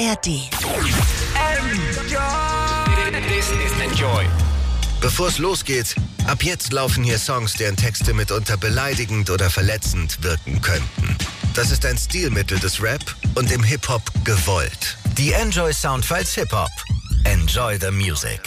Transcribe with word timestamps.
ARD. 0.00 0.48
Bevor 5.00 5.28
es 5.28 5.38
losgeht, 5.38 5.96
ab 6.26 6.42
jetzt 6.44 6.72
laufen 6.72 7.02
hier 7.02 7.18
Songs, 7.18 7.54
deren 7.54 7.76
Texte 7.76 8.14
mitunter 8.14 8.56
beleidigend 8.56 9.30
oder 9.30 9.50
verletzend 9.50 10.22
wirken 10.22 10.60
könnten. 10.60 11.16
Das 11.54 11.72
ist 11.72 11.84
ein 11.84 11.98
Stilmittel 11.98 12.58
des 12.60 12.80
Rap 12.80 13.02
und 13.34 13.50
im 13.50 13.64
Hip-Hop 13.64 14.02
gewollt. 14.24 14.96
Die 15.16 15.32
Enjoy 15.32 15.72
Soundfiles 15.72 16.34
Hip-Hop. 16.34 16.70
Enjoy 17.24 17.76
the 17.80 17.90
Music. 17.90 18.40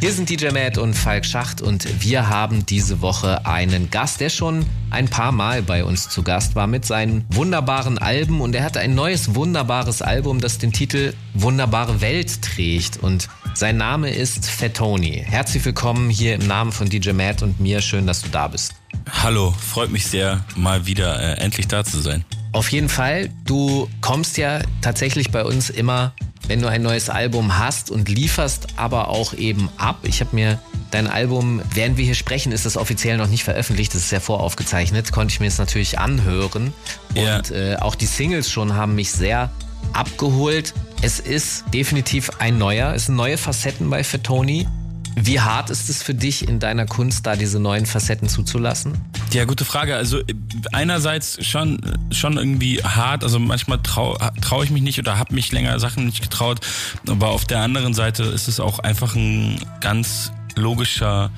Hier 0.00 0.12
sind 0.12 0.28
DJ 0.28 0.50
Matt 0.50 0.76
und 0.76 0.94
Falk 0.94 1.24
Schacht 1.24 1.62
und 1.62 2.02
wir 2.02 2.28
haben 2.28 2.66
diese 2.66 3.00
Woche 3.00 3.46
einen 3.46 3.90
Gast, 3.90 4.20
der 4.20 4.28
schon 4.28 4.66
ein 4.90 5.08
paar 5.08 5.32
Mal 5.32 5.62
bei 5.62 5.84
uns 5.84 6.08
zu 6.08 6.22
Gast 6.22 6.54
war 6.54 6.66
mit 6.66 6.84
seinen 6.84 7.24
wunderbaren 7.30 7.98
Alben 7.98 8.40
und 8.40 8.54
er 8.54 8.64
hat 8.64 8.76
ein 8.76 8.94
neues 8.94 9.34
wunderbares 9.34 10.02
Album, 10.02 10.40
das 10.40 10.58
den 10.58 10.72
Titel 10.72 11.14
Wunderbare 11.34 12.00
Welt 12.00 12.42
trägt 12.42 12.96
und 12.98 13.28
sein 13.54 13.76
Name 13.76 14.10
ist 14.10 14.46
Fettoni. 14.46 15.24
Herzlich 15.26 15.64
willkommen 15.64 16.10
hier 16.10 16.34
im 16.34 16.46
Namen 16.46 16.72
von 16.72 16.88
DJ 16.88 17.12
Matt 17.12 17.42
und 17.42 17.60
mir. 17.60 17.80
Schön, 17.80 18.06
dass 18.06 18.22
du 18.22 18.28
da 18.28 18.48
bist. 18.48 18.74
Hallo, 19.22 19.52
freut 19.52 19.90
mich 19.90 20.06
sehr, 20.06 20.44
mal 20.56 20.86
wieder 20.86 21.20
äh, 21.20 21.40
endlich 21.40 21.68
da 21.68 21.84
zu 21.84 22.00
sein. 22.00 22.24
Auf 22.52 22.70
jeden 22.70 22.88
Fall, 22.88 23.30
du 23.44 23.88
kommst 24.00 24.36
ja 24.36 24.60
tatsächlich 24.82 25.30
bei 25.30 25.44
uns 25.44 25.70
immer 25.70 26.12
wenn 26.50 26.62
du 26.62 26.68
ein 26.68 26.82
neues 26.82 27.08
Album 27.08 27.58
hast 27.58 27.92
und 27.92 28.08
lieferst 28.08 28.66
aber 28.76 29.08
auch 29.08 29.34
eben 29.34 29.68
ab. 29.76 30.00
Ich 30.02 30.20
habe 30.20 30.34
mir 30.34 30.58
dein 30.90 31.06
Album, 31.06 31.62
während 31.74 31.96
wir 31.96 32.04
hier 32.04 32.14
sprechen, 32.14 32.52
ist 32.52 32.66
das 32.66 32.76
offiziell 32.76 33.16
noch 33.16 33.28
nicht 33.28 33.44
veröffentlicht, 33.44 33.94
das 33.94 34.04
ist 34.04 34.12
ja 34.12 34.20
voraufgezeichnet, 34.20 35.12
konnte 35.12 35.32
ich 35.32 35.40
mir 35.40 35.46
es 35.46 35.58
natürlich 35.58 35.98
anhören. 35.98 36.72
Ja. 37.14 37.36
Und 37.36 37.50
äh, 37.50 37.76
auch 37.76 37.94
die 37.94 38.06
Singles 38.06 38.50
schon 38.50 38.74
haben 38.74 38.94
mich 38.94 39.10
sehr 39.10 39.50
abgeholt. 39.92 40.74
Es 41.02 41.20
ist 41.20 41.64
definitiv 41.72 42.30
ein 42.38 42.58
neuer, 42.58 42.94
es 42.94 43.06
sind 43.06 43.16
neue 43.16 43.38
Facetten 43.38 43.88
bei 43.88 44.04
Fettoni. 44.04 44.66
Wie 45.16 45.40
hart 45.40 45.70
ist 45.70 45.90
es 45.90 46.02
für 46.02 46.14
dich 46.14 46.48
in 46.48 46.60
deiner 46.60 46.86
Kunst, 46.86 47.26
da 47.26 47.34
diese 47.34 47.58
neuen 47.58 47.84
Facetten 47.84 48.28
zuzulassen? 48.28 48.96
Ja, 49.32 49.44
gute 49.44 49.64
Frage. 49.64 49.96
Also 49.96 50.20
einerseits 50.72 51.44
schon 51.44 51.80
schon 52.12 52.36
irgendwie 52.36 52.82
hart. 52.82 53.24
Also 53.24 53.38
manchmal 53.38 53.78
traue 53.82 54.16
trau 54.40 54.62
ich 54.62 54.70
mich 54.70 54.82
nicht 54.82 54.98
oder 54.98 55.18
habe 55.18 55.34
mich 55.34 55.50
länger 55.52 55.78
Sachen 55.80 56.06
nicht 56.06 56.22
getraut. 56.22 56.60
Aber 57.08 57.28
auf 57.28 57.44
der 57.44 57.60
anderen 57.60 57.92
Seite 57.92 58.22
ist 58.22 58.48
es 58.48 58.60
auch 58.60 58.78
einfach 58.78 59.14
ein 59.16 59.60
ganz 59.80 60.32
logischer, 60.56 61.30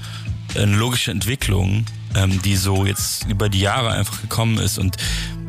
eine 0.54 0.76
logische 0.76 1.10
Entwicklung, 1.10 1.86
ähm, 2.14 2.40
die 2.42 2.56
so 2.56 2.86
jetzt 2.86 3.26
über 3.28 3.48
die 3.48 3.60
Jahre 3.60 3.90
einfach 3.90 4.20
gekommen 4.20 4.58
ist 4.58 4.78
und 4.78 4.96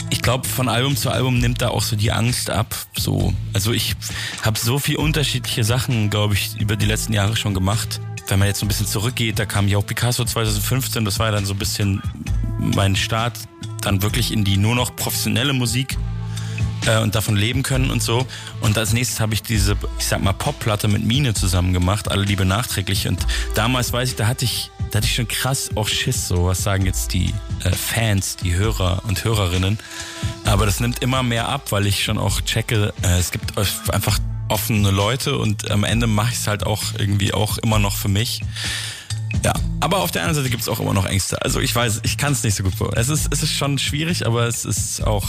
ich 0.09 0.21
glaube, 0.21 0.47
von 0.47 0.69
Album 0.69 0.95
zu 0.95 1.09
Album 1.09 1.39
nimmt 1.39 1.63
da 1.63 1.69
auch 1.69 1.81
so 1.81 1.95
die 1.95 2.11
Angst 2.11 2.51
ab. 2.51 2.75
So, 2.95 3.33
also 3.51 3.71
ich 3.71 3.95
habe 4.43 4.59
so 4.59 4.77
viel 4.77 4.97
unterschiedliche 4.97 5.63
Sachen, 5.63 6.11
glaube 6.11 6.35
ich, 6.35 6.55
über 6.59 6.75
die 6.75 6.85
letzten 6.85 7.13
Jahre 7.13 7.35
schon 7.35 7.55
gemacht 7.55 7.99
wenn 8.27 8.39
man 8.39 8.47
jetzt 8.47 8.59
so 8.59 8.65
ein 8.65 8.67
bisschen 8.67 8.87
zurückgeht, 8.87 9.39
da 9.39 9.45
kam 9.45 9.67
ja 9.67 9.77
auch 9.77 9.85
Picasso 9.85 10.23
2015, 10.23 11.05
das 11.05 11.19
war 11.19 11.27
ja 11.27 11.31
dann 11.33 11.45
so 11.45 11.53
ein 11.53 11.59
bisschen 11.59 12.01
mein 12.57 12.95
Start, 12.95 13.37
dann 13.81 14.01
wirklich 14.01 14.31
in 14.31 14.43
die 14.43 14.57
nur 14.57 14.75
noch 14.75 14.95
professionelle 14.95 15.53
Musik 15.53 15.97
äh, 16.85 16.99
und 16.99 17.15
davon 17.15 17.35
leben 17.35 17.63
können 17.63 17.91
und 17.91 18.01
so. 18.01 18.25
Und 18.61 18.77
als 18.77 18.93
nächstes 18.93 19.19
habe 19.19 19.33
ich 19.33 19.43
diese, 19.43 19.75
ich 19.99 20.05
sag 20.05 20.21
mal, 20.23 20.33
Popplatte 20.33 20.87
mit 20.87 21.05
Mine 21.05 21.33
zusammen 21.33 21.73
gemacht, 21.73 22.09
alle 22.09 22.23
Liebe 22.23 22.45
nachträglich. 22.45 23.07
Und 23.07 23.25
damals 23.55 23.93
weiß 23.93 24.09
ich, 24.09 24.15
da 24.15 24.27
hatte 24.27 24.45
ich, 24.45 24.71
da 24.91 24.97
hatte 24.97 25.07
ich 25.07 25.15
schon 25.15 25.27
krass 25.27 25.71
auch 25.75 25.87
Schiss, 25.87 26.27
so 26.27 26.45
was 26.45 26.63
sagen 26.63 26.85
jetzt 26.85 27.13
die 27.13 27.33
äh, 27.63 27.71
Fans, 27.71 28.35
die 28.37 28.53
Hörer 28.53 29.01
und 29.07 29.23
Hörerinnen. 29.23 29.79
Aber 30.45 30.65
das 30.65 30.79
nimmt 30.79 30.99
immer 30.99 31.23
mehr 31.23 31.47
ab, 31.49 31.71
weil 31.71 31.87
ich 31.87 32.03
schon 32.03 32.17
auch 32.17 32.41
checke, 32.41 32.93
äh, 33.03 33.19
es 33.19 33.31
gibt 33.31 33.57
einfach 33.57 34.19
offene 34.49 34.91
Leute 34.91 35.37
und 35.37 35.71
am 35.71 35.83
Ende 35.83 36.05
mache 36.05 36.31
ich 36.31 36.39
es 36.39 36.47
halt 36.47 36.65
auch 36.65 36.83
irgendwie 36.97 37.33
auch 37.33 37.57
immer 37.59 37.79
noch 37.79 37.95
für 37.95 38.09
mich. 38.09 38.41
Ja, 39.43 39.53
aber 39.79 39.97
auf 39.97 40.11
der 40.11 40.21
anderen 40.21 40.43
Seite 40.43 40.49
gibt 40.49 40.61
es 40.61 40.69
auch 40.69 40.79
immer 40.79 40.93
noch 40.93 41.05
Ängste. 41.05 41.41
Also 41.41 41.59
ich 41.59 41.73
weiß, 41.73 42.01
ich 42.03 42.17
kann 42.17 42.33
es 42.33 42.43
nicht 42.43 42.55
so 42.55 42.63
gut. 42.63 42.73
Es 42.95 43.09
ist, 43.09 43.33
es 43.33 43.43
ist 43.43 43.53
schon 43.53 43.79
schwierig, 43.79 44.25
aber 44.25 44.47
es 44.47 44.63
ist 44.63 45.05
auch 45.05 45.27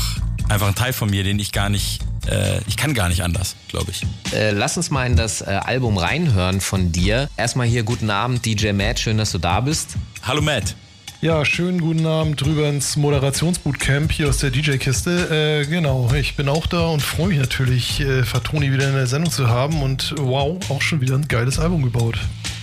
einfach 0.48 0.68
ein 0.68 0.74
Teil 0.74 0.92
von 0.92 1.10
mir, 1.10 1.24
den 1.24 1.38
ich 1.38 1.52
gar 1.52 1.68
nicht, 1.68 2.00
äh, 2.26 2.58
ich 2.66 2.76
kann 2.76 2.94
gar 2.94 3.08
nicht 3.08 3.22
anders, 3.22 3.56
glaube 3.68 3.90
ich. 3.90 4.02
Äh, 4.32 4.50
lass 4.50 4.76
uns 4.76 4.90
mal 4.90 5.06
in 5.06 5.16
das 5.16 5.40
äh, 5.40 5.44
Album 5.46 5.98
reinhören 5.98 6.60
von 6.60 6.92
dir. 6.92 7.28
Erstmal 7.36 7.66
hier 7.66 7.82
guten 7.82 8.10
Abend, 8.10 8.44
DJ 8.44 8.72
Matt, 8.72 8.98
schön, 8.98 9.18
dass 9.18 9.32
du 9.32 9.38
da 9.38 9.60
bist. 9.60 9.94
Hallo 10.22 10.42
Matt. 10.42 10.74
Ja, 11.20 11.42
schönen 11.46 11.80
guten 11.80 12.04
Abend 12.04 12.38
drüber 12.42 12.68
ins 12.68 12.96
Moderationsbootcamp 12.96 14.12
hier 14.12 14.28
aus 14.28 14.38
der 14.38 14.50
DJ-Kiste. 14.50 15.62
Äh, 15.62 15.66
genau, 15.66 16.12
ich 16.12 16.36
bin 16.36 16.50
auch 16.50 16.66
da 16.66 16.88
und 16.88 17.00
freue 17.00 17.28
mich 17.28 17.38
natürlich, 17.38 18.00
äh, 18.00 18.24
Fatoni 18.24 18.70
wieder 18.70 18.88
in 18.88 18.94
der 18.94 19.06
Sendung 19.06 19.32
zu 19.32 19.48
haben 19.48 19.82
und 19.82 20.14
wow, 20.18 20.58
auch 20.68 20.82
schon 20.82 21.00
wieder 21.00 21.14
ein 21.14 21.26
geiles 21.26 21.58
Album 21.58 21.82
gebaut. 21.82 22.18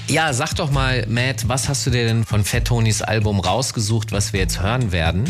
Ja, 0.07 0.31
sag 0.33 0.53
doch 0.55 0.69
mal, 0.69 1.07
Matt, 1.07 1.47
was 1.47 1.69
hast 1.69 1.87
du 1.87 1.89
dir 1.89 2.05
denn 2.05 2.23
von 2.23 2.43
Fat 2.43 2.65
Tonys 2.65 3.01
Album 3.01 3.39
rausgesucht, 3.39 4.11
was 4.11 4.31
wir 4.31 4.41
jetzt 4.41 4.61
hören 4.61 4.91
werden? 4.91 5.23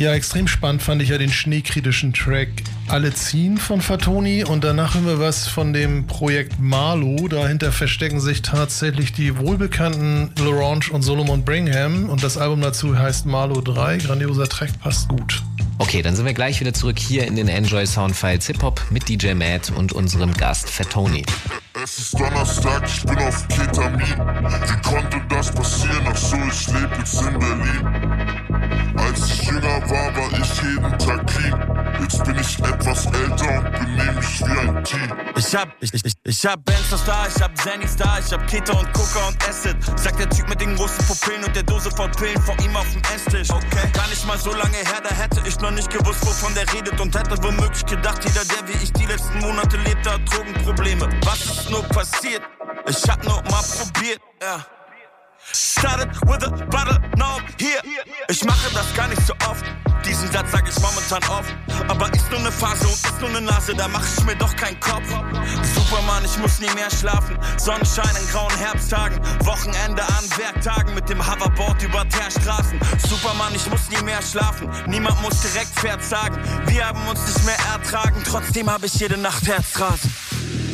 Ja, 0.00 0.14
extrem 0.14 0.48
spannend 0.48 0.82
fand 0.82 1.02
ich 1.02 1.10
ja 1.10 1.18
den 1.18 1.30
schneekritischen 1.30 2.14
Track 2.14 2.48
Alle 2.88 3.12
ziehen 3.12 3.58
von 3.58 3.82
Fatoni 3.82 4.44
und 4.44 4.64
danach 4.64 4.94
hören 4.94 5.04
wir 5.04 5.20
was 5.20 5.46
von 5.46 5.74
dem 5.74 6.06
Projekt 6.06 6.58
Marlo. 6.58 7.28
Dahinter 7.28 7.70
verstecken 7.70 8.18
sich 8.18 8.40
tatsächlich 8.40 9.12
die 9.12 9.36
wohlbekannten 9.36 10.30
Laurence 10.38 10.88
und 10.88 11.02
Solomon 11.02 11.44
Bringham 11.44 12.08
und 12.08 12.22
das 12.22 12.38
Album 12.38 12.62
dazu 12.62 12.98
heißt 12.98 13.26
Marlo 13.26 13.60
3. 13.60 13.98
Grandioser 13.98 14.48
Track, 14.48 14.70
passt 14.80 15.06
gut. 15.08 15.42
Okay, 15.76 16.00
dann 16.00 16.16
sind 16.16 16.24
wir 16.24 16.32
gleich 16.32 16.60
wieder 16.60 16.72
zurück 16.72 16.98
hier 16.98 17.26
in 17.26 17.36
den 17.36 17.48
Enjoy 17.48 17.84
Soundfiles 17.84 18.46
Hip 18.46 18.62
Hop 18.62 18.80
mit 18.88 19.06
DJ 19.06 19.34
Matt 19.34 19.70
und 19.76 19.92
unserem 19.92 20.32
Gast 20.32 20.70
Fatoni. 20.70 21.26
Es 21.84 21.98
ist 21.98 22.18
Donnerstag, 22.18 22.84
ich 22.86 23.04
bin 23.04 23.18
auf 23.18 23.46
Ketamin. 23.48 24.00
Wie 24.00 24.88
konnte 24.88 25.20
das 25.28 25.52
passieren? 25.52 26.06
Ach 26.06 26.16
so, 26.16 26.36
ich 26.36 26.66
lebe 26.68 26.96
jetzt 26.98 27.20
in 27.20 27.38
Berlin. 27.38 28.39
Als 29.00 29.30
ich 29.30 29.42
jünger 29.44 29.80
war, 29.90 30.16
war 30.16 30.38
ich 30.38 30.62
jeden 30.62 30.98
Tag 30.98 31.26
clean. 31.26 31.96
Jetzt 32.00 32.24
bin 32.24 32.38
ich 32.38 32.58
etwas 32.58 33.06
älter 33.06 33.58
und 33.58 33.72
benehme 33.72 34.12
mich 34.12 34.40
wie 34.40 34.68
ein 34.68 34.84
Team. 34.84 35.12
Ich 35.36 35.54
hab, 35.54 35.68
ich, 35.80 35.92
ich, 35.94 36.12
ich 36.24 36.46
hab 36.46 36.64
Benzos 36.64 37.04
da, 37.04 37.26
ich 37.26 37.42
hab 37.42 37.56
Zennys 37.56 37.96
da, 37.96 38.18
ich 38.18 38.32
hab 38.32 38.46
Keto 38.46 38.78
und 38.78 38.92
Coca 38.92 39.28
und 39.28 39.48
Acid. 39.48 39.76
Sagt 39.98 40.18
der 40.18 40.28
Typ 40.28 40.48
mit 40.48 40.60
den 40.60 40.76
großen 40.76 41.04
Pupillen 41.06 41.44
und 41.44 41.54
der 41.54 41.62
Dose 41.62 41.90
voll 41.90 42.10
Pillen 42.10 42.40
vor 42.42 42.56
ihm 42.62 42.76
auf 42.76 42.90
dem 42.92 43.02
Esstisch. 43.14 43.50
Okay, 43.50 43.90
gar 43.92 44.08
nicht 44.08 44.26
mal 44.26 44.38
so 44.38 44.52
lange 44.52 44.76
her, 44.76 45.00
da 45.02 45.14
hätte 45.14 45.40
ich 45.46 45.58
noch 45.60 45.70
nicht 45.70 45.90
gewusst, 45.90 46.24
wovon 46.26 46.54
der 46.54 46.72
redet 46.72 47.00
und 47.00 47.16
hätte 47.16 47.42
womöglich 47.42 47.84
gedacht, 47.86 48.24
jeder, 48.24 48.44
der 48.44 48.68
wie 48.68 48.82
ich 48.82 48.92
die 48.92 49.06
letzten 49.06 49.38
Monate 49.40 49.76
lebt, 49.78 50.08
hat 50.08 50.20
Drogenprobleme. 50.32 51.08
Was 51.24 51.44
ist 51.44 51.70
nur 51.70 51.82
passiert? 51.84 52.42
Ich 52.88 53.02
hab 53.08 53.24
nur 53.24 53.42
mal 53.50 53.62
probiert, 53.62 54.20
ja. 54.42 54.64
Started 55.52 56.08
with 56.26 56.42
a 56.44 56.50
bottle, 56.66 56.98
now 57.16 57.38
here. 57.58 57.80
Ich 58.28 58.44
mache 58.44 58.72
das 58.72 58.94
gar 58.94 59.08
nicht 59.08 59.26
so 59.26 59.34
oft. 59.48 59.64
Diesen 60.04 60.30
Satz 60.30 60.52
sag 60.52 60.68
ich 60.68 60.78
momentan 60.80 61.22
oft. 61.30 61.54
Aber 61.88 62.12
ist 62.14 62.30
nur 62.30 62.40
ne 62.40 62.52
Phase 62.52 62.86
und 62.86 62.94
ist 62.94 63.20
nur 63.20 63.30
ne 63.30 63.40
Nase, 63.40 63.74
da 63.74 63.88
mach 63.88 64.04
ich 64.16 64.24
mir 64.24 64.36
doch 64.36 64.54
keinen 64.56 64.78
Kopf. 64.80 65.08
Superman, 65.74 66.24
ich 66.24 66.38
muss 66.38 66.60
nie 66.60 66.70
mehr 66.74 66.90
schlafen. 66.90 67.36
Sonnenschein 67.58 68.14
in 68.20 68.28
grauen 68.28 68.54
Herbsttagen. 68.56 69.18
Wochenende 69.44 70.02
an 70.02 70.24
Werktagen 70.36 70.94
mit 70.94 71.08
dem 71.08 71.20
Hoverboard 71.20 71.82
über 71.82 72.08
Teerstraßen. 72.08 72.78
Superman, 73.08 73.54
ich 73.54 73.68
muss 73.70 73.90
nie 73.90 74.02
mehr 74.04 74.22
schlafen. 74.22 74.70
Niemand 74.86 75.20
muss 75.22 75.40
direkt 75.40 75.74
Pferd 75.74 76.02
sagen. 76.04 76.38
Wir 76.66 76.86
haben 76.86 77.06
uns 77.08 77.26
nicht 77.26 77.44
mehr 77.44 77.58
ertragen. 77.72 78.22
Trotzdem 78.24 78.70
habe 78.70 78.86
ich 78.86 78.94
jede 78.94 79.16
Nacht 79.16 79.46
Herzrasen. 79.46 80.14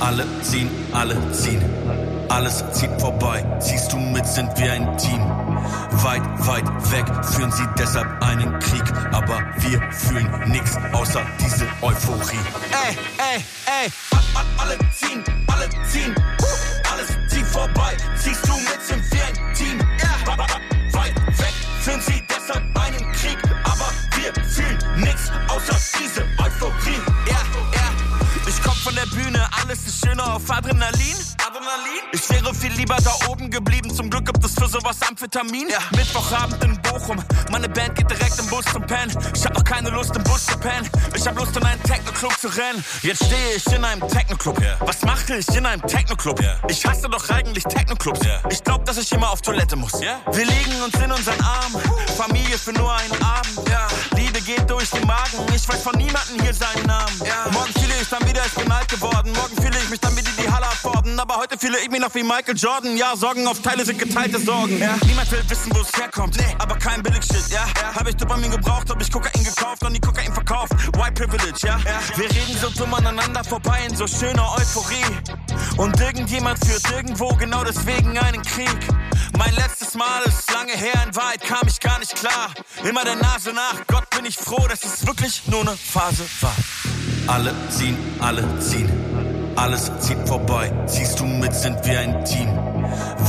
Alle 0.00 0.26
ziehen, 0.42 0.70
alle 0.92 1.32
ziehen. 1.32 2.05
Alles 2.28 2.64
zieht 2.72 2.90
vorbei, 3.00 3.44
ziehst 3.60 3.92
du 3.92 3.98
mit, 3.98 4.26
sind 4.26 4.50
wir 4.58 4.72
ein 4.72 4.98
Team. 4.98 5.20
Weit, 6.02 6.22
weit 6.46 6.64
weg 6.90 7.06
führen 7.24 7.52
sie 7.52 7.66
deshalb 7.78 8.06
einen 8.22 8.58
Krieg, 8.58 8.82
aber 9.12 9.42
wir 9.58 9.80
fühlen 9.92 10.28
nix 10.46 10.76
außer 10.92 11.22
diese 11.40 11.66
Euphorie. 11.82 12.38
Ey, 12.70 12.96
ey, 13.18 13.44
ey, 13.84 13.92
alle 14.58 14.76
ziehen, 14.92 15.24
alle 15.46 15.68
ziehen, 15.90 16.14
alles 16.92 17.08
zieht 17.28 17.46
vorbei, 17.46 17.96
ziehst 18.16 18.46
du 18.46 18.52
mit, 18.54 18.82
sind 18.82 19.04
wir 19.12 19.24
ein 19.24 19.54
Team. 19.54 19.78
Weit 20.92 21.14
weg 21.38 21.54
führen 21.80 22.00
sie 22.00 22.22
deshalb 22.28 22.64
einen 22.78 23.12
Krieg, 23.12 23.38
aber 23.64 23.92
wir 24.16 24.44
fühlen 24.44 24.78
nix 24.96 25.30
außer 25.48 25.76
diese 26.00 26.22
Euphorie. 26.42 27.00
Ja, 27.26 27.40
ja, 27.72 27.92
ich 28.46 28.62
komm 28.62 28.74
von 28.74 28.94
der 28.94 29.06
Bühne, 29.06 29.46
alles 29.62 29.86
ist 29.86 30.04
schöner 30.04 30.34
auf 30.34 30.50
Adrenalin. 30.50 31.16
Adrenalin? 31.66 32.02
Ich 32.12 32.30
wäre 32.30 32.54
viel 32.54 32.72
lieber 32.72 32.96
da 33.02 33.12
oben 33.28 33.50
geblieben, 33.50 33.94
zum 33.94 34.08
Glück 34.08 34.26
gibt 34.26 34.44
es 34.44 34.54
für 34.54 34.68
sowas 34.68 34.96
Amphetamin? 35.06 35.68
Ja. 35.68 35.78
Mittwochabend 35.96 36.62
in 36.62 36.80
Bochum, 36.82 37.22
meine 37.50 37.68
Band 37.68 37.94
geht 37.96 38.10
direkt 38.10 38.38
im 38.38 38.46
Bus 38.46 38.64
zum 38.66 38.86
Pen. 38.86 39.10
Ich 39.34 39.44
hab 39.44 39.54
noch 39.54 39.64
keine 39.64 39.90
Lust 39.90 40.14
im 40.16 40.22
Bus 40.24 40.46
zu 40.46 40.56
pennen. 40.58 40.88
Ich 41.14 41.26
hab 41.26 41.36
Lust 41.36 41.56
in 41.56 41.64
einen 41.64 41.82
Techno-Club 41.82 42.32
zu 42.38 42.48
rennen. 42.48 42.84
Jetzt 43.02 43.24
stehe 43.24 43.54
ich 43.56 43.66
in 43.66 43.84
einem 43.84 44.06
Techno-Club. 44.08 44.60
Yeah. 44.60 44.76
Was 44.80 45.02
mache 45.02 45.36
ich 45.36 45.48
in 45.48 45.66
einem 45.66 45.82
Techno-Club? 45.82 46.40
Yeah. 46.40 46.58
Ich 46.68 46.84
hasse 46.86 47.08
doch 47.08 47.28
eigentlich 47.30 47.64
Techno-Clubs. 47.64 48.24
Yeah. 48.24 48.42
Ich 48.50 48.62
glaub, 48.62 48.84
dass 48.84 48.98
ich 48.98 49.10
immer 49.12 49.30
auf 49.30 49.42
Toilette 49.42 49.76
muss. 49.76 49.92
Wir 49.94 50.44
liegen 50.44 50.82
uns 50.82 50.94
in 51.02 51.10
unseren 51.10 51.40
Armen. 51.40 51.82
Familie 52.16 52.58
für 52.58 52.72
nur 52.72 52.94
einen 52.94 53.22
Abend. 53.22 53.60
Liebe 54.16 54.40
geht 54.40 54.68
durch 54.70 54.90
den 54.90 55.06
Magen. 55.06 55.46
Ich 55.54 55.68
weiß 55.68 55.82
von 55.82 55.96
niemandem 55.96 56.40
hier 56.42 56.54
seinen 56.54 56.86
Namen. 56.86 57.18
Morgen 57.52 57.72
fühle 57.72 57.94
ich 58.00 58.08
dann 58.08 58.26
wieder, 58.28 58.44
ich 58.44 58.52
bin 58.52 58.70
alt 58.70 58.88
geworden. 58.88 59.32
Morgen 59.32 59.56
fühle 59.56 59.76
ich 59.78 59.90
mich 59.90 60.00
dann 60.00 60.16
wieder 60.16 60.30
die 60.38 60.50
Halle 60.50 60.66
abfordern. 60.66 61.18
Aber 61.18 61.36
heute 61.36 61.55
fühle 61.58 61.78
ich 61.78 61.90
mich 61.90 62.00
noch 62.00 62.14
wie 62.14 62.22
Michael 62.22 62.56
Jordan. 62.56 62.96
Ja, 62.96 63.16
Sorgen 63.16 63.46
auf 63.46 63.60
Teile 63.60 63.84
sind 63.84 63.98
geteilte 63.98 64.38
Sorgen. 64.38 64.78
Niemand 64.78 65.30
will 65.30 65.42
wissen, 65.48 65.72
wo 65.74 65.80
es 65.80 65.92
herkommt. 65.96 66.36
Nee, 66.36 66.54
aber 66.58 66.76
kein 66.76 67.02
Billigshit, 67.02 67.48
ja. 67.50 67.66
Hab 67.94 68.08
ich 68.08 68.16
Dopamin 68.16 68.50
gebraucht, 68.50 68.90
hab 68.90 69.00
ich 69.00 69.10
Kokain 69.10 69.44
gekauft 69.44 69.84
und 69.84 69.94
die 69.94 70.00
Kokain 70.00 70.32
verkauft. 70.32 70.72
White 70.96 71.12
Privilege, 71.12 71.66
ja. 71.66 71.78
Wir 72.16 72.30
reden 72.30 72.58
so 72.60 72.70
dumm 72.70 72.94
aneinander 72.94 73.44
vorbei 73.44 73.80
in 73.88 73.96
so 73.96 74.06
schöner 74.06 74.52
Euphorie. 74.56 75.04
Und 75.76 76.00
irgendjemand 76.00 76.64
führt 76.64 76.82
irgendwo 76.90 77.28
genau 77.36 77.64
deswegen 77.64 78.18
einen 78.18 78.42
Krieg. 78.42 78.78
Mein 79.38 79.54
letztes 79.54 79.94
Mal 79.94 80.22
ist 80.24 80.50
lange 80.52 80.72
her, 80.72 81.02
in 81.06 81.14
Wahrheit 81.14 81.42
kam 81.42 81.66
ich 81.68 81.80
gar 81.80 81.98
nicht 81.98 82.14
klar. 82.14 82.50
Immer 82.88 83.04
der 83.04 83.16
Nase 83.16 83.52
nach, 83.52 83.86
Gott 83.86 84.08
bin 84.10 84.24
ich 84.24 84.36
froh, 84.36 84.66
dass 84.68 84.84
es 84.84 85.06
wirklich 85.06 85.42
nur 85.46 85.60
eine 85.60 85.76
Phase 85.76 86.24
war. 86.40 86.54
Alle 87.26 87.54
ziehen, 87.70 87.96
alle 88.20 88.44
ziehen. 88.60 89.05
Alles 89.56 89.90
zieht 90.00 90.18
vorbei, 90.28 90.70
ziehst 90.86 91.18
du 91.18 91.24
mit, 91.24 91.54
sind 91.54 91.84
wir 91.84 91.98
ein 91.98 92.24
Team. 92.24 92.48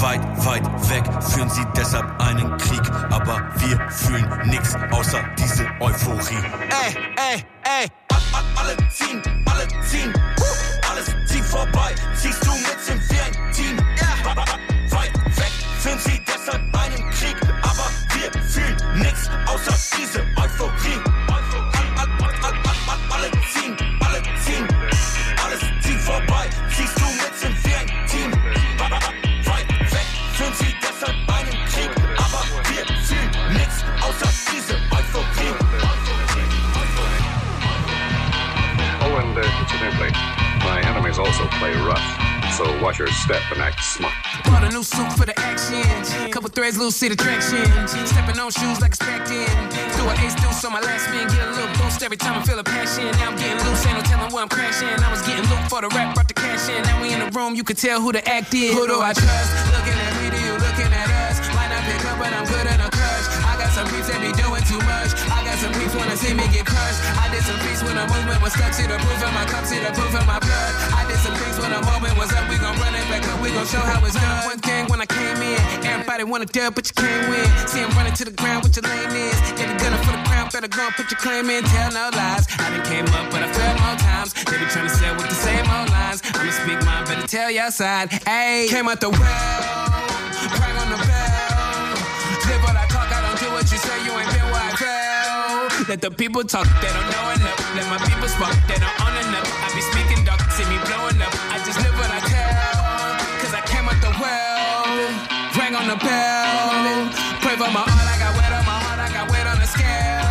Weit, 0.01 0.21
weit 0.45 0.89
weg 0.89 1.03
führen 1.23 1.49
sie 1.49 1.63
deshalb 1.75 2.05
einen 2.21 2.57
Krieg, 2.57 2.81
aber 3.09 3.41
wir 3.55 3.89
fühlen 3.89 4.27
nix 4.45 4.75
außer 4.91 5.19
diese 5.37 5.65
Euphorie. 5.79 6.43
Ey, 6.83 6.95
ey, 7.15 7.43
ey, 7.63 7.87
alle 8.55 8.75
ziehen, 8.89 9.21
alle 9.45 9.67
ziehen, 9.89 10.13
alles 10.89 11.05
zieht 11.27 11.45
vorbei, 11.45 11.95
ziehst 12.15 12.45
du 12.45 12.51
mit, 12.51 12.79
sind 12.81 13.01
wir 13.09 13.23
ein 13.23 13.51
Team. 13.53 13.77
Weit 14.91 15.13
weg 15.37 15.51
führen 15.79 15.99
sie 15.99 16.21
deshalb 16.27 16.61
einen 16.77 17.09
Krieg, 17.11 17.37
aber 17.63 17.89
wir 18.13 18.41
fühlen 18.43 18.77
nix 18.95 19.29
außer 19.47 19.73
diese 19.97 20.19
Euphorie. 20.35 21.16
My 41.17 41.25
also 41.25 41.47
play 41.57 41.73
rough. 41.73 42.03
So 42.53 42.63
watch 42.81 42.99
your 42.99 43.07
step 43.07 43.41
and 43.51 43.61
act 43.61 43.83
smart. 43.83 44.13
Bought 44.45 44.63
a 44.63 44.69
new 44.69 44.83
suit 44.83 45.11
for 45.13 45.25
the 45.25 45.37
action. 45.39 46.31
Couple 46.31 46.49
threads, 46.49 46.77
little 46.77 46.91
seat 46.91 47.11
attraction. 47.11 47.65
Stepping 47.87 48.39
on 48.39 48.51
shoes 48.51 48.79
like 48.81 48.95
expecting. 48.95 49.45
Do 49.97 50.07
an 50.07 50.17
ace 50.21 50.35
deuce 50.35 50.63
on 50.63 50.73
my 50.73 50.81
last 50.81 51.05
spin. 51.05 51.27
Get 51.27 51.47
a 51.47 51.51
little 51.51 51.67
boost 51.77 52.01
every 52.03 52.17
time 52.17 52.39
I 52.39 52.43
feel 52.43 52.57
a 52.59 52.63
passion. 52.63 53.11
Now 53.19 53.31
I'm 53.31 53.37
getting 53.37 53.57
loose, 53.65 53.85
ain't 53.85 53.97
no 53.97 54.03
telling 54.03 54.31
where 54.33 54.43
I'm 54.43 54.49
crashing. 54.49 54.87
I 54.87 55.11
was 55.11 55.21
getting 55.21 55.45
loot 55.49 55.63
for 55.69 55.81
the 55.81 55.89
rap, 55.89 56.15
brought 56.15 56.27
the 56.27 56.33
cash 56.33 56.69
in. 56.69 56.81
Now 56.83 57.01
we 57.01 57.13
in 57.13 57.19
the 57.19 57.29
room, 57.37 57.55
you 57.55 57.63
can 57.63 57.75
tell 57.75 58.01
who 58.01 58.11
the 58.11 58.25
act 58.27 58.53
is. 58.53 58.73
Who 58.73 58.87
do 58.87 59.01
I 59.01 59.13
trust? 59.13 59.51
Looking 59.75 59.97
at 59.97 60.13
me, 60.21 60.29
do 60.31 60.39
you 60.45 60.53
looking 60.53 60.91
at 60.93 61.09
us? 61.27 61.41
Might 61.53 61.69
not 61.69 61.83
pick 61.83 62.05
up, 62.05 62.17
but 62.17 62.31
I'm 62.31 62.45
good 62.45 62.67
at 62.67 62.76
too 64.67 64.79
much. 64.83 65.15
I 65.31 65.39
got 65.47 65.57
some 65.63 65.71
beefs 65.71 65.95
wanna 65.95 66.17
see 66.19 66.33
me 66.35 66.45
get 66.51 66.67
crushed. 66.67 66.99
I 67.15 67.31
did 67.31 67.43
some 67.47 67.57
beats 67.63 67.81
when 67.81 67.95
the 67.95 68.05
movement 68.11 68.39
was 68.43 68.51
stuck. 68.53 68.73
See 68.75 68.85
the 68.85 68.99
proof 68.99 69.19
in 69.23 69.33
my 69.33 69.45
cup, 69.47 69.63
see 69.65 69.79
the 69.79 69.91
proof 69.95 70.11
in 70.11 70.25
my 70.27 70.39
blood. 70.43 70.71
I 70.91 71.07
did 71.07 71.19
some 71.23 71.35
things 71.39 71.57
when 71.57 71.71
the 71.71 71.81
moment 71.87 72.15
was 72.19 72.29
up. 72.35 72.45
We 72.51 72.59
gon' 72.59 72.75
run 72.77 72.93
it 72.93 73.07
back 73.07 73.23
up, 73.31 73.39
we 73.39 73.49
gon' 73.55 73.65
show 73.65 73.79
how 73.79 74.03
it's 74.03 74.15
done. 74.19 74.43
One 74.45 74.59
thing 74.59 74.83
when 74.91 74.99
I 74.99 75.07
came 75.07 75.39
in, 75.39 75.59
everybody 75.87 76.23
wanna 76.27 76.45
dub, 76.45 76.75
but 76.75 76.85
you 76.91 76.95
can't 76.99 77.23
win. 77.31 77.47
See 77.67 77.79
him 77.79 77.91
running 77.95 78.13
to 78.19 78.25
the 78.27 78.35
ground, 78.35 78.67
what 78.67 78.75
your 78.75 78.83
lane 78.83 79.15
is. 79.15 79.37
Get 79.55 79.71
a 79.71 79.75
gunner 79.79 80.01
for 80.03 80.11
the 80.11 80.23
crown, 80.27 80.49
better 80.51 80.67
go 80.67 80.83
put 80.99 81.07
your 81.11 81.19
claim 81.19 81.49
in. 81.49 81.63
Tell 81.63 81.91
no 81.95 82.11
lies. 82.11 82.45
I 82.59 82.67
done 82.75 82.85
came 82.85 83.07
up, 83.15 83.31
but 83.31 83.41
I 83.43 83.49
fell 83.55 83.73
more 83.79 83.97
times. 84.03 84.35
They 84.35 84.57
be 84.59 84.67
trying 84.67 84.87
to 84.91 84.95
sell 84.99 85.15
with 85.15 85.29
the 85.31 85.39
same 85.47 85.65
old 85.71 85.89
lines. 85.95 86.19
I'ma 86.35 86.51
speak 86.51 86.79
mine, 86.83 87.05
better 87.07 87.27
tell 87.27 87.49
your 87.49 87.71
side. 87.71 88.11
Ayy, 88.27 88.67
came 88.67 88.87
out 88.91 88.99
the 88.99 89.09
well, 89.09 89.86
Let 95.87 96.01
the 96.01 96.11
people 96.11 96.43
talk, 96.43 96.67
they 96.83 96.91
don't 96.91 97.07
know 97.07 97.31
enough. 97.31 97.59
Let 97.71 97.87
my 97.87 97.95
people 98.03 98.27
spark, 98.27 98.51
they 98.67 98.75
don't 98.75 98.97
own 99.07 99.15
enough. 99.23 99.47
I 99.63 99.71
be 99.71 99.79
speaking 99.79 100.19
dark, 100.27 100.43
see 100.51 100.67
me 100.67 100.75
blowing 100.83 101.15
up. 101.23 101.31
I 101.47 101.63
just 101.63 101.79
live 101.79 101.95
what 101.95 102.11
I 102.11 102.19
tell. 102.27 103.15
Cause 103.39 103.55
I 103.55 103.63
came 103.63 103.87
out 103.87 103.95
the 104.03 104.11
well, 104.19 104.83
rang 105.55 105.79
on 105.79 105.87
the 105.87 105.95
bell. 106.03 107.07
Pray 107.39 107.55
for 107.55 107.71
my 107.71 107.87
heart, 107.87 108.03
I 108.03 108.19
got 108.19 108.35
weight 108.35 108.51
on 108.51 108.65
my 108.67 108.77
heart, 108.83 108.99
I 108.99 109.07
got 109.15 109.31
weight 109.31 109.47
on 109.47 109.63
the 109.63 109.69
scale. 109.71 110.27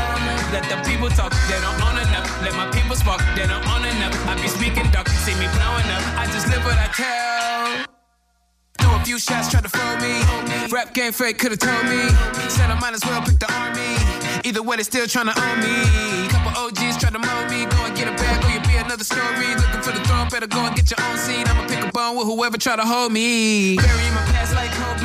Let 0.53 0.69
the 0.69 0.77
people 0.85 1.09
talk, 1.09 1.33
they 1.49 1.57
don't 1.65 1.81
own 1.89 2.05
enough. 2.05 2.29
Let 2.45 2.53
my 2.53 2.69
people 2.77 2.93
spark, 2.93 3.25
they 3.33 3.49
don't 3.49 3.65
own 3.65 3.89
enough. 3.89 4.13
I 4.29 4.37
be 4.37 4.53
speaking 4.53 4.93
dark, 4.93 5.09
see 5.09 5.33
me 5.41 5.49
blowing 5.57 5.89
up. 5.89 6.05
I 6.21 6.29
just 6.37 6.53
live 6.53 6.61
what 6.69 6.77
I 6.77 6.89
tell. 6.93 7.86
Few 9.07 9.21
shots, 9.21 9.53
tried 9.53 9.63
to 9.63 9.69
fool 9.69 9.97
me. 10.03 10.19
Rap 10.69 10.93
game 10.93 11.13
fake, 11.13 11.39
could've 11.39 11.61
told 11.61 11.85
me. 11.85 12.09
Said 12.51 12.73
I 12.73 12.79
might 12.81 12.93
as 12.93 13.05
well 13.05 13.23
pick 13.23 13.39
the 13.39 13.47
army. 13.55 13.95
Either 14.43 14.65
way, 14.65 14.79
they 14.79 14.83
still 14.83 15.07
tryna 15.07 15.31
own 15.31 15.61
me. 15.63 16.27
Couple 16.27 16.51
OGs 16.59 16.99
tried 16.99 17.13
to 17.13 17.21
mold 17.21 17.49
me. 17.49 17.67
Go 17.67 17.87
and 17.87 17.97
get 17.97 18.09
a 18.09 18.15
bag, 18.19 18.43
or 18.43 18.51
you 18.51 18.59
be 18.67 18.75
another 18.75 19.05
story. 19.05 19.55
Looking 19.55 19.83
for 19.83 19.93
the 19.93 20.03
throne, 20.11 20.27
better 20.29 20.49
go 20.49 20.59
and 20.67 20.75
get 20.75 20.91
your 20.91 20.99
own 21.07 21.17
seat. 21.19 21.49
I'ma 21.49 21.69
pick 21.69 21.85
a 21.87 21.93
bone 21.93 22.17
with 22.17 22.27
whoever 22.27 22.59
try 22.59 22.75
to 22.75 22.83
hold 22.83 23.13
me. 23.13 23.77
Bury 23.77 24.11
my 24.11 24.27
past 24.35 24.57
like 24.57 24.73
cold 24.73 24.99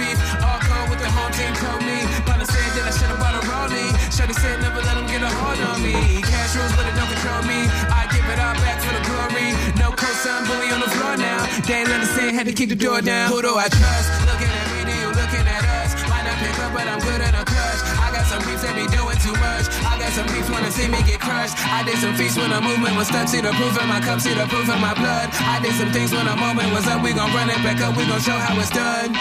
Cosign, 10.21 10.45
bully 10.45 10.69
on 10.69 10.79
the 10.81 10.91
floor 10.93 11.17
now. 11.17 11.41
They 11.65 11.81
ain't 11.81 11.89
understand, 11.89 12.35
had 12.37 12.45
to 12.45 12.53
kick 12.53 12.69
the 12.69 12.75
door 12.75 13.01
down. 13.01 13.31
Who 13.31 13.41
do 13.41 13.57
I 13.57 13.65
trust? 13.69 14.05
Looking 14.29 14.53
at 14.53 14.67
me, 14.69 14.85
do 14.85 14.93
you 14.93 15.09
looking 15.09 15.45
at 15.49 15.63
us? 15.81 15.97
Might 16.05 16.29
not 16.29 16.37
pick 16.37 16.53
up, 16.61 16.69
but 16.77 16.85
I'm 16.85 17.01
good 17.01 17.21
at 17.25 17.33
a 17.33 17.41
crush. 17.41 17.81
I 17.97 18.13
got 18.13 18.25
some 18.29 18.41
beefs 18.45 18.61
that 18.61 18.77
be 18.77 18.85
doing 18.93 19.17
too 19.17 19.33
much. 19.41 19.65
I 19.81 19.97
got 19.97 20.13
some 20.13 20.29
beefs 20.29 20.49
wanna 20.53 20.69
see 20.69 20.85
me 20.85 21.01
get 21.09 21.17
crushed. 21.17 21.57
I 21.65 21.81
did 21.81 21.97
some 21.97 22.13
feats 22.13 22.37
when 22.37 22.53
the 22.53 22.61
movement 22.61 22.93
was 23.01 23.09
stuck. 23.09 23.27
See 23.33 23.41
the 23.41 23.49
proof 23.57 23.73
in 23.81 23.87
my 23.89 23.97
cup, 23.97 24.21
see 24.21 24.37
the 24.37 24.45
proof 24.45 24.69
in 24.69 24.77
my 24.77 24.93
blood. 24.93 25.33
I 25.41 25.57
did 25.57 25.73
some 25.73 25.89
things 25.89 26.13
when 26.13 26.25
the 26.29 26.37
moment 26.37 26.69
was 26.69 26.85
up. 26.85 27.01
We 27.01 27.17
gon' 27.17 27.33
run 27.33 27.49
it 27.49 27.57
back 27.65 27.81
up, 27.81 27.97
we 27.97 28.05
gon' 28.05 28.21
show 28.21 28.37
how 28.37 28.53
it's 28.61 28.69
done. 28.69 29.17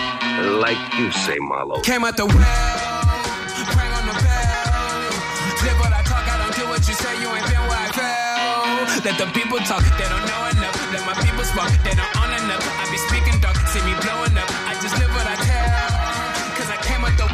Like 0.61 0.81
you 1.01 1.09
say, 1.25 1.41
Marlo. 1.41 1.81
Came 1.81 2.05
out 2.05 2.21
the 2.21 2.29
well, 2.29 2.37
rang 2.37 3.93
on 3.97 4.05
the 4.05 4.17
bell. 4.21 5.65
Live 5.65 5.79
what 5.81 5.97
I 5.97 6.05
talk, 6.05 6.29
I 6.29 6.37
don't 6.45 6.55
do 6.61 6.69
what 6.69 6.85
you 6.85 6.93
say. 6.93 7.13
You 7.25 7.29
ain't 7.33 7.49
been 7.49 7.65
where 7.73 7.81
I 7.81 7.89
fell. 7.89 9.01
Let 9.01 9.17
the 9.17 9.29
people 9.33 9.57
talk, 9.65 9.81
they 9.97 10.05
don't. 10.13 10.30
Let 10.91 11.07
my 11.07 11.15
people 11.23 11.45
spark, 11.47 11.71
they 11.87 11.95
don't 11.95 12.15
own 12.19 12.35
enough. 12.35 12.67
I 12.67 12.83
be 12.91 12.99
speaking 12.99 13.39
dark, 13.39 13.55
see 13.71 13.79
me 13.87 13.95
blowing 14.03 14.35
up. 14.35 14.51
I 14.67 14.75
just 14.83 14.99
live 14.99 15.07
what 15.15 15.23
I 15.23 15.39
tell. 15.39 15.91
Cause 16.59 16.67
I 16.67 16.79
came 16.83 17.07
out 17.07 17.15
the 17.15 17.31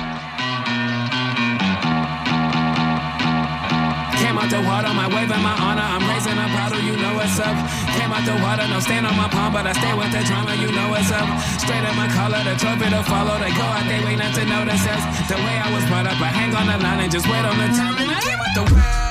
Came 4.21 4.37
out 4.37 4.53
the 4.53 4.61
water, 4.61 4.93
my 4.93 5.09
wave 5.09 5.33
and 5.33 5.41
my 5.41 5.57
honor. 5.57 5.89
I'm 5.89 6.05
raising 6.05 6.37
up 6.37 6.53
bottle, 6.53 6.85
you 6.85 7.01
know 7.01 7.17
what's 7.17 7.41
up. 7.41 7.57
Came 7.97 8.13
out 8.13 8.29
the 8.29 8.37
water, 8.45 8.69
no 8.69 8.77
stand 8.77 9.09
on 9.09 9.17
my 9.17 9.29
palm, 9.33 9.57
but 9.57 9.65
I 9.65 9.73
stay 9.73 9.97
with 9.97 10.13
the 10.13 10.21
drama, 10.29 10.53
you 10.61 10.69
know 10.77 10.93
what's 10.93 11.09
up. 11.09 11.25
Straight 11.57 11.81
in 11.81 11.97
my 11.97 12.13
collar, 12.13 12.45
the 12.45 12.61
trophy 12.61 12.93
to 12.93 13.01
follow. 13.09 13.41
They 13.41 13.57
go 13.57 13.65
out, 13.65 13.89
they 13.89 14.05
wait 14.05 14.21
not 14.21 14.37
to 14.37 14.45
notice 14.45 14.85
us. 14.85 15.03
The 15.33 15.41
way 15.41 15.57
I 15.57 15.73
was 15.73 15.85
brought 15.89 16.05
up, 16.05 16.21
I 16.21 16.29
hang 16.29 16.53
on 16.53 16.69
the 16.69 16.77
line 16.77 17.09
and 17.09 17.13
just 17.13 17.25
wait 17.25 17.41
on 17.41 17.57
the 17.57 17.73
time. 17.73 17.97
And 17.97 18.11
I 18.13 18.21
came 18.21 18.37
out 18.37 18.53
the 18.53 18.65
well, 18.69 19.06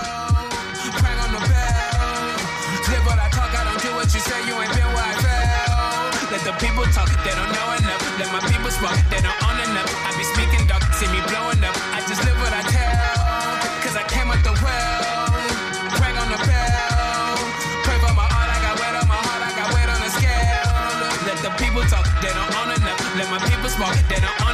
do 4.42 4.48
you 4.48 4.56
ain't 4.60 4.74
been 4.75 4.89
where 4.92 5.08
I 5.08 5.15
fell. 5.24 6.32
Let 6.32 6.44
the 6.44 6.56
people 6.60 6.84
talk, 6.92 7.08
they 7.24 7.32
don't 7.32 7.51
know 7.56 7.70
enough. 7.80 8.01
Let 8.20 8.30
my 8.36 8.42
people 8.44 8.72
spark, 8.72 8.98
they 9.08 9.22
don't 9.24 9.39
own 9.48 9.58
enough. 9.63 9.88
I 10.08 10.12
be 10.20 10.25
speaking 10.27 10.68
dark, 10.68 10.84
see 11.00 11.08
me 11.08 11.22
blowing 11.32 11.62
up. 11.63 11.75
I 11.96 12.04
just 12.04 12.20
live 12.27 12.38
what 12.44 12.51
I 12.51 12.62
tell. 12.68 13.15
Cause 13.84 13.96
I 13.96 14.04
came 14.12 14.27
out 14.27 14.42
the 14.44 14.54
well, 14.60 15.32
rang 16.01 16.18
on 16.20 16.30
the 16.36 16.39
bell. 16.44 17.36
Pray 17.88 17.98
for 18.04 18.13
my 18.13 18.27
heart, 18.27 18.50
I 18.51 18.58
got 18.60 18.74
weight 18.80 18.96
on 19.00 19.08
my 19.08 19.20
heart, 19.20 19.42
I 19.48 19.51
got 19.56 19.68
weight 19.72 19.89
on 19.89 20.00
the 20.04 20.12
scale. 20.12 20.72
Let 21.27 21.39
the 21.39 21.51
people 21.62 21.84
talk, 21.88 22.06
they 22.20 22.34
don't 22.36 22.54
own 22.60 22.70
enough. 22.75 23.00
Let 23.15 23.27
my 23.32 23.39
people 23.48 23.70
spark, 23.72 23.96
they 24.12 24.20
don't 24.20 24.45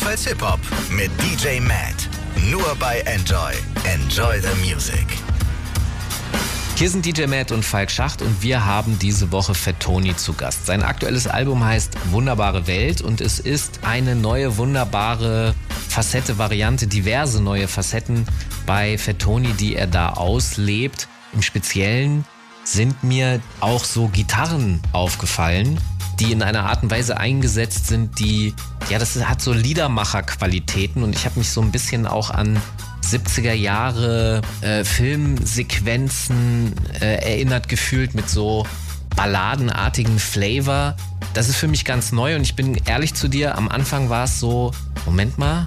Enjoy 0.00 0.16
Soundfiles 0.16 0.26
Hip 0.26 0.42
Hop 0.42 0.60
mit 0.90 1.10
DJ 1.20 1.60
Matt. 1.60 2.08
Nur 2.50 2.74
bei 2.78 3.00
Enjoy. 3.00 3.52
Enjoy 3.84 4.40
the 4.40 4.48
Music. 4.66 5.06
Hier 6.76 6.88
sind 6.88 7.04
DJ 7.04 7.26
Matt 7.26 7.52
und 7.52 7.64
Falk 7.64 7.90
Schacht 7.90 8.22
und 8.22 8.42
wir 8.42 8.64
haben 8.64 8.98
diese 8.98 9.30
Woche 9.30 9.54
Fettoni 9.54 10.16
zu 10.16 10.32
Gast. 10.32 10.66
Sein 10.66 10.82
aktuelles 10.82 11.26
Album 11.26 11.64
heißt 11.64 11.92
Wunderbare 12.10 12.66
Welt 12.66 13.02
und 13.02 13.20
es 13.20 13.40
ist 13.40 13.80
eine 13.82 14.14
neue 14.14 14.56
wunderbare 14.56 15.54
Facette, 15.88 16.38
Variante, 16.38 16.86
diverse 16.86 17.42
neue 17.42 17.68
Facetten 17.68 18.26
bei 18.64 18.96
Fettoni, 18.96 19.52
die 19.52 19.76
er 19.76 19.86
da 19.86 20.14
auslebt. 20.14 21.08
Im 21.34 21.42
Speziellen 21.42 22.24
sind 22.64 23.04
mir 23.04 23.40
auch 23.60 23.84
so 23.84 24.08
Gitarren 24.08 24.80
aufgefallen, 24.92 25.78
die 26.20 26.32
in 26.32 26.42
einer 26.42 26.66
Art 26.66 26.82
und 26.82 26.90
Weise 26.90 27.16
eingesetzt 27.16 27.86
sind, 27.86 28.18
die, 28.18 28.54
ja, 28.90 28.98
das 28.98 29.16
hat 29.24 29.40
so 29.40 29.52
Liedermacher-Qualitäten 29.52 31.02
und 31.02 31.14
ich 31.14 31.24
habe 31.24 31.38
mich 31.38 31.50
so 31.50 31.62
ein 31.62 31.72
bisschen 31.72 32.06
auch 32.06 32.30
an 32.30 32.60
70er 33.02 33.54
Jahre 33.54 34.42
äh, 34.60 34.84
Filmsequenzen 34.84 36.74
äh, 37.00 37.32
erinnert 37.32 37.68
gefühlt 37.68 38.14
mit 38.14 38.28
so 38.28 38.66
balladenartigen 39.16 40.18
Flavor. 40.18 40.94
Das 41.32 41.48
ist 41.48 41.56
für 41.56 41.68
mich 41.68 41.84
ganz 41.84 42.12
neu 42.12 42.36
und 42.36 42.42
ich 42.42 42.54
bin 42.54 42.74
ehrlich 42.84 43.14
zu 43.14 43.28
dir, 43.28 43.56
am 43.56 43.68
Anfang 43.68 44.10
war 44.10 44.24
es 44.24 44.38
so, 44.38 44.72
Moment 45.06 45.38
mal, 45.38 45.64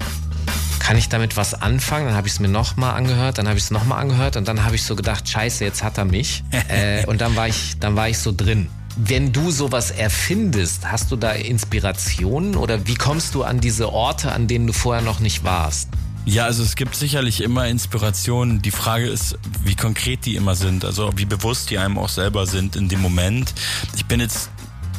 kann 0.78 0.96
ich 0.96 1.08
damit 1.08 1.36
was 1.36 1.54
anfangen? 1.54 2.06
Dann 2.06 2.14
habe 2.14 2.28
ich 2.28 2.34
es 2.34 2.40
mir 2.40 2.48
nochmal 2.48 2.94
angehört, 2.94 3.38
dann 3.38 3.48
habe 3.48 3.58
ich 3.58 3.64
es 3.64 3.70
nochmal 3.70 4.00
angehört 4.00 4.36
und 4.36 4.46
dann 4.46 4.64
habe 4.64 4.76
ich 4.76 4.84
so 4.84 4.94
gedacht, 4.94 5.28
scheiße, 5.28 5.64
jetzt 5.64 5.82
hat 5.82 5.98
er 5.98 6.04
mich. 6.04 6.44
äh, 6.68 7.04
und 7.06 7.20
dann 7.20 7.34
war 7.34 7.48
ich, 7.48 7.78
dann 7.80 7.96
war 7.96 8.08
ich 8.08 8.18
so 8.18 8.32
drin. 8.32 8.68
Wenn 8.96 9.32
du 9.32 9.50
sowas 9.50 9.90
erfindest, 9.90 10.90
hast 10.90 11.10
du 11.10 11.16
da 11.16 11.32
Inspirationen 11.32 12.54
oder 12.54 12.86
wie 12.86 12.94
kommst 12.94 13.34
du 13.34 13.42
an 13.42 13.60
diese 13.60 13.92
Orte, 13.92 14.30
an 14.30 14.46
denen 14.46 14.68
du 14.68 14.72
vorher 14.72 15.02
noch 15.02 15.18
nicht 15.18 15.42
warst? 15.42 15.88
Ja, 16.26 16.44
also 16.44 16.62
es 16.62 16.76
gibt 16.76 16.94
sicherlich 16.94 17.42
immer 17.42 17.66
Inspirationen. 17.66 18.62
Die 18.62 18.70
Frage 18.70 19.06
ist, 19.06 19.36
wie 19.64 19.74
konkret 19.74 20.24
die 20.24 20.36
immer 20.36 20.54
sind, 20.54 20.84
also 20.84 21.10
wie 21.16 21.24
bewusst 21.24 21.70
die 21.70 21.78
einem 21.78 21.98
auch 21.98 22.08
selber 22.08 22.46
sind 22.46 22.76
in 22.76 22.88
dem 22.88 23.00
Moment. 23.00 23.52
Ich 23.96 24.06
bin 24.06 24.20
jetzt 24.20 24.48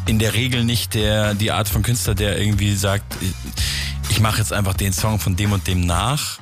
in 0.08 0.20
der 0.20 0.34
Regel 0.34 0.66
nicht 0.66 0.94
der 0.94 1.34
die 1.34 1.52
Art 1.52 1.70
von 1.70 1.82
Künstler, 1.82 2.16
der 2.16 2.38
irgendwie 2.38 2.76
sagt, 2.76 3.16
ich 4.10 4.20
mache 4.20 4.40
jetzt 4.40 4.52
einfach 4.52 4.74
den 4.74 4.92
Song 4.92 5.20
von 5.20 5.36
dem 5.36 5.54
und 5.54 5.68
dem 5.68 5.82
nach. 5.82 6.40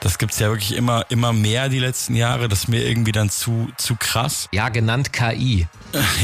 Das 0.00 0.18
gibt's 0.18 0.38
ja 0.38 0.48
wirklich 0.48 0.74
immer 0.74 1.06
immer 1.08 1.32
mehr 1.32 1.68
die 1.68 1.78
letzten 1.78 2.14
Jahre. 2.14 2.48
Das 2.48 2.60
ist 2.60 2.68
mir 2.68 2.86
irgendwie 2.86 3.12
dann 3.12 3.30
zu 3.30 3.68
zu 3.76 3.96
krass. 3.96 4.48
Ja, 4.52 4.68
genannt 4.68 5.12
KI. 5.12 5.66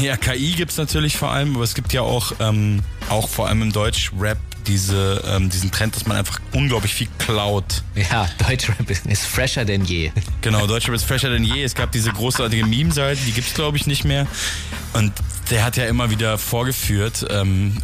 Ja, 0.01 0.15
KI 0.15 0.53
gibt's 0.53 0.77
natürlich 0.77 1.17
vor 1.17 1.31
allem, 1.31 1.55
aber 1.55 1.63
es 1.63 1.73
gibt 1.73 1.91
ja 1.91 2.01
auch 2.01 2.33
ähm, 2.39 2.81
auch 3.09 3.29
vor 3.29 3.47
allem 3.47 3.63
im 3.63 3.71
Deutsch-Rap 3.71 4.37
diese, 4.67 5.23
ähm, 5.27 5.49
diesen 5.49 5.71
Trend, 5.71 5.95
dass 5.95 6.05
man 6.05 6.17
einfach 6.17 6.39
unglaublich 6.53 6.93
viel 6.93 7.07
klaut. 7.17 7.83
Ja, 7.95 8.27
Deutschrap 8.47 8.89
ist 8.89 9.25
fresher 9.25 9.65
denn 9.65 9.85
je. 9.85 10.11
Genau, 10.41 10.67
Deutschrap 10.67 10.95
ist 10.95 11.05
fresher 11.05 11.29
denn 11.29 11.43
je. 11.43 11.63
Es 11.63 11.75
gab 11.75 11.91
diese 11.91 12.11
großartige 12.11 12.65
Meme-Seite, 12.65 13.21
die 13.25 13.31
gibt's 13.31 13.53
glaube 13.53 13.77
ich 13.77 13.87
nicht 13.87 14.03
mehr. 14.03 14.27
Und 14.93 15.13
der 15.49 15.63
hat 15.63 15.77
ja 15.77 15.85
immer 15.85 16.09
wieder 16.09 16.37
vorgeführt, 16.37 17.25
ähm, 17.29 17.77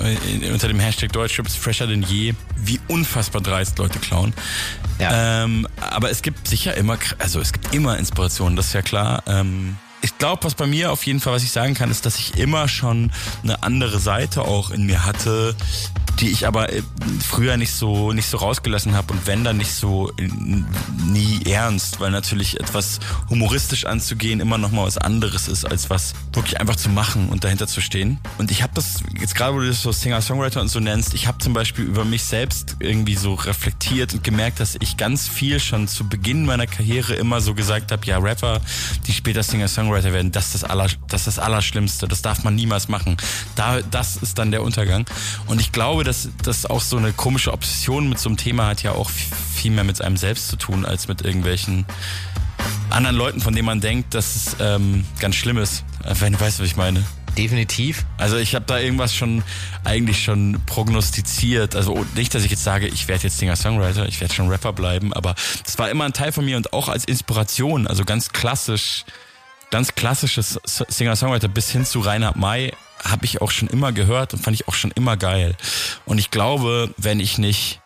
unter 0.52 0.68
dem 0.68 0.80
Hashtag 0.80 1.12
Deutschrap 1.12 1.46
ist 1.46 1.58
fresher 1.58 1.88
denn 1.88 2.02
je, 2.02 2.34
wie 2.58 2.80
unfassbar 2.88 3.42
dreist 3.42 3.78
Leute 3.78 4.00
klauen. 4.00 4.34
Ja. 5.00 5.44
Ähm, 5.44 5.68
aber 5.80 6.10
es 6.10 6.22
gibt 6.22 6.48
sicher 6.48 6.76
immer, 6.76 6.98
also 7.20 7.40
es 7.40 7.54
gibt 7.54 7.74
immer 7.74 7.98
Inspirationen, 7.98 8.56
das 8.56 8.68
ist 8.68 8.74
ja 8.74 8.82
klar. 8.82 9.24
Ähm, 9.28 9.78
ich 10.01 10.17
glaube, 10.17 10.43
was 10.43 10.55
bei 10.55 10.67
mir 10.67 10.91
auf 10.91 11.05
jeden 11.05 11.20
Fall, 11.20 11.34
was 11.34 11.43
ich 11.43 11.51
sagen 11.51 11.74
kann, 11.74 11.91
ist, 11.91 12.05
dass 12.05 12.17
ich 12.17 12.38
immer 12.38 12.67
schon 12.67 13.12
eine 13.43 13.63
andere 13.63 14.00
Seite 14.00 14.43
auch 14.43 14.72
in 14.72 14.86
mir 14.86 15.05
hatte, 15.05 15.55
die 16.20 16.29
ich 16.29 16.46
aber 16.46 16.72
äh, 16.72 16.81
früher 17.25 17.58
nicht 17.58 17.74
so 17.74 18.12
nicht 18.12 18.27
so 18.27 18.38
rausgelassen 18.38 18.93
habe 18.93 19.13
und 19.13 19.25
wenn 19.27 19.43
dann 19.43 19.58
nicht 19.58 19.74
so 19.74 20.12
äh, 20.17 20.29
nie 21.08 21.41
ernst, 21.46 22.00
weil 22.00 22.12
natürlich 22.12 22.60
etwas 22.60 23.00
humoristisch 23.29 23.86
anzugehen 23.86 24.39
immer 24.39 24.58
noch 24.58 24.72
mal 24.72 24.86
was 24.86 24.98
anderes 24.98 25.48
ist 25.48 25.65
als 25.65 25.89
was 25.89 26.13
wirklich 26.34 26.60
einfach 26.60 26.75
zu 26.75 26.89
machen 26.89 27.29
und 27.29 27.43
dahinter 27.43 27.67
zu 27.67 27.81
stehen. 27.81 28.20
Und 28.38 28.51
ich 28.51 28.62
habe 28.62 28.74
das 28.75 29.01
jetzt 29.20 29.36
gerade, 29.36 29.55
wo 29.55 29.60
du 29.60 29.67
das 29.67 29.81
so 29.81 29.91
Singer-Songwriter 29.91 30.62
und 30.62 30.67
so 30.67 30.79
nennst, 30.79 31.13
ich 31.13 31.27
habe 31.27 31.38
zum 31.39 31.53
Beispiel 31.53 31.86
über 31.86 32.05
mich 32.05 32.24
selbst 32.24 32.75
irgendwie 32.79 33.15
so 33.15 33.34
reflektiert 33.34 34.13
und 34.13 34.24
gemerkt, 34.24 34.60
dass 34.60 34.77
ich 34.79 34.98
ganz 34.98 35.27
viel 35.27 35.60
schon 35.60 35.88
zu 35.88 36.08
Beginn 36.08 36.46
meiner 36.46 36.67
Karriere 36.67 37.15
immer 37.15 37.41
so 37.41 37.53
gesagt 37.53 37.91
habe, 37.91 38.05
ja 38.05 38.17
Rapper, 38.17 38.62
die 39.08 39.13
später 39.13 39.43
Singer-Songwriter 39.43 39.91
werden, 39.92 40.32
das 40.32 40.48
ist 40.48 40.56
das 40.56 40.64
aller 40.64 40.88
das 41.08 41.22
ist 41.22 41.38
das 41.38 41.40
Allerschlimmste, 41.40 42.08
das 42.08 42.22
darf 42.22 42.44
man 42.44 42.56
niemals 42.56 42.88
machen. 42.88 43.18
Da 43.56 43.82
das 43.82 44.18
ist 44.18 44.38
dann 44.38 44.52
der 44.52 44.64
Untergang. 44.64 45.06
Und 45.48 45.62
ich 45.62 45.72
glaube, 45.72 46.04
dass 46.04 46.30
das 46.44 46.66
auch 46.66 46.82
so 46.82 46.98
eine 46.98 47.14
komische 47.14 47.54
Obsession 47.54 48.10
mit 48.10 48.20
so 48.20 48.30
einem 48.30 48.38
Thema 48.38 48.68
hat 48.68 48.84
ja 48.84 48.94
auch 48.94 49.10
viel 49.10 49.72
mehr 49.72 49.84
mit 49.84 50.02
einem 50.02 50.18
selbst 50.18 50.48
zu 50.48 50.56
tun, 50.56 50.86
als 50.86 51.08
mit 51.08 51.22
irgendwelchen 51.22 51.86
anderen 52.90 53.16
Leuten, 53.16 53.42
von 53.42 53.56
denen 53.56 53.66
man 53.66 53.82
denkt, 53.82 54.14
dass 54.14 54.36
es 54.36 54.56
ähm, 54.60 55.06
ganz 55.20 55.36
schlimm 55.36 55.58
ist. 55.58 55.84
Wenn 56.20 56.34
du 56.34 56.40
weißt, 56.40 56.60
was 56.60 56.68
ich 56.68 56.76
meine. 56.76 57.04
Definitiv. 57.38 58.06
Also 58.18 58.38
ich 58.38 58.56
habe 58.56 58.66
da 58.66 58.80
irgendwas 58.80 59.16
schon 59.16 59.44
eigentlich 59.86 60.24
schon 60.24 60.60
prognostiziert. 60.66 61.76
Also 61.76 62.06
nicht, 62.16 62.36
dass 62.36 62.44
ich 62.44 62.52
jetzt 62.52 62.64
sage, 62.64 62.88
ich 62.88 63.08
werde 63.08 63.24
jetzt 63.24 63.38
Singer-Songwriter, 63.38 64.06
ich 64.08 64.20
werde 64.20 64.34
schon 64.34 64.50
Rapper 64.50 64.74
bleiben, 64.74 65.14
aber 65.14 65.36
das 65.64 65.78
war 65.80 65.90
immer 65.90 66.04
ein 66.04 66.14
Teil 66.14 66.34
von 66.34 66.44
mir 66.44 66.58
und 66.58 66.74
auch 66.74 66.90
als 66.90 67.06
Inspiration, 67.06 67.88
also 67.88 68.04
ganz 68.04 68.34
klassisch, 68.34 69.06
ganz 69.72 69.96
klassisches 69.96 70.60
Singer-Songwriter 70.66 71.48
bis 71.48 71.72
hin 71.72 71.86
zu 71.86 72.01
Reinhard 72.01 72.36
May 72.36 72.74
habe 73.04 73.25
ich 73.25 73.42
auch 73.42 73.50
schon 73.50 73.68
immer 73.70 73.92
gehört 73.92 74.34
und 74.34 74.44
fand 74.44 74.54
ich 74.56 74.68
auch 74.68 74.75
schon 74.75 74.92
immer 74.92 75.18
geil. 75.18 75.56
Und 76.06 76.20
ich 76.20 76.30
glaube, 76.30 76.94
wenn 76.98 77.20
ich 77.20 77.38
nicht 77.38 77.82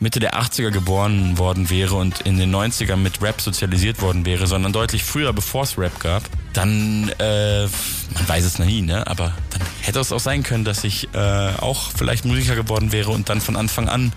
Mitte 0.00 0.18
der 0.18 0.34
80er 0.34 0.70
geboren 0.70 1.38
worden 1.38 1.70
wäre 1.70 1.94
und 1.94 2.22
in 2.22 2.36
den 2.36 2.54
90ern 2.54 2.96
mit 2.96 3.22
Rap 3.22 3.40
sozialisiert 3.40 4.02
worden 4.02 4.26
wäre, 4.26 4.46
sondern 4.46 4.72
deutlich 4.72 5.04
früher, 5.04 5.32
bevor 5.32 5.62
es 5.62 5.78
Rap 5.78 5.98
gab, 6.00 6.24
dann, 6.52 7.10
äh, 7.20 7.62
man 7.62 8.28
weiß 8.28 8.44
es 8.44 8.58
noch 8.58 8.66
nie, 8.66 8.82
ne? 8.82 9.06
aber 9.06 9.32
dann 9.50 9.62
hätte 9.82 10.00
es 10.00 10.10
auch 10.10 10.20
sein 10.20 10.42
können, 10.42 10.64
dass 10.64 10.82
ich 10.82 11.08
äh, 11.14 11.52
auch 11.60 11.92
vielleicht 11.96 12.24
Musiker 12.24 12.56
geworden 12.56 12.90
wäre 12.90 13.12
und 13.12 13.28
dann 13.28 13.40
von 13.40 13.56
Anfang 13.56 13.88
an 13.88 14.12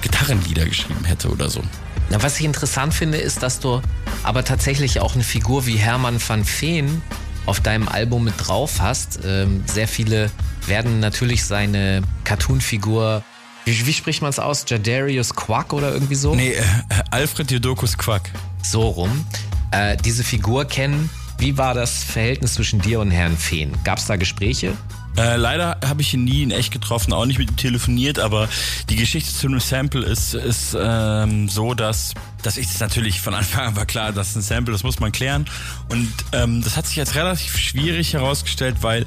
Gitarrenlieder 0.00 0.64
geschrieben 0.64 1.04
hätte 1.04 1.28
oder 1.28 1.50
so. 1.50 1.62
Na, 2.10 2.22
was 2.22 2.38
ich 2.38 2.44
interessant 2.44 2.94
finde, 2.94 3.18
ist, 3.18 3.42
dass 3.42 3.60
du 3.60 3.80
aber 4.22 4.44
tatsächlich 4.44 5.00
auch 5.00 5.14
eine 5.14 5.24
Figur 5.24 5.66
wie 5.66 5.76
Hermann 5.76 6.20
van 6.26 6.44
Veen 6.46 7.02
auf 7.46 7.60
deinem 7.60 7.88
Album 7.88 8.24
mit 8.24 8.34
drauf 8.38 8.80
hast. 8.80 9.20
Ähm, 9.24 9.62
sehr 9.66 9.88
viele 9.88 10.30
werden 10.66 11.00
natürlich 11.00 11.44
seine 11.44 12.02
Cartoon-Figur, 12.24 13.22
wie, 13.64 13.86
wie, 13.86 13.92
spricht 13.92 14.20
man 14.20 14.28
es 14.28 14.38
aus? 14.38 14.64
Jadarius 14.68 15.34
Quack 15.34 15.72
oder 15.72 15.92
irgendwie 15.92 16.14
so? 16.14 16.34
Nee, 16.34 16.52
äh, 16.52 16.62
Alfred 17.10 17.50
Jodokus 17.50 17.96
Quack. 17.96 18.30
So 18.62 18.82
rum. 18.88 19.24
Äh, 19.70 19.96
diese 19.96 20.22
Figur 20.22 20.66
kennen. 20.66 21.08
Wie 21.38 21.56
war 21.56 21.74
das 21.74 22.04
Verhältnis 22.04 22.54
zwischen 22.54 22.80
dir 22.80 23.00
und 23.00 23.10
Herrn 23.10 23.36
Feen? 23.36 23.72
Gab 23.82 23.98
es 23.98 24.06
da 24.06 24.16
Gespräche? 24.16 24.74
Äh, 25.16 25.36
leider 25.36 25.78
habe 25.84 26.02
ich 26.02 26.12
ihn 26.14 26.24
nie 26.24 26.42
in 26.42 26.50
echt 26.50 26.72
getroffen, 26.72 27.12
auch 27.12 27.24
nicht 27.24 27.38
mit 27.38 27.50
ihm 27.50 27.56
telefoniert, 27.56 28.18
aber 28.18 28.48
die 28.88 28.96
Geschichte 28.96 29.32
zu 29.32 29.46
einem 29.46 29.60
Sample 29.60 30.04
ist, 30.04 30.34
ist 30.34 30.76
ähm, 30.78 31.48
so, 31.48 31.74
dass, 31.74 32.14
dass 32.42 32.56
ich 32.56 32.66
das 32.66 32.80
natürlich 32.80 33.20
von 33.20 33.34
Anfang 33.34 33.66
an 33.68 33.76
war 33.76 33.86
klar, 33.86 34.12
das 34.12 34.30
ist 34.30 34.36
ein 34.36 34.42
Sample, 34.42 34.72
das 34.72 34.82
muss 34.82 34.98
man 34.98 35.12
klären. 35.12 35.46
Und 35.88 36.12
ähm, 36.32 36.62
das 36.62 36.76
hat 36.76 36.86
sich 36.86 36.98
als 36.98 37.14
relativ 37.14 37.56
schwierig 37.56 38.14
herausgestellt, 38.14 38.78
weil 38.80 39.06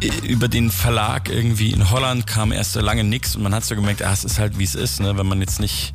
äh, 0.00 0.10
über 0.26 0.46
den 0.46 0.70
Verlag 0.70 1.28
irgendwie 1.28 1.72
in 1.72 1.90
Holland 1.90 2.26
kam 2.26 2.52
erst 2.52 2.74
so 2.74 2.80
lange 2.80 3.02
nichts 3.02 3.34
und 3.34 3.42
man 3.42 3.54
hat 3.54 3.64
so 3.64 3.74
gemerkt, 3.74 4.02
ah, 4.02 4.12
es 4.12 4.24
ist 4.24 4.38
halt 4.38 4.58
wie 4.58 4.64
es 4.64 4.76
ist, 4.76 5.00
ne? 5.00 5.16
wenn 5.18 5.26
man 5.26 5.40
jetzt 5.40 5.58
nicht 5.58 5.92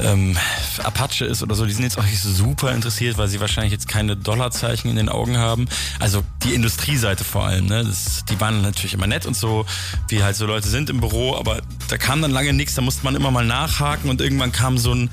ähm, 0.00 0.36
Apache 0.82 1.24
ist 1.24 1.42
oder 1.42 1.54
so, 1.54 1.66
die 1.66 1.72
sind 1.72 1.84
jetzt 1.84 1.98
auch 1.98 2.04
nicht 2.04 2.20
super 2.20 2.72
interessiert, 2.72 3.18
weil 3.18 3.28
sie 3.28 3.40
wahrscheinlich 3.40 3.72
jetzt 3.72 3.88
keine 3.88 4.16
Dollarzeichen 4.16 4.90
in 4.90 4.96
den 4.96 5.08
Augen 5.08 5.38
haben. 5.38 5.68
Also 5.98 6.22
die 6.44 6.54
Industrieseite 6.54 7.24
vor 7.24 7.46
allem, 7.46 7.66
ne? 7.66 7.84
Das, 7.84 8.24
die 8.26 8.40
waren 8.40 8.62
natürlich 8.62 8.94
immer 8.94 9.06
nett 9.06 9.26
und 9.26 9.36
so, 9.36 9.66
wie 10.08 10.22
halt 10.22 10.36
so 10.36 10.46
Leute 10.46 10.68
sind 10.68 10.90
im 10.90 11.00
Büro, 11.00 11.36
aber 11.36 11.60
da 11.88 11.96
kam 11.98 12.22
dann 12.22 12.30
lange 12.30 12.52
nichts, 12.52 12.74
da 12.74 12.82
musste 12.82 13.04
man 13.04 13.14
immer 13.14 13.30
mal 13.30 13.44
nachhaken 13.44 14.10
und 14.10 14.20
irgendwann 14.20 14.52
kam 14.52 14.78
so 14.78 14.94
ein 14.94 15.10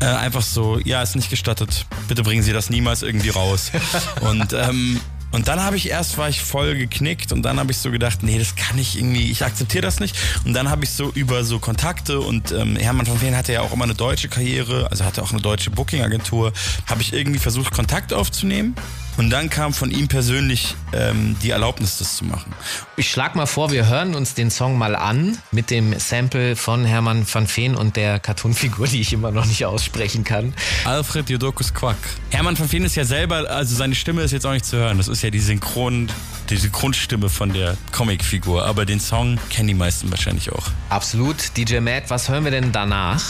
äh, 0.00 0.04
einfach 0.04 0.42
so, 0.42 0.78
ja, 0.84 1.02
ist 1.02 1.16
nicht 1.16 1.30
gestattet, 1.30 1.86
bitte 2.06 2.22
bringen 2.22 2.42
Sie 2.42 2.52
das 2.52 2.68
niemals 2.68 3.02
irgendwie 3.02 3.30
raus. 3.30 3.72
und 4.20 4.52
ähm, 4.52 5.00
und 5.32 5.48
dann 5.48 5.62
habe 5.62 5.76
ich 5.76 5.90
erst, 5.90 6.18
war 6.18 6.28
ich 6.28 6.42
voll 6.42 6.76
geknickt 6.76 7.32
und 7.32 7.42
dann 7.42 7.58
habe 7.58 7.72
ich 7.72 7.78
so 7.78 7.90
gedacht, 7.90 8.22
nee, 8.22 8.38
das 8.38 8.56
kann 8.56 8.78
ich 8.78 8.96
irgendwie, 8.96 9.30
ich 9.30 9.44
akzeptiere 9.44 9.82
das 9.82 10.00
nicht. 10.00 10.16
Und 10.44 10.54
dann 10.54 10.70
habe 10.70 10.84
ich 10.84 10.90
so 10.90 11.10
über 11.10 11.44
so 11.44 11.58
Kontakte 11.58 12.20
und 12.20 12.52
ähm, 12.52 12.76
Hermann 12.76 13.06
von 13.06 13.18
Feen 13.18 13.36
hatte 13.36 13.52
ja 13.52 13.60
auch 13.60 13.72
immer 13.72 13.84
eine 13.84 13.94
deutsche 13.94 14.28
Karriere, 14.28 14.90
also 14.90 15.04
hatte 15.04 15.22
auch 15.22 15.32
eine 15.32 15.42
deutsche 15.42 15.70
Booking-Agentur, 15.70 16.52
habe 16.86 17.02
ich 17.02 17.12
irgendwie 17.12 17.38
versucht, 17.38 17.72
Kontakt 17.72 18.12
aufzunehmen. 18.12 18.74
Und 19.16 19.30
dann 19.30 19.48
kam 19.48 19.72
von 19.72 19.90
ihm 19.90 20.08
persönlich 20.08 20.74
ähm, 20.92 21.36
die 21.42 21.50
Erlaubnis, 21.50 21.98
das 21.98 22.16
zu 22.16 22.24
machen. 22.24 22.52
Ich 22.96 23.10
schlag 23.10 23.34
mal 23.34 23.46
vor, 23.46 23.70
wir 23.70 23.88
hören 23.88 24.14
uns 24.14 24.34
den 24.34 24.50
Song 24.50 24.76
mal 24.76 24.94
an 24.94 25.38
mit 25.52 25.70
dem 25.70 25.98
Sample 25.98 26.54
von 26.54 26.84
Hermann 26.84 27.26
van 27.30 27.48
Veen 27.48 27.74
und 27.76 27.96
der 27.96 28.20
Cartoonfigur, 28.20 28.86
die 28.86 29.00
ich 29.00 29.12
immer 29.12 29.30
noch 29.30 29.46
nicht 29.46 29.64
aussprechen 29.64 30.24
kann. 30.24 30.52
Alfred 30.84 31.30
Jodokus 31.30 31.72
Quack. 31.72 31.96
Hermann 32.30 32.58
van 32.58 32.70
Veen 32.70 32.84
ist 32.84 32.94
ja 32.94 33.04
selber, 33.04 33.50
also 33.50 33.74
seine 33.74 33.94
Stimme 33.94 34.22
ist 34.22 34.32
jetzt 34.32 34.44
auch 34.44 34.52
nicht 34.52 34.66
zu 34.66 34.76
hören. 34.76 34.98
Das 34.98 35.08
ist 35.08 35.22
ja 35.22 35.30
die 35.30 35.40
Synchron, 35.40 36.08
die 36.50 36.56
Synchronstimme 36.56 37.28
von 37.28 37.52
der 37.52 37.76
Comicfigur. 37.92 38.64
Aber 38.64 38.84
den 38.86 39.00
Song 39.00 39.38
kennen 39.50 39.68
die 39.68 39.74
meisten 39.74 40.10
wahrscheinlich 40.10 40.52
auch. 40.52 40.68
Absolut. 40.88 41.56
DJ 41.56 41.80
Matt, 41.80 42.04
was 42.08 42.28
hören 42.28 42.44
wir 42.44 42.50
denn 42.50 42.72
danach? 42.72 43.22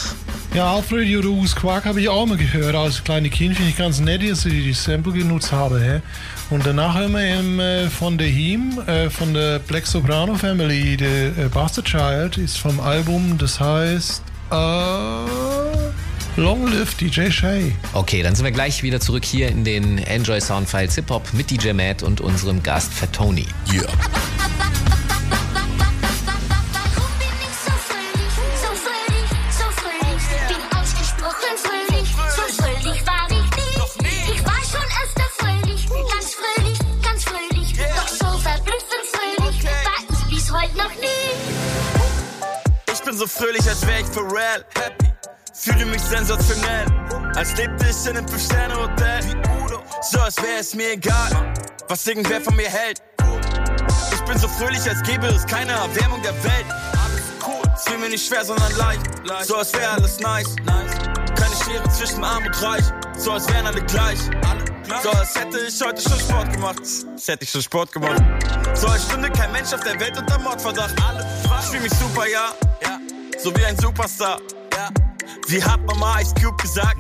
Ja, 0.55 0.75
Alfred 0.75 1.07
Jodokus 1.09 1.55
Quark 1.55 1.85
habe 1.85 2.01
ich 2.01 2.09
auch 2.09 2.27
mal 2.27 2.37
gehört. 2.37 2.75
Als 2.75 3.05
kleine 3.05 3.29
Kind 3.29 3.57
finde 3.57 3.71
ich 3.71 3.77
ganz 3.77 4.01
nett, 4.01 4.23
dass 4.29 4.47
ich 4.47 4.53
die 4.53 4.73
Sample 4.73 5.13
genutzt 5.13 5.53
habe. 5.53 5.81
Hä? 5.81 6.01
Und 6.49 6.65
danach 6.65 6.97
hören 6.97 7.13
wir 7.13 7.23
eben, 7.23 7.61
äh, 7.61 7.91
von 7.91 8.17
der 8.17 8.29
Him, 8.29 8.79
äh, 8.87 9.11
von 9.11 9.35
der 9.35 9.59
Black 9.59 9.87
Soprano 9.87 10.35
Family, 10.35 10.97
der 10.97 11.37
äh, 11.37 11.49
Bastard 11.53 11.87
Child, 11.87 12.39
ist 12.39 12.59
vom 12.59 12.81
Album, 12.81 13.37
das 13.37 13.59
heißt 13.61 14.23
äh, 14.51 15.76
Long 16.37 16.67
Live 16.67 16.95
DJ 16.97 17.31
Shay. 17.31 17.75
Okay, 17.95 18.23
dann 18.23 18.35
sind 18.35 18.45
wir 18.45 18.53
gleich 18.53 18.83
wieder 18.83 19.01
zurück 19.01 19.25
hier 19.25 19.49
in 19.49 19.65
den 19.65 19.97
Enjoy 19.97 20.39
Soundfiles 20.39 20.95
Hip 20.97 21.09
Hop 21.09 21.33
mit 21.33 21.51
DJ 21.51 21.73
Matt 21.73 22.03
und 22.03 22.21
unserem 22.21 22.63
Gast 22.63 22.93
Fatoni. 22.93 23.47
Yeah. 23.73 23.87
Warum 23.87 23.97
bin 27.19 27.33
ich 27.41 27.57
so 27.65 27.73
fröhlich, 27.89 28.35
so 28.61 28.69
fröhlich, 28.77 29.33
so 29.51 29.65
fröhlich? 29.81 30.23
Bin 30.47 30.61
ausgesprochen 30.79 31.57
fröhlich, 31.57 32.09
so 32.29 32.43
fröhlich 32.63 33.07
war 33.07 33.27
ich 33.31 33.49
nie. 33.57 34.35
Ich 34.35 34.45
war 34.45 34.61
schon 34.61 34.87
öfter 35.05 35.29
fröhlich, 35.39 35.89
ganz 35.89 36.35
fröhlich, 36.35 36.79
ganz 37.03 37.25
fröhlich. 37.25 37.69
Doch 37.97 38.09
so 38.09 38.39
verblüffend 38.39 39.07
fröhlich 39.11 39.65
war 39.65 40.01
ich 40.11 40.37
bis 40.37 40.53
heute 40.53 40.77
noch 40.77 40.95
nie. 41.01 41.33
Ich 42.93 43.01
bin 43.01 43.17
so 43.17 43.27
fröhlich, 43.27 43.67
als 43.67 43.87
wär 43.87 44.01
ich 44.01 44.07
for 44.07 44.31
real. 44.31 44.63
Happy. 44.75 45.16
Fühle 45.59 45.87
mich 45.87 46.03
sensationell. 46.03 46.87
Als 47.35 47.57
lebte 47.57 47.87
ich 47.89 48.07
in 48.07 48.17
einem 48.17 48.29
Fünf-Sterne-Hotel. 48.29 49.21
So, 50.03 50.21
als 50.21 50.37
wäre 50.37 50.61
es 50.61 50.75
mir 50.75 50.93
egal, 50.93 51.55
was 51.89 52.07
irgendwer 52.07 52.41
von 52.41 52.55
mir 52.57 52.69
hält. 52.69 53.03
Ich 54.13 54.21
bin 54.21 54.39
so 54.39 54.49
fröhlich, 54.49 54.89
als 54.89 55.03
gäbe 55.03 55.27
es 55.29 55.47
keine 55.47 55.73
Erwärmung 55.73 56.23
der 56.23 56.35
Welt. 56.45 56.67
Es 57.75 57.85
fiel 57.85 57.99
mir 57.99 58.09
nicht 58.11 58.27
schwer, 58.27 58.45
sondern 58.45 58.71
leicht. 58.77 59.01
So, 59.45 59.57
als 59.57 59.73
wäre 59.73 59.91
alles 59.93 60.21
nice. 60.21 60.55
Keine 60.65 61.57
Schere 61.65 61.91
zwischen 61.91 62.23
arm 62.23 62.45
und 62.45 62.63
reich. 62.63 62.85
So, 63.17 63.33
als 63.33 63.49
wären 63.49 63.67
alle 63.67 63.83
gleich. 63.83 64.19
So, 65.03 65.11
als 65.11 65.35
hätte 65.35 65.59
ich 65.67 65.81
heute 65.83 66.03
schon 66.03 66.21
Sport 66.21 66.53
gemacht. 66.53 66.81
Als 66.81 67.29
hätte 67.29 67.45
ich 67.45 67.51
schon 67.51 67.63
Sport 67.63 67.93
gemacht. 67.93 68.23
So, 68.75 68.89
als 68.89 69.05
stünde 69.05 69.31
kein 69.31 69.51
Mensch 69.53 69.73
auf 69.73 69.81
der 69.81 69.99
Welt 69.99 70.17
unter 70.19 70.39
Mordverdacht. 70.39 70.95
Ich 71.61 71.67
fühl 71.67 71.81
mich 71.81 71.93
super, 71.95 72.27
ja. 72.29 72.53
So 73.39 73.55
wie 73.57 73.65
ein 73.65 73.77
Superstar. 73.79 74.39
Wie 75.49 75.63
hat 75.63 75.85
Mama 75.87 76.21
Ice 76.21 76.35
Cube 76.41 76.57
gesagt? 76.63 76.99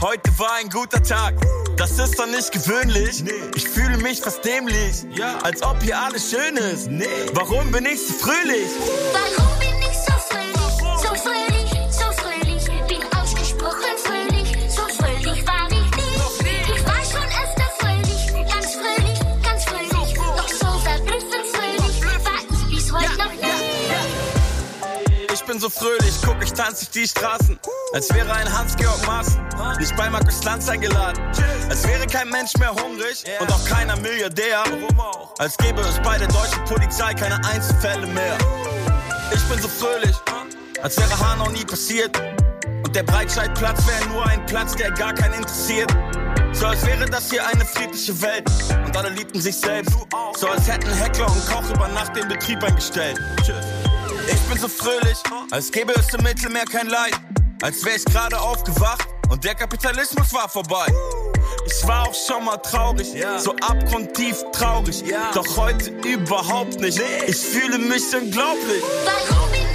Heute 0.00 0.38
war 0.38 0.54
ein 0.60 0.68
guter 0.68 1.02
Tag. 1.02 1.34
Das 1.76 1.98
ist 1.98 2.18
doch 2.18 2.26
nicht 2.26 2.52
gewöhnlich. 2.52 3.24
Ich 3.54 3.68
fühle 3.68 3.96
mich 3.98 4.20
fast 4.20 4.44
dämlich. 4.44 5.04
Als 5.42 5.62
ob 5.62 5.82
hier 5.82 5.98
alles 5.98 6.30
schön 6.30 6.56
ist. 6.56 6.88
Warum 7.34 7.70
bin 7.70 7.86
ich 7.86 8.06
so 8.06 8.14
fröhlich? 8.14 8.68
Warum 9.12 9.58
bin 9.58 9.73
bin 25.54 25.60
so 25.60 25.70
fröhlich, 25.70 26.14
guck, 26.24 26.42
ich 26.42 26.52
tanz 26.52 26.80
durch 26.80 26.90
die 26.90 27.06
Straßen. 27.08 27.60
Als 27.92 28.12
wäre 28.12 28.32
ein 28.32 28.52
Hans-Georg 28.52 29.06
Maaßen. 29.06 29.40
Nicht 29.78 29.96
bei 29.96 30.10
Markus 30.10 30.42
Lanz 30.42 30.68
eingeladen. 30.68 31.22
Als 31.68 31.86
wäre 31.86 32.06
kein 32.06 32.28
Mensch 32.30 32.56
mehr 32.58 32.74
hungrig 32.74 33.22
und 33.38 33.52
auch 33.52 33.64
keiner 33.64 33.96
Milliardär. 33.96 34.64
Als 35.38 35.56
gäbe 35.58 35.80
es 35.82 36.00
bei 36.02 36.18
der 36.18 36.26
deutschen 36.26 36.64
Polizei 36.64 37.14
keine 37.14 37.36
Einzelfälle 37.46 38.06
mehr. 38.08 38.36
Ich 39.32 39.42
bin 39.44 39.62
so 39.62 39.68
fröhlich, 39.68 40.16
als 40.82 40.98
wäre 40.98 41.16
Hanau 41.20 41.48
nie 41.50 41.64
passiert. 41.64 42.20
Und 42.84 42.96
der 42.96 43.04
Breitscheidplatz 43.04 43.86
wäre 43.86 44.08
nur 44.08 44.26
ein 44.26 44.44
Platz, 44.46 44.74
der 44.74 44.90
gar 44.90 45.14
keinen 45.14 45.34
interessiert. 45.34 45.94
So 46.52 46.66
als 46.66 46.84
wäre 46.84 47.06
das 47.06 47.30
hier 47.30 47.46
eine 47.46 47.64
friedliche 47.64 48.20
Welt 48.22 48.50
und 48.84 48.96
alle 48.96 49.10
liebten 49.10 49.40
sich 49.40 49.56
selbst. 49.56 49.94
So 50.36 50.48
als 50.48 50.66
hätten 50.66 50.90
Heckler 50.90 51.30
und 51.30 51.46
Koch 51.46 51.68
über 51.70 51.86
Nacht 51.88 52.16
den 52.16 52.26
Betrieb 52.26 52.62
eingestellt. 52.64 53.20
Ich 54.26 54.40
bin 54.48 54.58
so 54.58 54.68
fröhlich, 54.68 55.18
als 55.50 55.70
gäbe 55.70 55.92
es 55.94 56.12
im 56.14 56.22
Mittelmeer 56.22 56.64
kein 56.64 56.88
Leid. 56.88 57.14
Als 57.62 57.84
wäre 57.84 57.96
ich 57.96 58.04
gerade 58.04 58.38
aufgewacht 58.38 59.06
und 59.30 59.44
der 59.44 59.54
Kapitalismus 59.54 60.32
war 60.32 60.48
vorbei. 60.48 60.86
Ich 61.66 61.86
war 61.86 62.08
auch 62.08 62.14
schon 62.14 62.44
mal 62.44 62.56
traurig, 62.58 63.08
so 63.38 63.54
abgrundtief 63.56 64.42
traurig. 64.52 65.02
Doch 65.34 65.56
heute 65.56 65.90
überhaupt 66.06 66.80
nicht. 66.80 67.00
Ich 67.26 67.36
fühle 67.36 67.78
mich 67.78 68.02
unglaublich. 68.14 68.82
Warum 69.04 69.50
bin 69.50 69.73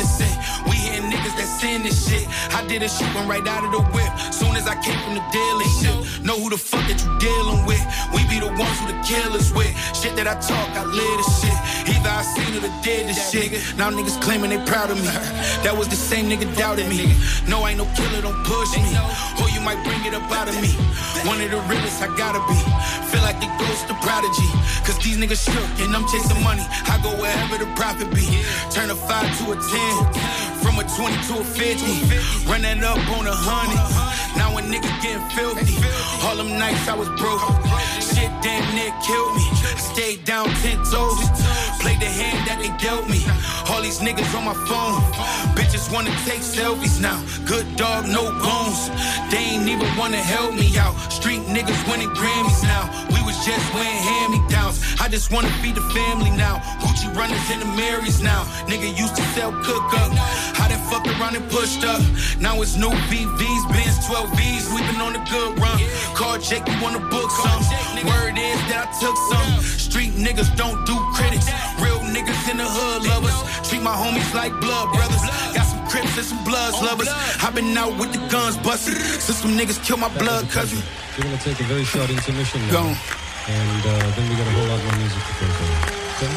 the 0.00 0.29
this 1.60 2.08
shit. 2.08 2.24
I 2.56 2.64
did 2.66 2.82
a 2.82 2.88
shooting 2.88 3.28
right 3.28 3.46
out 3.46 3.68
of 3.68 3.70
the 3.70 3.84
whip. 3.92 4.08
Soon 4.32 4.56
as 4.56 4.64
I 4.66 4.80
came 4.80 4.96
from 5.04 5.12
the 5.12 5.20
dealership. 5.28 6.24
Know 6.24 6.40
who 6.40 6.48
the 6.48 6.56
fuck 6.56 6.80
that 6.88 6.96
you 6.96 7.12
dealing 7.20 7.68
with. 7.68 7.84
We 8.16 8.24
be 8.32 8.40
the 8.40 8.48
ones 8.48 8.80
who 8.80 8.88
the 8.88 8.96
killers 9.04 9.52
with. 9.52 9.68
Shit 9.92 10.16
that 10.16 10.24
I 10.24 10.40
talk, 10.40 10.72
I 10.72 10.88
live 10.88 11.16
this 11.20 11.28
shit. 11.36 11.58
Either 11.84 12.08
I 12.08 12.24
seen 12.24 12.56
it 12.56 12.64
or 12.64 12.72
did 12.80 13.12
this 13.12 13.20
shit. 13.28 13.52
Now 13.76 13.92
niggas 13.92 14.16
claiming 14.24 14.56
they 14.56 14.60
proud 14.64 14.88
of 14.88 14.96
me. 15.04 15.12
That 15.60 15.76
was 15.76 15.86
the 15.88 16.00
same 16.00 16.32
nigga 16.32 16.48
doubted 16.56 16.88
me. 16.88 17.12
No, 17.44 17.60
I 17.60 17.76
ain't 17.76 17.78
no 17.78 17.84
killer, 17.92 18.24
don't 18.24 18.40
push 18.40 18.72
me. 18.80 18.96
Or 19.44 19.52
you 19.52 19.60
might 19.60 19.84
bring 19.84 20.00
it 20.08 20.16
up 20.16 20.24
out 20.32 20.48
of 20.48 20.56
me. 20.64 20.72
One 21.28 21.44
of 21.44 21.52
the 21.52 21.60
realest 21.68 22.00
I 22.00 22.08
gotta 22.16 22.40
be. 22.48 22.56
Feel 23.12 23.20
like 23.20 23.36
the 23.36 23.52
ghost 23.60 23.84
of 23.92 24.00
prodigy. 24.00 24.48
Cause 24.88 24.96
these 25.04 25.20
niggas 25.20 25.44
shook 25.44 25.70
and 25.84 25.92
I'm 25.92 26.08
chasing 26.08 26.40
money. 26.40 26.64
I 26.88 26.96
go 27.04 27.12
wherever 27.20 27.60
the 27.60 27.68
profit 27.76 28.08
be. 28.16 28.24
Turn 28.72 28.88
a 28.88 28.96
5 28.96 29.44
to 29.44 29.44
a 29.52 29.56
10. 29.60 30.49
From 30.62 30.78
a 30.78 30.84
20 30.84 31.16
to 31.28 31.40
a 31.40 31.44
50. 31.44 32.50
Run 32.50 32.62
that 32.62 32.82
up 32.84 32.98
on 33.18 33.26
a 33.26 33.32
hundred. 33.32 34.09
Now 34.36 34.56
a 34.58 34.62
nigga 34.62 34.90
getting 35.02 35.24
filthy. 35.30 35.76
All 36.24 36.36
them 36.36 36.58
nights 36.58 36.88
I 36.88 36.94
was 36.94 37.08
broke. 37.20 37.40
Shit 38.00 38.30
damn 38.42 38.64
near 38.74 38.92
killed 39.02 39.34
me. 39.36 39.46
Stayed 39.76 40.24
down 40.24 40.48
10 40.62 40.78
toes. 40.90 41.18
Played 41.80 42.00
the 42.00 42.10
hand 42.10 42.46
that 42.46 42.58
they 42.60 42.70
dealt 42.76 43.08
me. 43.08 43.24
All 43.68 43.82
these 43.82 44.00
niggas 44.00 44.30
on 44.36 44.44
my 44.44 44.54
phone. 44.68 45.00
Bitches 45.56 45.92
wanna 45.92 46.10
take 46.28 46.40
selfies 46.40 47.00
now. 47.00 47.18
Good 47.46 47.66
dog, 47.76 48.06
no 48.06 48.30
bones. 48.44 48.90
They 49.30 49.56
ain't 49.56 49.68
even 49.68 49.88
wanna 49.96 50.20
help 50.20 50.54
me 50.54 50.76
out. 50.76 50.94
Street 51.10 51.40
niggas 51.48 51.80
winning 51.88 52.10
Grammys 52.10 52.62
now. 52.62 52.84
We 53.14 53.20
was 53.24 53.38
just 53.44 53.64
wearing 53.74 54.02
hand 54.08 54.32
me 54.32 54.40
downs. 54.48 54.80
I 55.00 55.08
just 55.08 55.32
wanna 55.32 55.50
feed 55.62 55.74
the 55.74 55.86
family 55.96 56.30
now. 56.30 56.58
Gucci 56.80 57.08
runners 57.16 57.46
in 57.50 57.60
the 57.60 57.70
Marys 57.78 58.20
now. 58.20 58.44
Nigga 58.68 58.88
used 58.96 59.16
to 59.16 59.22
sell 59.34 59.52
cook 59.64 59.88
up. 60.02 60.12
I 60.60 60.68
done 60.68 60.82
fucked 60.90 61.08
around 61.08 61.36
and 61.36 61.48
pushed 61.50 61.84
up. 61.84 62.00
Now 62.40 62.60
it's 62.62 62.76
new 62.76 62.92
BVs, 63.08 63.64
Benz 63.72 63.98
12Vs. 64.20 64.68
We 64.74 64.80
been 64.84 65.00
on 65.00 65.16
a 65.16 65.24
good 65.30 65.58
run. 65.58 65.80
Call 66.14 66.36
Jake, 66.38 66.66
you 66.68 66.76
wanna 66.82 67.00
book 67.08 67.30
some. 67.30 67.62
Word 68.04 68.36
is 68.36 68.60
that 68.68 68.84
I 68.84 68.88
took 69.00 69.16
some. 69.32 69.48
Street 69.64 70.12
niggas 70.12 70.54
don't 70.56 70.84
do 70.84 70.96
critics. 71.16 71.48
Real 71.80 72.00
niggas 72.00 72.50
in 72.50 72.58
the 72.58 72.68
hood 72.68 73.08
love 73.08 73.24
us. 73.24 73.68
Treat 73.68 73.82
my 73.82 73.96
homies 73.96 74.32
like 74.34 74.52
blood 74.60 74.92
brothers. 74.92 75.22
Got 75.56 75.64
some 75.64 75.86
crips 75.88 76.16
and 76.18 76.26
some 76.26 76.44
bloods 76.44 76.76
lovers. 76.82 77.08
i 77.08 77.50
been 77.50 77.76
out 77.76 77.96
with 77.98 78.12
the 78.12 78.20
guns 78.28 78.56
busted. 78.58 78.96
Since 78.98 79.38
some 79.38 79.56
niggas 79.56 79.80
kill 79.84 79.96
my 79.96 80.12
blood 80.18 80.48
cousin. 80.50 80.82
We're 81.16 81.24
gonna 81.24 81.38
take 81.38 81.58
a 81.60 81.64
very 81.64 81.84
short 81.84 82.10
intermission 82.10 82.60
now. 82.66 82.72
Go. 82.72 82.84
And 83.48 83.82
uh, 83.86 83.96
then 84.16 84.28
we 84.28 84.36
got 84.36 84.46
a 84.46 84.52
whole 84.52 84.68
lot 84.68 84.80
more 84.84 84.96
music 85.00 85.22
to 85.28 85.32
play 85.38 85.50
for 85.56 85.64
you. 85.64 85.76
Okay? 86.20 86.32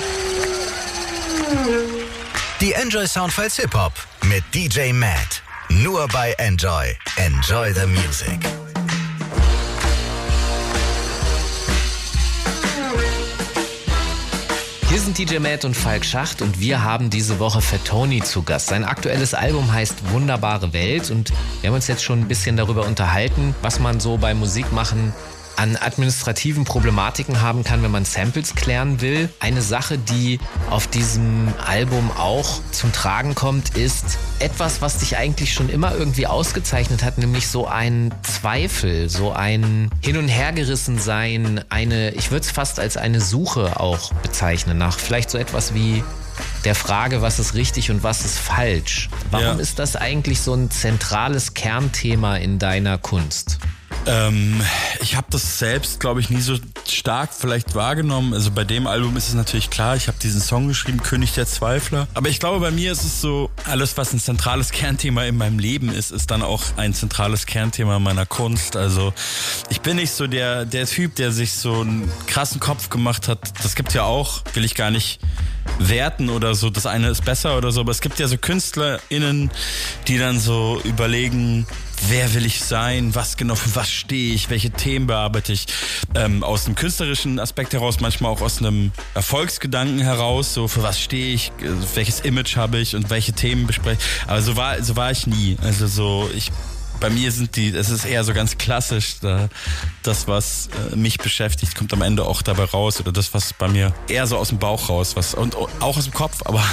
Die 2.59 2.73
Enjoy 2.81 3.05
Soundfiles 3.05 3.57
Hip 3.57 3.73
Hop 3.73 3.93
mit 4.23 4.43
DJ 4.51 4.93
Matt. 4.93 5.42
Nur 5.81 6.07
bei 6.09 6.33
Enjoy. 6.37 6.95
Enjoy 7.17 7.73
the 7.73 7.87
Music. 7.87 8.39
Hier 14.87 14.99
sind 14.99 15.17
DJ 15.17 15.39
Matt 15.39 15.65
und 15.65 15.75
Falk 15.75 16.05
Schacht 16.05 16.43
und 16.43 16.59
wir 16.59 16.83
haben 16.83 17.09
diese 17.09 17.39
Woche 17.39 17.59
Fatoni 17.59 18.21
zu 18.21 18.43
Gast. 18.43 18.67
Sein 18.67 18.83
aktuelles 18.85 19.33
Album 19.33 19.73
heißt 19.73 20.11
Wunderbare 20.11 20.73
Welt 20.73 21.09
und 21.09 21.33
wir 21.61 21.69
haben 21.69 21.75
uns 21.75 21.87
jetzt 21.87 22.03
schon 22.03 22.19
ein 22.19 22.27
bisschen 22.27 22.55
darüber 22.55 22.85
unterhalten, 22.85 23.55
was 23.63 23.79
man 23.79 23.99
so 23.99 24.17
beim 24.17 24.37
Musikmachen 24.37 25.11
an 25.55 25.77
administrativen 25.77 26.63
Problematiken 26.63 27.41
haben 27.41 27.63
kann, 27.63 27.83
wenn 27.83 27.91
man 27.91 28.05
Samples 28.05 28.55
klären 28.55 29.01
will. 29.01 29.29
Eine 29.39 29.61
Sache, 29.61 29.97
die 29.97 30.39
auf 30.69 30.87
diesem 30.87 31.53
Album 31.65 32.11
auch 32.17 32.59
zum 32.71 32.91
Tragen 32.91 33.35
kommt, 33.35 33.77
ist 33.77 34.17
etwas, 34.39 34.81
was 34.81 34.97
dich 34.97 35.17
eigentlich 35.17 35.53
schon 35.53 35.69
immer 35.69 35.93
irgendwie 35.95 36.27
ausgezeichnet 36.27 37.03
hat, 37.03 37.17
nämlich 37.17 37.47
so 37.47 37.67
ein 37.67 38.13
Zweifel, 38.23 39.09
so 39.09 39.31
ein 39.31 39.89
Hin- 40.01 40.17
und 40.17 40.27
Hergerissen 40.27 40.99
sein, 40.99 41.63
eine, 41.69 42.11
ich 42.11 42.31
würde 42.31 42.45
es 42.45 42.51
fast 42.51 42.79
als 42.79 42.97
eine 42.97 43.21
Suche 43.21 43.79
auch 43.79 44.11
bezeichnen, 44.15 44.77
nach 44.77 44.97
vielleicht 44.99 45.29
so 45.29 45.37
etwas 45.37 45.73
wie 45.73 46.03
der 46.65 46.73
Frage, 46.75 47.21
was 47.21 47.37
ist 47.39 47.53
richtig 47.53 47.91
und 47.91 48.01
was 48.03 48.25
ist 48.25 48.39
falsch. 48.39 49.09
Warum 49.29 49.45
Ja. 49.45 49.53
ist 49.61 49.77
das 49.77 49.95
eigentlich 49.95 50.41
so 50.41 50.53
ein 50.55 50.71
zentrales 50.71 51.53
Kernthema 51.53 52.37
in 52.37 52.57
deiner 52.57 52.97
Kunst? 52.97 53.59
Ähm, 54.05 54.61
ich 55.01 55.15
habe 55.15 55.27
das 55.29 55.59
selbst, 55.59 55.99
glaube 55.99 56.19
ich, 56.19 56.29
nie 56.29 56.41
so 56.41 56.57
stark 56.87 57.33
vielleicht 57.33 57.75
wahrgenommen. 57.75 58.33
Also 58.33 58.51
bei 58.51 58.63
dem 58.63 58.87
Album 58.87 59.15
ist 59.17 59.29
es 59.29 59.33
natürlich 59.33 59.69
klar, 59.69 59.95
ich 59.95 60.07
habe 60.07 60.17
diesen 60.19 60.41
Song 60.41 60.67
geschrieben, 60.67 61.01
König 61.01 61.33
der 61.33 61.47
Zweifler. 61.47 62.07
Aber 62.13 62.29
ich 62.29 62.39
glaube, 62.39 62.59
bei 62.59 62.71
mir 62.71 62.91
ist 62.91 63.03
es 63.03 63.21
so, 63.21 63.49
alles, 63.65 63.97
was 63.97 64.13
ein 64.13 64.19
zentrales 64.19 64.71
Kernthema 64.71 65.23
in 65.23 65.37
meinem 65.37 65.59
Leben 65.59 65.89
ist, 65.89 66.11
ist 66.11 66.31
dann 66.31 66.41
auch 66.41 66.61
ein 66.77 66.93
zentrales 66.93 67.45
Kernthema 67.45 67.99
meiner 67.99 68.25
Kunst. 68.25 68.75
Also 68.75 69.13
ich 69.69 69.81
bin 69.81 69.97
nicht 69.97 70.11
so 70.11 70.27
der, 70.27 70.65
der 70.65 70.85
Typ, 70.85 71.15
der 71.15 71.31
sich 71.31 71.53
so 71.53 71.81
einen 71.81 72.11
krassen 72.27 72.59
Kopf 72.59 72.89
gemacht 72.89 73.27
hat. 73.27 73.53
Das 73.63 73.75
gibt 73.75 73.93
ja 73.93 74.03
auch, 74.03 74.41
will 74.53 74.65
ich 74.65 74.75
gar 74.75 74.91
nicht 74.91 75.19
werten 75.79 76.29
oder 76.29 76.55
so, 76.55 76.69
das 76.69 76.85
eine 76.85 77.09
ist 77.09 77.23
besser 77.23 77.57
oder 77.57 77.71
so, 77.71 77.81
aber 77.81 77.91
es 77.91 78.01
gibt 78.01 78.19
ja 78.19 78.27
so 78.27 78.37
KünstlerInnen, 78.37 79.49
die 80.07 80.17
dann 80.17 80.39
so 80.39 80.81
überlegen, 80.83 81.65
wer 82.09 82.33
will 82.33 82.45
ich 82.45 82.63
sein, 82.63 83.15
was 83.15 83.37
genau, 83.37 83.55
für 83.55 83.75
was 83.75 83.91
stehe 83.91 84.33
ich, 84.33 84.49
welche 84.49 84.71
Themen 84.71 85.07
bearbeite 85.07 85.53
ich, 85.53 85.67
ähm, 86.15 86.43
aus 86.43 86.65
einem 86.65 86.75
künstlerischen 86.75 87.39
Aspekt 87.39 87.73
heraus, 87.73 87.99
manchmal 87.99 88.31
auch 88.31 88.41
aus 88.41 88.59
einem 88.59 88.91
Erfolgsgedanken 89.13 89.99
heraus, 89.99 90.53
so 90.53 90.67
für 90.67 90.83
was 90.83 90.99
stehe 90.99 91.33
ich, 91.33 91.51
äh, 91.61 91.95
welches 91.95 92.21
Image 92.21 92.55
habe 92.55 92.79
ich? 92.79 92.95
Und 92.95 93.09
welche 93.09 93.33
Themen 93.33 93.67
bespreche 93.67 93.99
ich. 93.99 94.29
Aber 94.29 94.41
so 94.41 94.55
war, 94.55 94.81
so 94.83 94.95
war 94.95 95.11
ich 95.11 95.27
nie. 95.27 95.57
Also 95.61 95.87
so, 95.87 96.29
ich 96.35 96.51
bei 97.03 97.09
mir 97.09 97.33
sind 97.33 97.57
die, 97.57 97.75
es 97.75 97.89
ist 97.89 98.05
eher 98.05 98.23
so 98.23 98.33
ganz 98.33 98.57
klassisch, 98.57 99.15
da, 99.19 99.49
das, 100.03 100.29
was 100.29 100.69
äh, 100.93 100.95
mich 100.95 101.17
beschäftigt, 101.17 101.75
kommt 101.75 101.91
am 101.91 102.01
Ende 102.01 102.23
auch 102.23 102.41
dabei 102.41 102.63
raus 102.63 103.01
oder 103.01 103.11
das, 103.11 103.33
was 103.33 103.51
bei 103.51 103.67
mir 103.67 103.93
eher 104.07 104.25
so 104.25 104.37
aus 104.37 104.47
dem 104.47 104.57
Bauch 104.57 104.87
raus, 104.87 105.17
was 105.17 105.33
und 105.33 105.53
auch 105.57 105.97
aus 105.97 106.05
dem 106.05 106.13
Kopf, 106.13 106.41
aber 106.45 106.63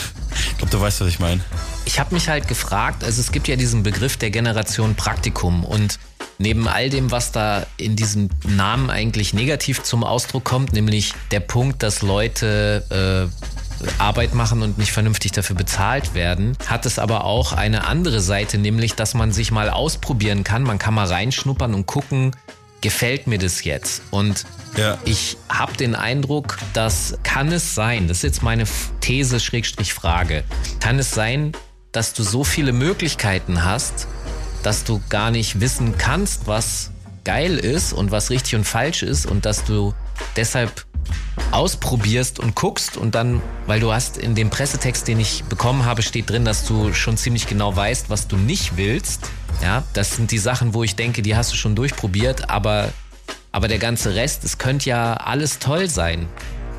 ich 0.53 0.59
glaube, 0.59 0.71
du 0.71 0.81
weißt, 0.81 1.01
was 1.01 1.09
ich 1.09 1.19
meine. 1.19 1.41
Ich 1.85 1.99
habe 1.99 2.15
mich 2.15 2.29
halt 2.29 2.47
gefragt, 2.47 3.03
also 3.03 3.21
es 3.21 3.33
gibt 3.33 3.49
ja 3.49 3.57
diesen 3.57 3.83
Begriff 3.83 4.19
der 4.19 4.31
Generation 4.31 4.95
Praktikum 4.95 5.65
und 5.65 5.99
neben 6.39 6.69
all 6.69 6.91
dem, 6.91 7.11
was 7.11 7.33
da 7.33 7.67
in 7.77 7.97
diesem 7.97 8.29
Namen 8.47 8.89
eigentlich 8.89 9.35
negativ 9.35 9.83
zum 9.83 10.05
Ausdruck 10.05 10.45
kommt, 10.45 10.73
nämlich 10.73 11.13
der 11.33 11.41
Punkt, 11.41 11.83
dass 11.83 12.03
Leute 12.03 13.29
äh, 13.29 13.70
Arbeit 13.99 14.35
machen 14.35 14.63
und 14.63 14.79
nicht 14.79 14.93
vernünftig 14.93 15.33
dafür 15.33 15.57
bezahlt 15.57 16.15
werden, 16.15 16.57
hat 16.67 16.87
es 16.87 16.99
aber 16.99 17.25
auch 17.25 17.53
eine 17.53 17.87
andere 17.87 18.21
Seite, 18.21 18.59
nämlich, 18.59 18.95
dass 18.95 19.15
man 19.15 19.33
sich 19.33 19.51
mal 19.51 19.71
ausprobieren 19.71 20.45
kann, 20.45 20.63
man 20.63 20.79
kann 20.79 20.95
mal 20.95 21.07
reinschnuppern 21.07 21.75
und 21.75 21.87
gucken, 21.87 22.37
gefällt 22.81 23.27
mir 23.27 23.39
das 23.39 23.65
jetzt? 23.65 24.03
Und 24.11 24.45
Ja. 24.77 24.99
ich 25.05 25.37
habe 25.49 25.77
den 25.77 25.95
Eindruck, 25.95 26.59
dass 26.73 27.19
kann 27.23 27.53
es 27.53 27.75
sein, 27.75 28.09
das 28.09 28.19
ist 28.19 28.23
jetzt 28.23 28.43
meine 28.43 28.65
These, 29.01 29.41
Schrägstrich 29.41 29.93
Frage, 29.93 30.45
kann 30.81 30.99
es 30.99 31.11
sein, 31.11 31.53
dass 31.93 32.13
du 32.13 32.23
so 32.23 32.45
viele 32.45 32.73
Möglichkeiten 32.73 33.65
hast, 33.65 34.07
dass 34.63 34.85
du 34.85 35.01
gar 35.09 35.31
nicht 35.31 35.61
wissen 35.61 35.99
kannst, 35.99 36.47
was 36.47 36.91
geil 37.25 37.59
ist 37.59 37.93
und 37.93 38.11
was 38.11 38.31
richtig 38.31 38.55
und 38.55 38.65
falsch 38.65 39.03
ist 39.03 39.27
und 39.27 39.45
dass 39.45 39.65
du 39.65 39.95
deshalb 40.37 40.87
ausprobierst 41.51 42.39
und 42.39 42.55
guckst 42.55 42.97
und 42.97 43.15
dann, 43.15 43.43
weil 43.67 43.81
du 43.81 43.93
hast 43.93 44.17
in 44.17 44.35
dem 44.35 44.51
Pressetext, 44.51 45.09
den 45.09 45.21
ich 45.21 45.45
bekommen 45.45 45.85
habe, 45.85 46.03
steht 46.03 46.31
drin, 46.31 46.45
dass 46.45 46.65
du 46.65 46.93
schon 46.93 47.17
ziemlich 47.17 47.47
genau 47.47 47.75
weißt, 47.75 48.11
was 48.11 48.29
du 48.29 48.37
nicht 48.37 48.77
willst. 48.77 49.31
Ja, 49.63 49.83
das 49.93 50.17
sind 50.17 50.31
die 50.31 50.39
Sachen, 50.39 50.75
wo 50.75 50.85
ich 50.85 50.97
denke, 50.97 51.23
die 51.23 51.37
hast 51.37 51.53
du 51.53 51.57
schon 51.57 51.75
durchprobiert, 51.75 52.51
aber, 52.51 52.93
aber 53.53 53.69
der 53.69 53.79
ganze 53.79 54.15
Rest, 54.15 54.45
es 54.45 54.59
könnte 54.59 54.89
ja 54.89 55.15
alles 55.15 55.59
toll 55.59 55.89
sein. 55.89 56.29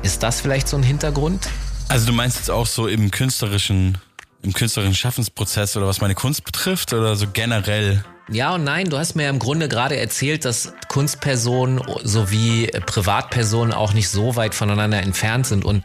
Ist 0.02 0.22
das 0.22 0.40
vielleicht 0.40 0.68
so 0.68 0.76
ein 0.76 0.82
Hintergrund? 0.82 1.48
Also 1.88 2.06
du 2.06 2.12
meinst 2.12 2.38
jetzt 2.38 2.50
auch 2.50 2.66
so 2.66 2.88
im 2.88 3.10
künstlerischen, 3.10 3.98
im 4.42 4.52
künstlerischen 4.52 4.94
Schaffensprozess 4.94 5.76
oder 5.76 5.86
was 5.86 6.00
meine 6.00 6.14
Kunst 6.14 6.44
betrifft 6.44 6.92
oder 6.92 7.14
so 7.16 7.26
generell? 7.32 8.04
Ja 8.32 8.54
und 8.54 8.64
nein, 8.64 8.88
du 8.88 8.96
hast 8.96 9.14
mir 9.14 9.24
ja 9.24 9.30
im 9.30 9.38
Grunde 9.38 9.68
gerade 9.68 9.98
erzählt, 9.98 10.46
dass 10.46 10.72
Kunstpersonen 10.88 11.82
sowie 12.02 12.66
Privatpersonen 12.86 13.74
auch 13.74 13.92
nicht 13.92 14.08
so 14.08 14.36
weit 14.36 14.54
voneinander 14.54 15.02
entfernt 15.02 15.46
sind. 15.46 15.66
Und 15.66 15.84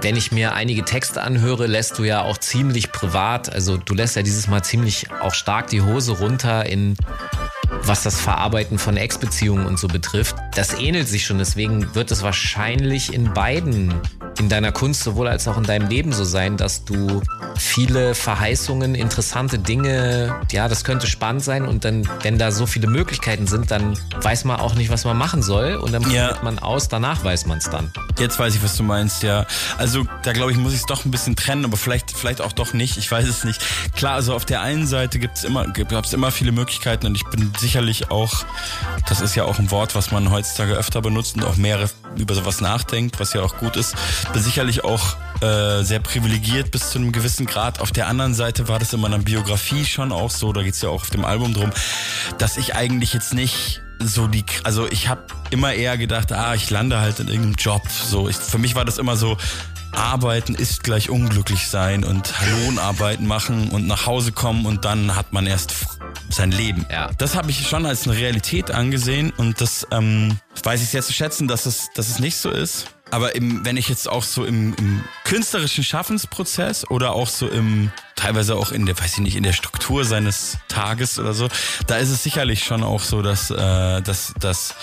wenn 0.00 0.16
ich 0.16 0.32
mir 0.32 0.54
einige 0.54 0.82
Texte 0.86 1.20
anhöre, 1.20 1.66
lässt 1.66 1.98
du 1.98 2.04
ja 2.04 2.22
auch 2.22 2.38
ziemlich 2.38 2.90
privat, 2.90 3.52
also 3.52 3.76
du 3.76 3.92
lässt 3.92 4.16
ja 4.16 4.22
dieses 4.22 4.48
Mal 4.48 4.62
ziemlich 4.62 5.08
auch 5.20 5.34
stark 5.34 5.66
die 5.66 5.82
Hose 5.82 6.12
runter 6.12 6.64
in 6.64 6.96
was 7.84 8.02
das 8.02 8.20
Verarbeiten 8.20 8.78
von 8.78 8.96
Ex-Beziehungen 8.96 9.66
und 9.66 9.78
so 9.78 9.88
betrifft. 9.88 10.36
Das 10.54 10.74
ähnelt 10.74 11.08
sich 11.08 11.24
schon, 11.26 11.38
deswegen 11.38 11.94
wird 11.94 12.10
es 12.10 12.22
wahrscheinlich 12.22 13.12
in 13.12 13.32
beiden, 13.32 13.94
in 14.38 14.48
deiner 14.48 14.72
Kunst 14.72 15.02
sowohl 15.04 15.28
als 15.28 15.48
auch 15.48 15.56
in 15.56 15.64
deinem 15.64 15.88
Leben 15.88 16.12
so 16.12 16.24
sein, 16.24 16.56
dass 16.56 16.84
du 16.84 17.22
viele 17.56 18.14
Verheißungen, 18.14 18.94
interessante 18.94 19.58
Dinge, 19.58 20.34
ja, 20.52 20.68
das 20.68 20.84
könnte 20.84 21.06
spannend 21.06 21.42
sein 21.42 21.64
und 21.64 21.84
dann, 21.84 22.08
wenn 22.22 22.38
da 22.38 22.52
so 22.52 22.66
viele 22.66 22.86
Möglichkeiten 22.86 23.46
sind, 23.46 23.70
dann 23.70 23.98
weiß 24.22 24.44
man 24.44 24.60
auch 24.60 24.74
nicht, 24.74 24.90
was 24.90 25.04
man 25.04 25.16
machen 25.16 25.42
soll 25.42 25.74
und 25.74 25.92
dann 25.92 26.02
Ja. 26.10 26.28
probiert 26.28 26.42
man 26.44 26.58
aus, 26.58 26.88
danach 26.88 27.24
weiß 27.24 27.46
man 27.46 27.58
es 27.58 27.68
dann. 27.70 27.92
Jetzt 28.18 28.38
weiß 28.38 28.54
ich, 28.54 28.62
was 28.62 28.76
du 28.76 28.82
meinst, 28.82 29.22
ja. 29.22 29.46
Also 29.76 30.04
da 30.22 30.32
glaube 30.32 30.52
ich, 30.52 30.58
muss 30.58 30.72
ich 30.72 30.80
es 30.80 30.86
doch 30.86 31.04
ein 31.04 31.10
bisschen 31.10 31.34
trennen, 31.36 31.64
aber 31.64 31.76
vielleicht, 31.76 32.10
vielleicht 32.10 32.40
auch 32.40 32.52
doch 32.52 32.72
nicht. 32.72 32.96
Ich 32.96 33.10
weiß 33.10 33.26
es 33.26 33.44
nicht. 33.44 33.60
Klar, 33.96 34.14
also 34.14 34.34
auf 34.34 34.44
der 34.44 34.60
einen 34.60 34.86
Seite 34.86 35.18
gibt 35.18 35.38
es 35.38 35.44
immer, 35.44 35.66
immer 36.12 36.30
viele 36.30 36.52
Möglichkeiten 36.52 37.06
und 37.06 37.14
ich 37.14 37.24
bin 37.26 37.52
sicherlich 37.68 38.10
auch, 38.10 38.46
das 39.10 39.20
ist 39.20 39.34
ja 39.34 39.44
auch 39.44 39.58
ein 39.58 39.70
Wort, 39.70 39.94
was 39.94 40.10
man 40.10 40.30
heutzutage 40.30 40.72
öfter 40.72 41.02
benutzt 41.02 41.36
und 41.36 41.44
auch 41.44 41.56
mehr 41.56 41.90
über 42.16 42.34
sowas 42.34 42.62
nachdenkt, 42.62 43.20
was 43.20 43.34
ja 43.34 43.42
auch 43.42 43.58
gut 43.58 43.76
ist. 43.76 43.94
Bin 44.32 44.42
sicherlich 44.42 44.84
auch 44.84 45.16
äh, 45.42 45.82
sehr 45.82 46.00
privilegiert 46.00 46.70
bis 46.70 46.88
zu 46.88 46.98
einem 46.98 47.12
gewissen 47.12 47.44
Grad. 47.44 47.80
Auf 47.80 47.92
der 47.92 48.06
anderen 48.06 48.32
Seite 48.32 48.68
war 48.68 48.78
das 48.78 48.94
in 48.94 49.00
meiner 49.00 49.18
Biografie 49.18 49.84
schon 49.84 50.12
auch 50.12 50.30
so, 50.30 50.50
da 50.54 50.62
geht's 50.62 50.80
ja 50.80 50.88
auch 50.88 51.02
auf 51.02 51.10
dem 51.10 51.26
Album 51.26 51.52
drum. 51.52 51.70
dass 52.38 52.56
ich 52.56 52.74
eigentlich 52.74 53.12
jetzt 53.12 53.34
nicht 53.34 53.82
so 53.98 54.28
die, 54.28 54.46
also 54.64 54.88
ich 54.90 55.08
habe 55.08 55.24
immer 55.50 55.74
eher 55.74 55.98
gedacht, 55.98 56.32
ah, 56.32 56.54
ich 56.54 56.70
lande 56.70 57.00
halt 57.00 57.20
in 57.20 57.28
irgendeinem 57.28 57.56
Job. 57.56 57.82
So, 57.90 58.30
ich, 58.30 58.36
für 58.36 58.58
mich 58.58 58.76
war 58.76 58.86
das 58.86 58.96
immer 58.96 59.16
so, 59.16 59.36
Arbeiten 59.92 60.54
ist 60.54 60.84
gleich 60.84 61.10
unglücklich 61.10 61.68
sein 61.68 62.04
und 62.04 62.32
Lohnarbeiten 62.64 63.26
machen 63.26 63.70
und 63.70 63.86
nach 63.86 64.06
Hause 64.06 64.32
kommen 64.32 64.66
und 64.66 64.84
dann 64.84 65.14
hat 65.16 65.32
man 65.32 65.46
erst 65.46 65.74
sein 66.30 66.50
Leben. 66.50 66.86
Ja. 66.90 67.10
Das 67.18 67.34
habe 67.34 67.50
ich 67.50 67.66
schon 67.68 67.86
als 67.86 68.06
eine 68.06 68.16
Realität 68.16 68.70
angesehen 68.70 69.32
und 69.36 69.60
das 69.60 69.86
ähm, 69.90 70.38
weiß 70.62 70.82
ich 70.82 70.88
sehr 70.90 71.02
zu 71.02 71.12
schätzen, 71.12 71.48
dass 71.48 71.66
es, 71.66 71.88
dass 71.94 72.08
es 72.08 72.18
nicht 72.18 72.36
so 72.36 72.50
ist. 72.50 72.86
Aber 73.10 73.34
im, 73.34 73.64
wenn 73.64 73.76
ich 73.76 73.88
jetzt 73.88 74.08
auch 74.08 74.22
so 74.22 74.44
im, 74.44 74.74
im 74.74 75.04
künstlerischen 75.24 75.84
Schaffensprozess 75.84 76.88
oder 76.90 77.12
auch 77.12 77.28
so 77.28 77.48
im, 77.48 77.90
teilweise 78.16 78.56
auch 78.56 78.72
in 78.72 78.86
der, 78.86 78.98
weiß 78.98 79.14
ich 79.14 79.18
nicht, 79.20 79.36
in 79.36 79.42
der 79.42 79.52
Struktur 79.52 80.04
seines 80.04 80.58
Tages 80.68 81.18
oder 81.18 81.32
so, 81.32 81.48
da 81.86 81.96
ist 81.96 82.10
es 82.10 82.22
sicherlich 82.22 82.64
schon 82.64 82.82
auch 82.82 83.02
so, 83.02 83.22
dass, 83.22 83.50
äh, 83.50 84.02
dass, 84.02 84.34
dass 84.38 84.74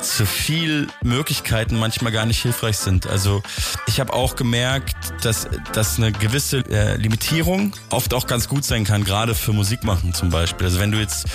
zu 0.00 0.26
viel 0.26 0.88
Möglichkeiten 1.02 1.78
manchmal 1.78 2.12
gar 2.12 2.26
nicht 2.26 2.42
hilfreich 2.42 2.78
sind. 2.78 3.06
Also 3.06 3.42
ich 3.86 3.98
habe 3.98 4.12
auch 4.12 4.36
gemerkt, 4.36 4.96
dass, 5.24 5.48
dass 5.72 5.98
eine 5.98 6.12
gewisse 6.12 6.58
äh, 6.70 6.96
Limitierung 6.96 7.74
oft 7.90 8.14
auch 8.14 8.26
ganz 8.26 8.48
gut 8.48 8.64
sein 8.64 8.84
kann, 8.84 9.04
gerade 9.04 9.34
für 9.34 9.52
Musik 9.52 9.82
machen 9.84 10.14
zum 10.14 10.30
Beispiel. 10.30 10.66
Also 10.66 10.78
wenn 10.78 10.92
du 10.92 10.98
jetzt 10.98 11.26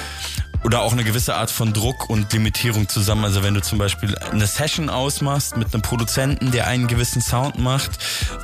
oder 0.67 0.81
auch 0.81 0.91
eine 0.91 1.05
gewisse 1.05 1.33
Art 1.35 1.49
von 1.49 1.71
Druck 1.71 2.09
und 2.09 2.33
Limitierung 2.33 2.89
zusammen. 2.89 3.23
Also 3.23 3.41
wenn 3.41 3.53
du 3.53 3.61
zum 3.61 3.77
Beispiel 3.77 4.17
eine 4.17 4.45
Session 4.47 4.89
ausmachst 4.89 5.55
mit 5.55 5.73
einem 5.73 5.81
Produzenten, 5.81 6.51
der 6.51 6.67
einen 6.67 6.87
gewissen 6.87 7.21
Sound 7.21 7.57
macht 7.57 7.91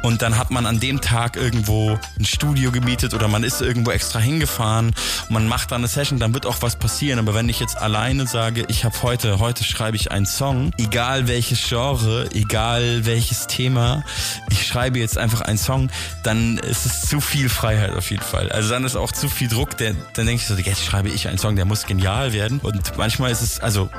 und 0.04 0.22
dann 0.22 0.38
hat 0.38 0.50
man 0.50 0.66
an 0.66 0.80
dem 0.80 1.02
Tag 1.02 1.36
irgendwo 1.36 2.00
ein 2.18 2.24
Studio 2.24 2.72
gemietet 2.72 3.14
oder 3.14 3.28
man 3.28 3.44
ist 3.44 3.60
irgendwo 3.60 3.92
extra 3.92 4.20
hingefahren 4.20 4.94
und 5.28 5.34
man 5.34 5.50
macht 5.50 5.74
dann 5.74 5.82
eine 5.82 5.90
Session, 5.90 6.18
dann 6.18 6.34
wird 6.34 6.46
auch 6.46 6.62
was 6.62 6.78
passieren. 6.78 7.20
Aber 7.20 7.34
wenn 7.34 7.50
ich 7.50 7.60
jetzt 7.60 7.78
alleine 7.78 8.26
sage, 8.26 8.64
ich 8.70 8.86
habe 8.86 8.96
heute, 9.04 9.40
heute 9.40 9.66
schreibe 9.66 9.98
ich 9.98 10.10
einen 10.10 10.26
Song, 10.26 10.72
egal 10.78 11.28
welches 11.28 11.68
Genre, 11.68 12.30
egal 12.34 13.06
welches 13.06 13.48
Thema, 13.48 14.06
ich 14.50 14.66
schreibe 14.66 14.98
jetzt 14.98 15.18
einfach 15.18 15.42
einen 15.42 15.58
Song, 15.58 15.90
dann 16.24 16.58
ist 16.58 16.86
es 16.86 17.02
zu 17.02 17.20
viel 17.20 17.50
Freiheit 17.50 17.92
auf 17.92 18.12
jeden 18.12 18.24
Fall. 18.24 18.50
Also 18.50 18.70
dann 18.70 18.86
ist 18.86 18.96
auch 18.96 19.12
zu 19.12 19.28
viel 19.28 19.50
Druck, 19.50 19.76
der, 19.76 19.94
dann 20.14 20.26
denke 20.26 20.36
ich 20.36 20.48
so, 20.48 20.56
jetzt 20.56 20.86
schreibe 20.86 21.10
ich 21.10 21.28
einen 21.28 21.38
Song, 21.38 21.58
der 21.58 21.66
muss 21.66 21.86
genial 21.86 22.13
werden. 22.34 22.60
Und 22.60 22.98
manchmal 22.98 23.32
ist 23.32 23.42
es, 23.42 23.60
also 23.60 23.90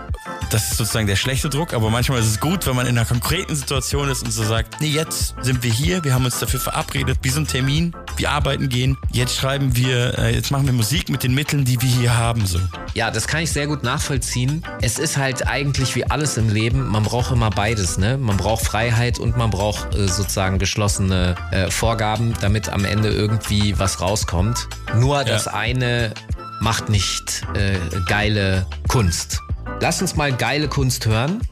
das 0.51 0.71
ist 0.71 0.77
sozusagen 0.77 1.07
der 1.07 1.17
schlechte 1.17 1.49
Druck, 1.49 1.75
aber 1.75 1.91
manchmal 1.91 2.21
ist 2.21 2.27
es 2.27 2.41
gut, 2.41 2.67
wenn 2.67 2.77
man 2.77 2.87
in 2.87 2.97
einer 2.97 3.07
konkreten 3.07 3.55
Situation 3.55 4.09
ist 4.09 4.23
und 4.23 4.31
so 4.31 4.45
sagt, 4.45 4.81
nee, 4.81 4.89
jetzt 4.89 5.35
sind 5.43 5.63
wir 5.63 5.73
hier, 5.73 6.05
wir 6.05 6.15
haben 6.15 6.25
uns 6.25 6.39
dafür 6.39 6.61
verabredet, 6.61 7.19
wie 7.23 7.31
so 7.31 7.41
ein 7.41 7.47
Termin, 7.47 7.95
wir 8.17 8.31
arbeiten 8.31 8.69
gehen, 8.69 8.97
jetzt 9.11 9.37
schreiben 9.37 9.75
wir, 9.77 10.19
äh, 10.19 10.35
jetzt 10.35 10.51
machen 10.51 10.67
wir 10.67 10.73
Musik 10.73 11.09
mit 11.09 11.23
den 11.23 11.35
Mitteln, 11.35 11.65
die 11.65 11.81
wir 11.83 11.89
hier 11.89 12.17
haben, 12.17 12.47
so. 12.47 12.61
Ja, 12.95 13.11
das 13.11 13.27
kann 13.27 13.43
ich 13.43 13.51
sehr 13.51 13.67
gut 13.67 13.83
nachvollziehen. 13.83 14.63
Es 14.81 14.99
ist 14.99 15.17
halt 15.17 15.49
eigentlich 15.49 15.97
wie 15.97 16.09
alles 16.09 16.37
im 16.37 16.49
Leben, 16.49 16.87
man 16.87 17.03
braucht 17.03 17.33
immer 17.33 17.51
beides, 17.51 17.99
ne? 17.99 18.17
Man 18.17 18.37
braucht 18.37 18.65
Freiheit 18.65 19.19
und 19.19 19.37
man 19.37 19.51
braucht 19.51 19.95
äh, 19.95 20.07
sozusagen 20.07 20.59
geschlossene 20.59 21.35
äh, 21.51 21.71
Vorgaben, 21.71 22.35
damit 22.41 22.69
am 22.69 22.85
Ende 22.85 23.09
irgendwie 23.09 23.79
was 23.79 24.01
rauskommt. 24.01 24.69
Nur 24.95 25.25
das 25.25 25.49
eine 25.49 26.15
macht 26.65 26.89
nicht 26.89 27.43
äh, 27.55 27.77
geile 28.09 28.67
Kunst. 28.89 29.39
Lass 29.81 30.01
uns 30.01 30.17
mal 30.17 30.33
geile 30.33 30.67
Kunst 30.67 31.05
hören. 31.05 31.43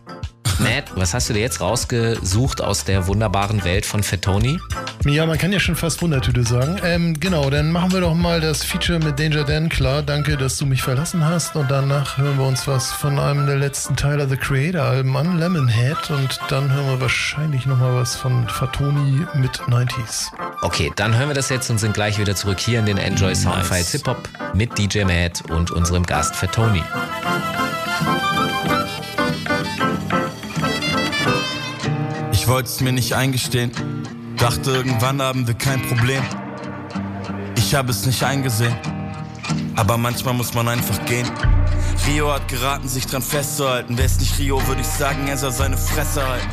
Matt, 0.63 0.93
was 0.95 1.13
hast 1.15 1.29
du 1.29 1.33
dir 1.35 1.41
jetzt 1.41 1.61
rausgesucht 1.61 2.61
aus 2.61 2.85
der 2.85 3.07
wunderbaren 3.07 3.65
Welt 3.65 3.85
von 3.85 4.03
Fettoni? 4.03 4.61
Ja, 5.05 5.27
man 5.27 5.37
kann 5.37 5.53
ja 5.53 5.59
schon 5.59 5.75
fast 5.75 6.01
Wundertüte 6.03 6.45
sagen. 6.45 6.81
Ähm, 6.85 7.19
genau, 7.19 7.51
dann 7.51 7.73
machen 7.73 7.93
wir 7.93 8.01
doch 8.01 8.15
mal 8.15 8.41
das 8.41 8.63
Feature 8.63 9.01
mit 9.01 9.19
Danger 9.19 9.45
Dan 9.45 9.69
klar. 9.69 10.03
Danke, 10.03 10.37
dass 10.37 10.59
du 10.59 10.67
mich 10.67 10.83
verlassen 10.83 11.25
hast. 11.25 11.57
Und 11.57 11.71
danach 11.71 12.19
hören 12.19 12.39
wir 12.39 12.47
uns 12.47 12.69
was 12.69 12.93
von 12.93 13.19
einem 13.19 13.47
der 13.47 13.57
letzten 13.57 13.97
Tyler 13.97 14.29
The 14.29 14.37
Creator-Alben 14.37 15.17
an, 15.17 15.39
Lemonhead. 15.39 16.11
Und 16.11 16.39
dann 16.49 16.73
hören 16.73 16.87
wir 16.87 17.01
wahrscheinlich 17.01 17.67
nochmal 17.67 17.95
was 17.97 18.15
von 18.15 18.49
Fatoni 18.49 19.27
mit 19.35 19.59
90s. 19.63 20.29
Okay, 20.63 20.93
dann 20.95 21.17
hören 21.17 21.29
wir 21.29 21.35
das 21.35 21.49
jetzt 21.49 21.69
und 21.71 21.79
sind 21.79 21.95
gleich 21.95 22.19
wieder 22.19 22.37
zurück 22.37 22.61
hier 22.61 22.79
in 22.79 22.87
den 22.87 22.99
Enjoy 22.99 23.35
Soundfiles 23.35 23.91
Hip 23.93 24.07
Hop 24.07 24.29
mit 24.55 24.79
DJ 24.79 25.05
Matt 25.05 25.43
und 25.51 25.73
unserem 25.73 26.05
Gast 26.05 26.37
Fettoni. 26.37 26.83
Es 32.61 32.81
mir 32.81 32.93
nicht 32.93 33.15
eingestehen. 33.15 33.73
Dachte, 34.37 34.71
irgendwann 34.71 35.21
haben 35.21 35.47
wir 35.47 35.55
kein 35.55 35.81
Problem. 35.89 36.23
Ich 37.57 37.75
habe 37.75 37.91
es 37.91 38.07
nicht 38.07 38.23
eingesehen. 38.23 38.77
Aber 39.75 39.97
manchmal 39.97 40.35
muss 40.35 40.55
man 40.55 40.69
einfach 40.69 41.05
gehen. 41.07 41.29
Rio 42.07 42.33
hat 42.33 42.47
geraten, 42.49 42.89
sich 42.89 43.07
dran 43.07 43.23
festzuhalten. 43.23 43.97
Wär's 43.97 44.21
nicht 44.21 44.39
Rio, 44.39 44.65
würde 44.69 44.83
ich 44.83 44.87
sagen, 44.87 45.27
er 45.29 45.39
soll 45.39 45.51
seine 45.51 45.77
Fresse 45.77 46.27
halten. 46.27 46.49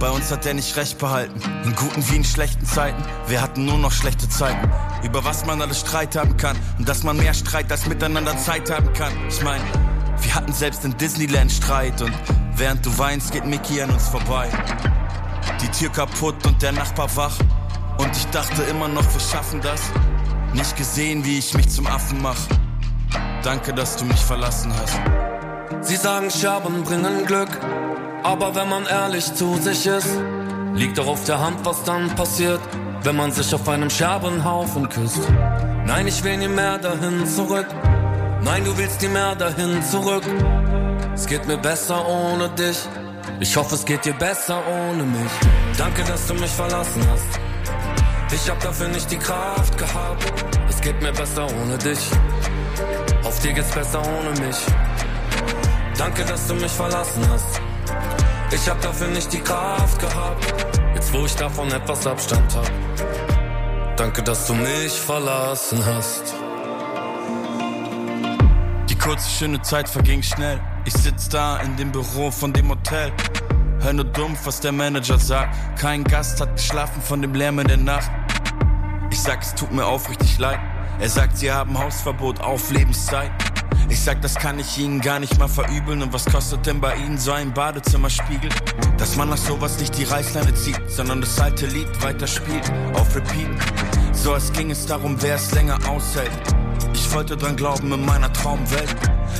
Bei 0.00 0.10
uns 0.10 0.32
hat 0.32 0.46
er 0.46 0.54
nicht 0.54 0.76
recht 0.76 0.98
behalten. 0.98 1.40
In 1.64 1.76
guten 1.76 2.02
wie 2.10 2.16
in 2.16 2.24
schlechten 2.24 2.66
Zeiten. 2.66 3.02
Wir 3.28 3.40
hatten 3.40 3.64
nur 3.64 3.78
noch 3.78 3.92
schlechte 3.92 4.28
Zeiten. 4.28 4.68
Über 5.04 5.24
was 5.24 5.46
man 5.46 5.62
alles 5.62 5.80
Streit 5.80 6.16
haben 6.16 6.36
kann. 6.36 6.56
Und 6.78 6.88
dass 6.88 7.04
man 7.04 7.18
mehr 7.18 7.34
Streit 7.34 7.70
als 7.70 7.86
miteinander 7.86 8.36
Zeit 8.38 8.70
haben 8.70 8.92
kann. 8.94 9.12
Ich 9.28 9.42
mein, 9.42 9.60
wir 10.20 10.34
hatten 10.34 10.52
selbst 10.52 10.84
in 10.84 10.96
Disneyland 10.96 11.52
Streit. 11.52 12.02
Und 12.02 12.12
während 12.56 12.84
du 12.84 12.98
weinst, 12.98 13.32
geht 13.32 13.46
Mickey 13.46 13.80
an 13.80 13.90
uns 13.90 14.08
vorbei. 14.08 14.48
Die 15.60 15.68
Tür 15.68 15.90
kaputt 15.90 16.46
und 16.46 16.60
der 16.62 16.72
Nachbar 16.72 17.08
wach. 17.16 17.38
Und 17.98 18.16
ich 18.16 18.26
dachte 18.26 18.62
immer 18.62 18.88
noch, 18.88 19.04
wir 19.12 19.20
schaffen 19.20 19.60
das. 19.60 19.80
Nicht 20.54 20.76
gesehen, 20.76 21.24
wie 21.24 21.38
ich 21.38 21.54
mich 21.54 21.68
zum 21.68 21.86
Affen 21.86 22.20
mach. 22.20 22.38
Danke, 23.42 23.72
dass 23.72 23.96
du 23.96 24.04
mich 24.04 24.20
verlassen 24.20 24.72
hast. 24.76 24.98
Sie 25.80 25.96
sagen, 25.96 26.30
Scherben 26.30 26.82
bringen 26.84 27.26
Glück. 27.26 27.48
Aber 28.22 28.54
wenn 28.54 28.68
man 28.68 28.86
ehrlich 28.86 29.34
zu 29.34 29.56
sich 29.56 29.86
ist, 29.86 30.08
liegt 30.74 30.98
doch 30.98 31.08
auf 31.08 31.24
der 31.24 31.40
Hand, 31.40 31.64
was 31.64 31.82
dann 31.84 32.08
passiert, 32.14 32.60
wenn 33.02 33.16
man 33.16 33.32
sich 33.32 33.52
auf 33.54 33.68
einem 33.68 33.90
Scherbenhaufen 33.90 34.88
küsst. 34.88 35.20
Nein, 35.86 36.06
ich 36.06 36.22
will 36.22 36.36
nie 36.36 36.48
mehr 36.48 36.78
dahin 36.78 37.26
zurück. 37.26 37.66
Nein, 38.44 38.64
du 38.64 38.76
willst 38.76 39.02
nie 39.02 39.08
mehr 39.08 39.34
dahin 39.34 39.82
zurück. 39.82 40.22
Es 41.14 41.26
geht 41.26 41.46
mir 41.46 41.58
besser 41.58 42.06
ohne 42.08 42.48
dich. 42.50 42.78
Ich 43.40 43.56
hoffe, 43.56 43.74
es 43.74 43.84
geht 43.84 44.04
dir 44.04 44.14
besser 44.14 44.62
ohne 44.66 45.02
mich. 45.02 45.32
Danke, 45.76 46.02
dass 46.04 46.26
du 46.26 46.34
mich 46.34 46.50
verlassen 46.50 47.02
hast. 47.10 47.40
Ich 48.32 48.48
hab 48.48 48.60
dafür 48.60 48.88
nicht 48.88 49.10
die 49.10 49.18
Kraft 49.18 49.76
gehabt. 49.76 50.32
Es 50.68 50.80
geht 50.80 51.00
mir 51.02 51.12
besser 51.12 51.46
ohne 51.46 51.76
dich. 51.78 51.98
Auf 53.24 53.38
dir 53.40 53.52
geht's 53.52 53.70
besser 53.70 54.00
ohne 54.00 54.30
mich. 54.46 54.56
Danke, 55.98 56.24
dass 56.24 56.46
du 56.46 56.54
mich 56.54 56.72
verlassen 56.72 57.22
hast. 57.30 57.60
Ich 58.50 58.68
hab 58.68 58.80
dafür 58.80 59.08
nicht 59.08 59.32
die 59.32 59.40
Kraft 59.40 59.98
gehabt. 59.98 60.54
Jetzt, 60.94 61.12
wo 61.12 61.24
ich 61.24 61.34
davon 61.36 61.70
etwas 61.72 62.06
Abstand 62.06 62.54
hab. 62.54 62.70
Danke, 63.96 64.22
dass 64.22 64.46
du 64.46 64.54
mich 64.54 64.92
verlassen 64.92 65.84
hast. 65.84 66.41
Kurze, 69.02 69.28
schöne 69.28 69.60
Zeit 69.62 69.88
verging 69.88 70.22
schnell. 70.22 70.60
Ich 70.84 70.92
sitz 70.92 71.28
da 71.28 71.56
in 71.56 71.76
dem 71.76 71.90
Büro 71.90 72.30
von 72.30 72.52
dem 72.52 72.68
Hotel. 72.68 73.12
Hör 73.80 73.92
nur 73.92 74.04
dumpf, 74.04 74.46
was 74.46 74.60
der 74.60 74.70
Manager 74.70 75.18
sagt. 75.18 75.76
Kein 75.76 76.04
Gast 76.04 76.40
hat 76.40 76.54
geschlafen 76.54 77.02
von 77.02 77.20
dem 77.20 77.34
Lärm 77.34 77.58
in 77.58 77.66
der 77.66 77.78
Nacht. 77.78 78.12
Ich 79.10 79.20
sag, 79.20 79.42
es 79.42 79.56
tut 79.56 79.72
mir 79.72 79.84
aufrichtig 79.84 80.38
leid. 80.38 80.60
Er 81.00 81.08
sagt, 81.08 81.36
sie 81.36 81.50
haben 81.50 81.76
Hausverbot 81.76 82.40
auf 82.40 82.70
Lebenszeit. 82.70 83.32
Ich 83.88 84.00
sag, 84.00 84.22
das 84.22 84.36
kann 84.36 84.60
ich 84.60 84.78
ihnen 84.78 85.00
gar 85.00 85.18
nicht 85.18 85.36
mal 85.36 85.48
verübeln. 85.48 86.00
Und 86.00 86.12
was 86.12 86.24
kostet 86.24 86.64
denn 86.66 86.80
bei 86.80 86.94
ihnen 86.94 87.18
so 87.18 87.32
ein 87.32 87.52
Badezimmerspiegel? 87.52 88.50
Dass 88.98 89.16
man 89.16 89.30
nach 89.30 89.36
sowas 89.36 89.80
nicht 89.80 89.98
die 89.98 90.04
Reißleine 90.04 90.54
zieht, 90.54 90.80
sondern 90.86 91.22
das 91.22 91.40
alte 91.40 91.66
Lied 91.66 91.88
weiterspielt, 92.04 92.72
auf 92.94 93.16
Repeat. 93.16 93.48
So 94.12 94.34
als 94.34 94.52
ging 94.52 94.70
es 94.70 94.86
darum, 94.86 95.20
wer 95.20 95.34
es 95.34 95.52
länger 95.52 95.76
aushält. 95.88 96.30
Ich 96.94 97.12
wollte 97.14 97.36
dran 97.36 97.56
glauben 97.56 97.92
in 97.92 98.04
meiner 98.04 98.32
Traumwelt. 98.32 98.94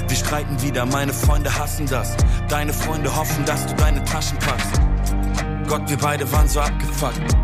Wir 0.08 0.16
streiten 0.16 0.60
wieder, 0.62 0.86
meine 0.86 1.12
Freunde 1.12 1.56
hassen 1.56 1.86
das. 1.86 2.16
Deine 2.48 2.72
Freunde 2.72 3.14
hoffen, 3.14 3.44
dass 3.44 3.66
du 3.66 3.74
deine 3.74 4.04
Taschen 4.04 4.38
packst. 4.38 4.80
Gott, 5.68 5.88
wir 5.88 5.96
beide 5.96 6.30
waren 6.32 6.48
so 6.48 6.60
abgefuckt. 6.60 7.36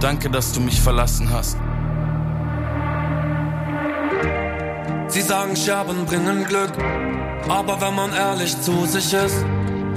Danke, 0.00 0.28
dass 0.28 0.52
du 0.52 0.60
mich 0.60 0.80
verlassen 0.80 1.30
hast. 1.30 1.56
Sie 5.08 5.22
sagen, 5.22 5.54
Scherben 5.54 6.04
bringen 6.06 6.44
Glück. 6.44 6.72
Aber 7.48 7.80
wenn 7.80 7.94
man 7.94 8.12
ehrlich 8.12 8.60
zu 8.60 8.86
sich 8.86 9.12
ist, 9.12 9.44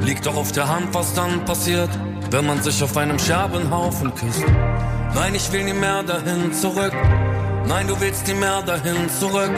liegt 0.01 0.25
doch 0.25 0.35
auf 0.35 0.51
der 0.51 0.67
Hand, 0.67 0.93
was 0.93 1.13
dann 1.13 1.43
passiert, 1.45 1.89
wenn 2.29 2.45
man 2.45 2.61
sich 2.61 2.83
auf 2.83 2.95
einem 2.97 3.17
Scherbenhaufen 3.17 4.13
küsst. 4.13 4.43
Nein, 5.15 5.33
ich 5.33 5.51
will 5.51 5.63
nie 5.63 5.73
mehr 5.73 6.03
dahin 6.03 6.53
zurück. 6.53 6.93
Nein, 7.67 7.85
du 7.85 7.99
willst 7.99 8.25
nie 8.27 8.33
mehr 8.33 8.61
dahin 8.61 9.09
zurück. 9.19 9.51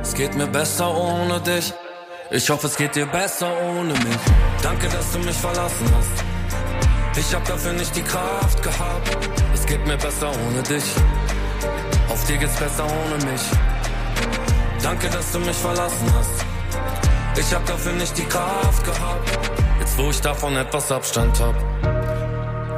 Es 0.00 0.14
geht 0.14 0.36
mir 0.36 0.46
besser 0.46 0.96
ohne 0.96 1.40
dich. 1.40 1.74
Ich 2.30 2.48
hoffe, 2.48 2.68
es 2.68 2.76
geht 2.76 2.94
dir 2.94 3.06
besser 3.06 3.50
ohne 3.68 3.94
mich. 3.94 4.22
Danke, 4.62 4.86
dass 4.88 5.10
du 5.12 5.18
mich 5.18 5.36
verlassen 5.36 5.86
hast. 5.96 7.18
Ich 7.18 7.34
hab 7.34 7.44
dafür 7.44 7.72
nicht 7.72 7.96
die 7.96 8.02
Kraft 8.02 8.62
gehabt. 8.62 9.18
Es 9.52 9.66
geht 9.66 9.84
mir 9.84 9.96
besser 9.96 10.30
ohne 10.30 10.62
dich. 10.62 10.84
Auf 12.08 12.24
dir 12.26 12.36
geht's 12.36 12.56
besser 12.56 12.84
ohne 12.84 13.24
mich. 13.30 13.42
Danke, 14.80 15.08
dass 15.08 15.32
du 15.32 15.40
mich 15.40 15.56
verlassen 15.56 16.14
hast. 16.16 16.44
Ich 17.36 17.52
hab 17.52 17.66
dafür 17.66 17.92
nicht 17.92 18.16
die 18.16 18.24
Kraft 18.24 18.84
gehabt. 18.84 19.38
Jetzt 19.80 19.98
wo 19.98 20.10
ich 20.10 20.20
davon 20.20 20.54
etwas 20.56 20.92
Abstand 20.92 21.40
hab. 21.40 21.56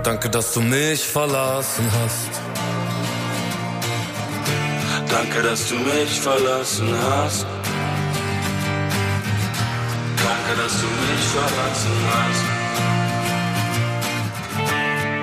Danke, 0.05 0.31
dass 0.31 0.55
du 0.55 0.63
mich 0.63 1.07
verlassen 1.07 1.85
hast. 2.03 2.48
Danke, 5.11 5.43
dass 5.43 5.69
du 5.69 5.75
mich 5.77 6.21
verlassen 6.21 6.89
hast. 7.11 7.47
Danke, 10.17 10.63
dass 10.63 10.81
du 10.81 10.87
mich 10.87 11.25
verlassen 11.35 11.97
hast. 12.13 12.45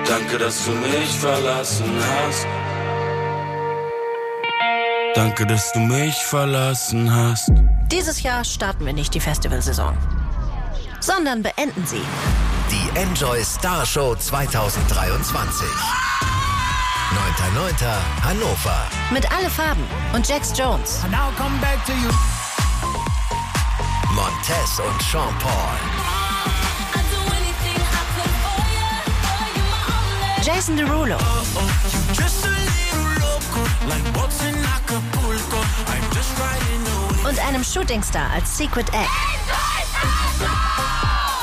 Danke, 0.08 0.38
dass 0.38 0.64
du 0.64 0.70
mich 0.72 1.10
verlassen 1.18 1.92
hast. 2.08 2.46
Danke, 5.14 5.46
dass 5.46 5.72
du 5.72 5.78
mich 5.80 6.14
verlassen 6.16 7.14
hast. 7.14 7.50
Dieses 7.90 8.22
Jahr 8.22 8.44
starten 8.44 8.84
wir 8.84 8.92
nicht 8.92 9.14
die 9.14 9.20
Festivalsaison, 9.20 9.96
sondern 11.00 11.42
beenden 11.42 11.86
sie. 11.86 12.02
Die 12.70 12.98
Enjoy 12.98 13.42
Star 13.44 13.86
Show 13.86 14.14
2023. 14.16 15.66
9.9. 17.16 17.86
Hannover. 18.22 18.76
Mit 19.10 19.30
alle 19.32 19.48
Farben 19.48 19.82
und 20.12 20.28
Jax 20.28 20.52
Jones. 20.54 21.00
Montez 24.14 24.78
und 24.78 25.02
Sean 25.02 25.34
Paul. 25.38 25.52
Jason 30.42 30.76
Derulo. 30.76 31.16
Und 37.24 37.38
einem 37.40 37.64
Shootingstar 37.64 38.30
als 38.30 38.56
Secret 38.56 38.88
Egg. 38.90 39.08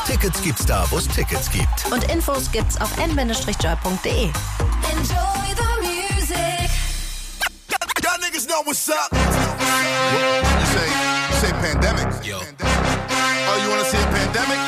Tickets 0.06 0.42
gibt's 0.44 0.66
da, 0.66 0.86
wo 0.92 0.98
es 0.98 1.08
Tickets 1.08 1.50
gibt. 1.50 1.92
Und 1.92 2.04
Infos 2.12 2.52
gibt's 2.52 2.80
auf 2.80 2.96
n-joy.de. 2.98 4.30
know 8.54 8.62
what's 8.63 8.88
up. 8.89 9.10
You 9.12 9.20
say, 10.76 10.88
you 11.30 11.36
say 11.42 11.52
pandemic. 11.63 12.06
Yo. 12.24 12.38
Oh, 13.50 13.58
you 13.62 13.68
wanna 13.70 13.86
see 13.86 13.98
a 13.98 14.10
pandemic? 14.13 14.60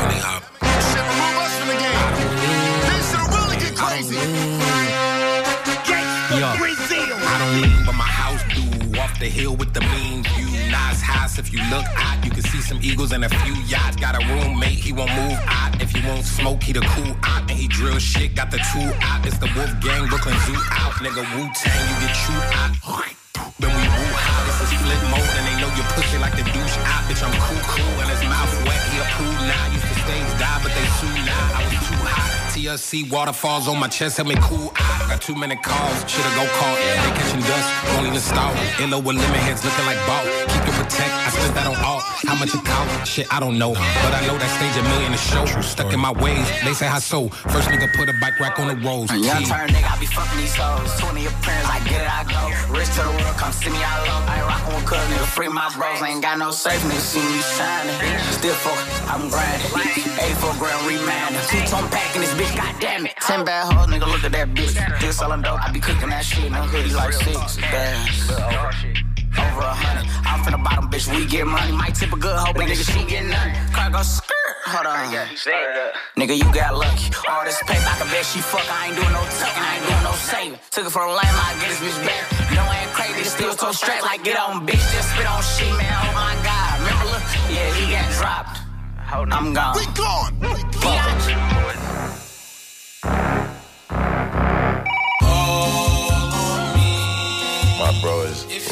Really 0.00 0.20
hot. 0.24 0.42
Shit, 0.88 1.04
remove 1.12 1.36
us 1.44 1.52
from 1.58 1.68
the 1.72 1.78
game. 1.84 2.08
This 2.88 3.04
shit'll 3.10 3.28
really 3.36 3.58
get 3.60 3.74
crazy. 3.76 4.16
Yo, 6.40 6.48
I 6.48 7.36
don't 7.40 7.56
lean, 7.60 7.80
but 7.84 7.94
my 7.94 8.10
house 8.22 8.42
do. 8.56 8.64
Off 9.00 9.18
the 9.20 9.28
hill 9.28 9.54
with 9.56 9.74
the 9.74 9.80
mean 9.80 10.22
view. 10.22 10.53
Nice 10.74 11.00
house, 11.00 11.38
if 11.38 11.52
you 11.52 11.60
look 11.70 11.86
out, 11.94 12.24
you 12.24 12.32
can 12.32 12.42
see 12.42 12.60
some 12.60 12.80
eagles 12.82 13.12
and 13.12 13.24
a 13.24 13.28
few 13.28 13.54
yachts. 13.62 13.94
Got 13.94 14.16
a 14.20 14.26
roommate, 14.26 14.80
he 14.86 14.92
won't 14.92 15.14
move 15.14 15.38
out. 15.46 15.80
If 15.80 15.90
he 15.92 16.04
won't 16.04 16.24
smoke, 16.24 16.64
he 16.64 16.72
the 16.72 16.80
cool 16.80 17.14
out. 17.22 17.42
And 17.48 17.52
he 17.52 17.68
drill 17.68 18.00
shit, 18.00 18.34
got 18.34 18.50
the 18.50 18.58
two 18.72 18.90
out. 19.00 19.24
It's 19.24 19.38
the 19.38 19.48
Wolf 19.54 19.70
Gang, 19.80 20.08
Brooklyn 20.08 20.36
Zoo 20.46 20.58
out. 20.72 20.94
Nigga, 20.94 21.22
Wu 21.36 21.48
Tang, 21.54 21.82
you 21.90 22.06
get 22.06 22.14
chewed 22.16 22.42
out. 22.58 23.13
Split 24.84 25.00
mode, 25.08 25.32
and 25.40 25.48
they 25.48 25.56
know 25.64 25.72
you 25.72 25.82
pussy 25.96 26.18
like 26.18 26.36
the 26.36 26.44
douche 26.52 26.76
out. 26.84 27.08
Bitch, 27.08 27.24
I'm 27.24 27.32
cool, 27.40 27.56
cool, 27.72 27.94
and 28.04 28.08
his 28.12 28.20
mouth 28.28 28.52
wet, 28.68 28.76
he 28.92 29.00
a 29.00 29.06
pool 29.16 29.32
now. 29.48 29.72
Used 29.72 29.88
to 29.88 29.96
stage 30.04 30.28
die, 30.36 30.60
but 30.60 30.72
they 30.76 30.84
sue 31.00 31.08
now. 31.24 31.56
I 31.56 31.64
was 31.64 31.72
too 31.88 31.96
hot. 32.04 32.52
TLC 32.52 33.10
waterfalls 33.10 33.66
on 33.66 33.80
my 33.80 33.88
chest, 33.88 34.18
help 34.18 34.28
me 34.28 34.36
cool 34.42 34.68
out. 34.76 35.08
Got 35.08 35.22
too 35.22 35.34
many 35.34 35.56
calls, 35.56 36.04
shoulda 36.04 36.28
go 36.36 36.44
call. 36.60 36.76
They 36.76 37.12
catching 37.16 37.40
dust, 37.40 37.68
won't 37.96 38.08
even 38.08 38.20
stall. 38.20 38.52
Illo 38.78 39.00
with 39.00 39.16
lemon 39.16 39.40
heads 39.40 39.64
looking 39.64 39.86
like 39.88 39.96
ball. 40.04 40.20
Keep 40.52 40.68
it 40.68 40.76
protect, 40.84 41.12
I 41.12 41.28
spit 41.32 41.54
that 41.54 41.66
on 41.66 41.76
all. 41.80 42.00
How 42.28 42.36
much 42.36 42.54
it 42.54 42.64
cost? 42.64 43.08
Shit, 43.08 43.26
I 43.32 43.40
don't 43.40 43.58
know. 43.58 43.72
But 43.72 44.12
I 44.12 44.20
know 44.26 44.36
that 44.36 44.50
stage 44.56 44.76
a 44.76 44.84
million 44.88 45.12
to 45.12 45.18
show. 45.18 45.44
Stuck 45.62 45.92
in 45.92 46.00
my 46.00 46.12
ways, 46.12 46.44
they 46.64 46.74
say 46.74 46.86
how 46.86 46.98
so. 46.98 47.28
First 47.28 47.68
nigga 47.68 47.92
put 47.94 48.08
a 48.08 48.14
bike 48.20 48.38
rack 48.40 48.58
on 48.58 48.68
the 48.68 48.76
rolls. 48.84 49.10
Young 49.12 49.44
turn 49.44 49.68
nigga, 49.72 49.88
I 49.88 49.96
be 49.98 50.06
fucking 50.06 50.38
these 50.38 50.54
hoes. 50.54 50.88
20 51.00 51.26
appearance, 51.26 51.68
I 51.68 51.78
get 51.88 52.00
it, 52.04 52.10
I 52.10 52.22
go. 52.28 52.42
Rich 52.72 52.92
to 52.96 53.02
the 53.04 53.12
world, 53.16 53.36
come 53.36 53.52
see 53.52 53.70
me, 53.70 53.80
I 53.80 53.92
low. 54.04 54.20
I 54.28 54.34
ain't 54.40 54.48
rockin' 54.48 54.74
with 54.76 54.86
cuz, 54.86 55.04
nigga, 55.08 55.26
free 55.32 55.48
my 55.48 55.68
bros. 55.72 56.02
Ain't 56.02 56.22
got 56.22 56.38
no 56.38 56.50
safe, 56.50 56.80
nigga, 56.84 57.00
see 57.00 57.24
me 57.24 57.40
shining. 57.56 57.96
Still 58.36 58.56
fuck, 58.60 58.80
I'm 59.08 59.28
grinding. 59.28 59.72
84 60.20 60.54
grand 60.60 60.80
remanding. 60.86 61.44
Two 61.48 61.60
tone 61.70 61.88
packing 61.88 62.20
this 62.20 62.34
bitch, 62.34 62.52
goddamn 62.56 63.06
it. 63.06 63.16
10 63.20 63.44
bad 63.44 63.72
hoes, 63.72 63.88
nigga, 63.88 64.06
look 64.06 64.24
at 64.24 64.32
that 64.32 64.48
bitch. 64.52 64.76
Still 64.98 65.12
selling 65.12 65.42
dope, 65.42 65.60
I 65.60 65.70
be 65.72 65.80
cooking 65.80 66.10
that 66.10 66.24
shit. 66.24 66.50
No 66.50 66.62
hoodie 66.62 66.92
like 66.94 67.12
six. 67.12 67.56
Damn. 67.56 69.14
Over 69.34 69.66
a 69.66 69.74
hundred. 69.74 70.23
I'm 70.44 70.52
from 70.52 70.60
the 70.60 70.68
bottom, 70.68 70.90
bitch, 70.92 71.08
we 71.08 71.24
get 71.24 71.46
money. 71.46 71.72
Might 71.72 71.94
tip 71.94 72.12
a 72.12 72.18
good 72.18 72.36
hoe, 72.36 72.52
but 72.52 72.68
nigga, 72.68 72.84
she 72.84 73.00
get 73.08 73.24
nothing. 73.24 73.56
Car 73.72 73.88
go 73.88 74.02
skirt. 74.02 74.56
Hold 74.68 74.84
on. 74.84 75.08
Nigga, 76.20 76.36
you 76.36 76.44
got 76.52 76.76
lucky. 76.76 77.08
All 77.28 77.44
this 77.48 77.56
paper, 77.64 77.80
I 77.80 77.96
can 77.96 78.08
bet 78.12 78.26
she 78.28 78.40
fuck. 78.44 78.60
I 78.68 78.92
ain't 78.92 78.96
doing 78.96 79.08
no 79.08 79.24
tucking, 79.40 79.64
I 79.64 79.80
ain't 79.80 79.88
doing 79.88 80.04
no 80.04 80.12
saving. 80.12 80.58
Took 80.70 80.84
it 80.84 80.92
from 80.92 81.08
the 81.08 81.16
lame, 81.16 81.32
I 81.32 81.56
get 81.64 81.72
this 81.72 81.80
bitch 81.80 81.96
back. 82.04 82.28
No, 82.52 82.60
I 82.60 82.84
ain't 82.84 82.92
crazy, 82.92 83.24
nigga, 83.24 83.32
still 83.32 83.56
so 83.56 83.72
straight. 83.72 84.02
Like, 84.02 84.22
get 84.22 84.36
on, 84.36 84.66
bitch, 84.66 84.84
just 84.92 85.16
spit 85.16 85.24
on 85.24 85.40
shit, 85.40 85.72
man. 85.80 85.88
Oh 85.88 86.12
my 86.12 86.36
god. 86.44 86.76
Remember, 86.76 87.08
look, 87.16 87.24
yeah, 87.48 87.72
he 87.80 87.88
got 87.88 88.04
dropped. 88.20 88.60
I'm 89.32 89.54
gone. 89.56 89.80
We 89.80 89.88
gone. 89.96 90.36
My 90.84 92.20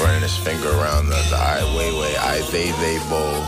running 0.02 0.22
his 0.22 0.36
finger 0.36 0.68
around 0.68 1.06
the, 1.06 1.16
the 1.30 1.36
I 1.36 1.60
Weiwei, 1.74 2.14
I 2.18 2.40
Weiwei 2.50 2.98
bowl. 3.08 3.38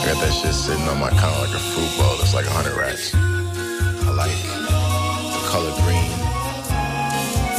I 0.00 0.02
got 0.06 0.16
that 0.24 0.32
shit 0.32 0.54
sitting 0.54 0.88
on 0.88 0.98
my 0.98 1.10
counter 1.10 1.40
like 1.40 1.54
a 1.54 1.60
fruit 1.60 1.92
bowl. 1.98 2.16
It's 2.20 2.34
like 2.34 2.46
100 2.46 2.76
racks. 2.76 3.14
I 3.14 4.10
like 4.16 4.40
the 5.34 5.42
color 5.52 5.72
green 5.84 6.10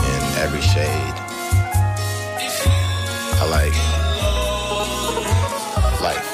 in 0.09 0.21
every 0.41 0.61
shade. 0.61 1.15
I 3.37 3.45
like 3.45 3.77
life. 6.01 6.29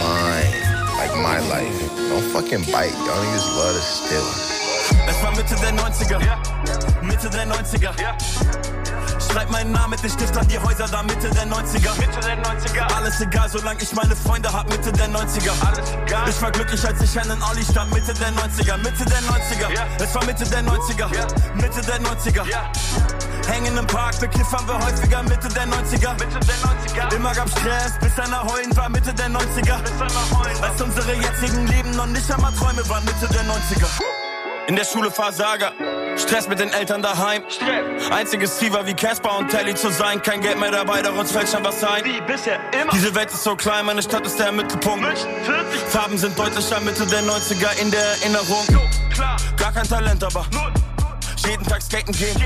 Mine. 0.00 0.52
Like 1.00 1.14
my 1.16 1.38
life. 1.48 1.76
Don't 2.08 2.28
fucking 2.32 2.64
bite. 2.72 2.92
Y'all 2.92 3.24
niggas 3.24 3.56
love 3.56 3.74
to 3.74 3.82
steal. 3.82 4.59
Es 5.06 5.22
war 5.22 5.30
Mitte 5.32 5.54
der 5.56 5.72
90er. 5.72 6.18
Mitte 7.02 7.30
der 7.30 7.46
90er. 7.46 7.92
Schreib 9.30 9.50
meinen 9.50 9.72
Namen 9.72 9.90
mit 9.90 10.02
dem 10.02 10.10
Stift 10.10 10.36
an 10.36 10.48
die 10.48 10.58
Häuser 10.58 10.86
da 10.88 11.02
Mitte 11.02 11.30
der 11.30 11.46
90er. 11.46 11.94
Mitte 11.98 12.20
der 12.20 12.42
90er. 12.42 12.94
Alles 12.94 13.20
egal, 13.20 13.48
solange 13.48 13.80
ich 13.82 13.92
meine 13.94 14.16
Freunde 14.16 14.52
hab. 14.52 14.68
Mitte 14.68 14.90
der 14.92 15.08
90er. 15.08 15.52
Alles 15.66 15.90
egal. 16.06 16.28
Ich 16.28 16.42
war 16.42 16.50
glücklich, 16.50 16.84
als 16.84 17.00
ich 17.00 17.20
einen 17.20 17.40
Olli 17.42 17.62
stand. 17.62 17.92
Mitte 17.92 18.12
der 18.14 18.32
90er. 18.32 18.76
Mitte 18.78 19.04
der 19.04 19.20
90er. 19.20 20.02
Es 20.02 20.14
war 20.14 20.24
Mitte 20.24 20.44
der 20.44 20.62
90er. 20.62 21.08
Mitte 21.54 21.80
der 21.82 22.00
90er. 22.00 22.44
Hängen 23.48 23.76
im 23.76 23.86
Park, 23.86 24.18
bekiffern 24.20 24.66
wir 24.66 24.78
häufiger 24.78 25.22
Mitte 25.22 25.48
der 25.48 25.66
90er. 25.66 26.12
Mitte 26.14 26.40
der 26.40 27.08
90er. 27.08 27.14
Immer 27.14 27.34
gab 27.34 27.48
Stress, 27.50 27.98
bis 28.00 28.18
einer 28.18 28.42
heulen 28.42 28.76
war 28.76 28.88
Mitte 28.88 29.12
der 29.14 29.28
90er. 29.28 29.78
Bis 29.82 30.00
einer 30.00 30.38
heulen 30.38 30.62
Als 30.62 30.80
unsere 30.82 31.14
jetzigen 31.14 31.66
Leben 31.66 31.90
noch 31.92 32.06
nicht 32.06 32.30
einmal 32.32 32.52
Träume 32.52 32.88
waren 32.88 33.04
Mitte 33.04 33.28
der 33.28 33.42
90er. 33.42 34.19
In 34.70 34.76
der 34.76 34.84
Schule 34.84 35.10
Versager. 35.10 35.72
Stress 36.16 36.46
mit 36.46 36.60
den 36.60 36.72
Eltern 36.72 37.02
daheim. 37.02 37.42
Einziges 38.12 38.56
Ziel 38.56 38.72
war 38.72 38.86
wie 38.86 38.94
Casper 38.94 39.36
und 39.36 39.48
Telly 39.48 39.74
zu 39.74 39.90
sein. 39.90 40.22
Kein 40.22 40.40
Geld 40.40 40.60
mehr 40.60 40.70
dabei, 40.70 41.02
doch 41.02 41.12
uns 41.18 41.32
fällt 41.32 41.48
schon 41.48 41.64
was 41.64 41.82
ein. 41.82 42.04
Wie 42.04 42.20
bisher 42.20 42.60
immer. 42.80 42.92
Diese 42.92 43.12
Welt 43.16 43.32
ist 43.32 43.42
so 43.42 43.56
klein, 43.56 43.84
meine 43.84 44.00
Stadt 44.00 44.24
ist 44.24 44.38
der 44.38 44.52
Mittelpunkt. 44.52 45.26
Farben 45.88 46.16
sind 46.16 46.38
deutlicher 46.38 46.78
Mitte 46.82 47.04
der 47.04 47.20
90er 47.24 47.80
in 47.82 47.90
der 47.90 48.00
Erinnerung. 48.22 48.64
Gar 49.56 49.72
kein 49.72 49.88
Talent, 49.88 50.22
aber 50.22 50.46
jeden 51.38 51.66
Tag 51.66 51.82
skaten 51.82 52.14
gehen. 52.14 52.40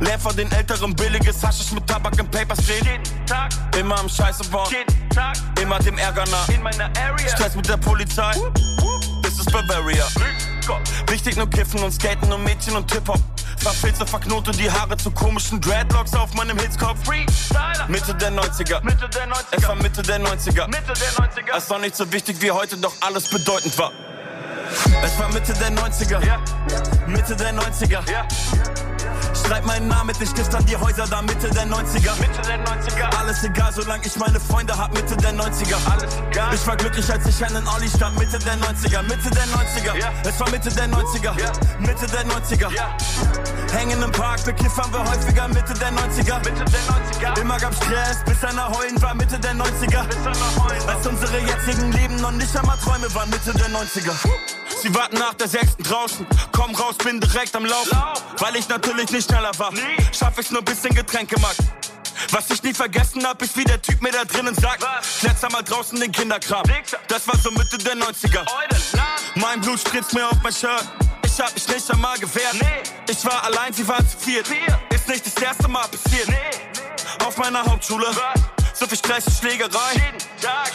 Leer 0.00 0.18
von 0.18 0.36
den 0.36 0.52
Älteren 0.52 0.94
billiges 0.94 1.42
Haschisch 1.42 1.72
mit 1.72 1.86
Tabak 1.86 2.18
im 2.18 2.30
Paperspray. 2.30 3.00
Immer 3.80 3.98
am 3.98 4.08
Scheiße 4.10 4.44
bauen. 4.50 4.68
Immer 5.62 5.78
dem 5.78 5.96
Ärger 5.96 6.24
nach. 6.30 6.46
Stress 7.26 7.54
mit 7.54 7.66
der 7.66 7.78
Polizei. 7.78 8.34
This 8.34 9.06
is 9.06 9.07
Bavaria. 9.50 10.06
Wichtig 11.08 11.36
nur 11.36 11.48
Kiffen 11.48 11.82
und 11.82 11.92
Skaten 11.92 12.32
und 12.32 12.44
Mädchen 12.44 12.76
und 12.76 12.92
Hip-Hop. 12.92 13.20
Verfilze, 13.58 14.06
verknote 14.06 14.52
die 14.52 14.70
Haare 14.70 14.96
zu 14.96 15.10
komischen 15.10 15.60
Dreadlocks 15.60 16.14
auf 16.14 16.32
meinem 16.34 16.58
Hitzkopf. 16.58 16.98
Mitte 17.88 18.14
der 18.14 18.32
90er. 18.32 18.82
Mitte 18.84 19.08
der 19.08 19.26
90er. 19.26 19.44
Es 19.50 19.68
war 19.68 19.74
Mitte 19.74 20.02
der 20.02 20.20
90er. 20.20 20.66
Mitte 20.66 20.92
der 20.92 21.10
90er. 21.12 21.56
Es 21.56 21.70
war 21.70 21.78
nicht 21.78 21.96
so 21.96 22.10
wichtig 22.12 22.40
wie 22.40 22.50
heute, 22.50 22.76
doch 22.76 22.94
alles 23.00 23.28
bedeutend 23.28 23.76
war. 23.78 23.92
Es 25.02 25.18
war 25.18 25.32
Mitte 25.32 25.52
der 25.54 25.72
90er. 25.72 26.20
Mitte 27.06 27.36
der 27.36 27.54
90er. 27.54 28.02
Schreib 29.34 29.64
meinen 29.66 29.88
Namen 29.88 30.08
mit 30.08 30.20
den 30.20 30.26
Stift 30.26 30.54
an 30.54 30.64
die 30.66 30.76
Häuser 30.76 31.06
da 31.06 31.22
Mitte 31.22 31.48
der 31.50 31.66
90er. 31.66 32.14
Mitte 32.20 32.42
der 32.46 32.64
90er. 32.64 33.16
Alles 33.18 33.44
egal, 33.44 33.72
solange 33.72 34.06
ich 34.06 34.16
meine 34.16 34.40
Freunde 34.40 34.76
hab, 34.76 34.92
Mitte 34.94 35.16
der 35.16 35.32
90er. 35.32 35.76
Alles 35.90 36.14
egal. 36.30 36.54
Ich 36.54 36.66
war 36.66 36.76
glücklich, 36.76 37.10
als 37.10 37.26
ich 37.26 37.44
einen 37.44 37.66
Olli 37.68 37.88
stand, 37.88 38.18
Mitte 38.18 38.38
der 38.38 38.54
90er. 38.54 39.02
Mitte 39.02 39.30
der 39.30 39.46
90er. 39.46 39.96
Ja. 39.98 40.12
Es 40.24 40.40
war 40.40 40.50
Mitte 40.50 40.70
der 40.70 40.88
90er. 40.88 41.38
Ja. 41.38 41.52
Mitte 41.78 42.06
der 42.06 42.26
90er. 42.26 42.72
Ja. 42.72 42.96
Hängen 43.72 44.02
im 44.02 44.12
Park, 44.12 44.44
bekiffern 44.44 44.92
wir 44.92 45.04
häufiger, 45.04 45.48
Mitte 45.48 45.74
der 45.74 45.92
90er. 45.92 46.38
Mitte 46.38 46.64
der 46.64 47.34
90er. 47.34 47.40
Immer 47.40 47.58
gab 47.58 47.74
Stress, 47.74 48.24
bis 48.24 48.42
einer 48.44 48.68
heulen 48.68 49.00
war, 49.02 49.14
Mitte 49.14 49.38
der 49.38 49.54
90er. 49.54 50.06
Bis 50.06 50.26
einer 50.26 50.64
heulen 50.64 50.88
Als 50.88 51.06
unsere 51.06 51.38
jetzigen 51.38 51.92
Leben 51.92 52.16
noch 52.16 52.32
nicht 52.32 52.56
einmal 52.56 52.76
Träume 52.78 53.12
waren, 53.14 53.30
Mitte 53.30 53.52
der 53.52 53.68
90er. 53.68 54.12
Sie 54.82 54.94
warten 54.94 55.18
nach 55.18 55.34
der 55.34 55.48
sechsten 55.48 55.82
draußen. 55.82 56.26
Komm 56.52 56.74
raus, 56.76 56.94
bin 57.02 57.20
direkt 57.20 57.54
am 57.56 57.64
Laufen. 57.64 57.98
Weil 58.38 58.56
ich 58.56 58.68
natürlich 58.68 58.97
nicht 59.06 59.28
schneller 59.28 59.52
war. 59.58 59.72
Schaff 60.12 60.38
ich's 60.38 60.50
nur 60.50 60.62
bisschen 60.62 60.94
Getränkemarkt. 60.94 61.58
Was 62.30 62.50
ich 62.50 62.62
nie 62.62 62.74
vergessen 62.74 63.24
hab, 63.26 63.40
ist 63.42 63.56
wie 63.56 63.64
der 63.64 63.80
Typ 63.80 64.02
mir 64.02 64.10
da 64.10 64.24
drinnen 64.24 64.54
sagt. 64.54 64.84
Letzter 65.22 65.50
mal 65.50 65.62
draußen 65.62 65.98
den 65.98 66.12
Kinderkram. 66.12 66.64
Das 67.06 67.26
war 67.28 67.36
so 67.38 67.50
Mitte 67.50 67.78
der 67.78 67.94
90er. 67.94 68.44
Mein 69.36 69.60
Blut 69.60 69.80
spritzt 69.80 70.12
mir 70.14 70.26
auf 70.26 70.36
mein 70.42 70.52
Shirt. 70.52 70.84
Ich 71.24 71.40
hab 71.40 71.54
mich 71.54 71.68
nicht 71.68 71.90
einmal 71.90 72.18
gewehrt. 72.18 72.56
Ich 73.08 73.24
war 73.24 73.44
allein, 73.44 73.72
sie 73.72 73.86
waren 73.86 74.06
zu 74.08 74.18
viert. 74.18 74.46
Ist 74.90 75.08
nicht 75.08 75.24
das 75.26 75.42
erste 75.42 75.68
Mal 75.68 75.86
passiert. 75.86 76.28
Auf 77.24 77.36
meiner 77.36 77.64
Hauptschule. 77.64 78.06
So 78.74 78.86
viel 78.86 78.98
Stress 78.98 79.26
und 79.26 79.36
Schlägerei. 79.36 80.12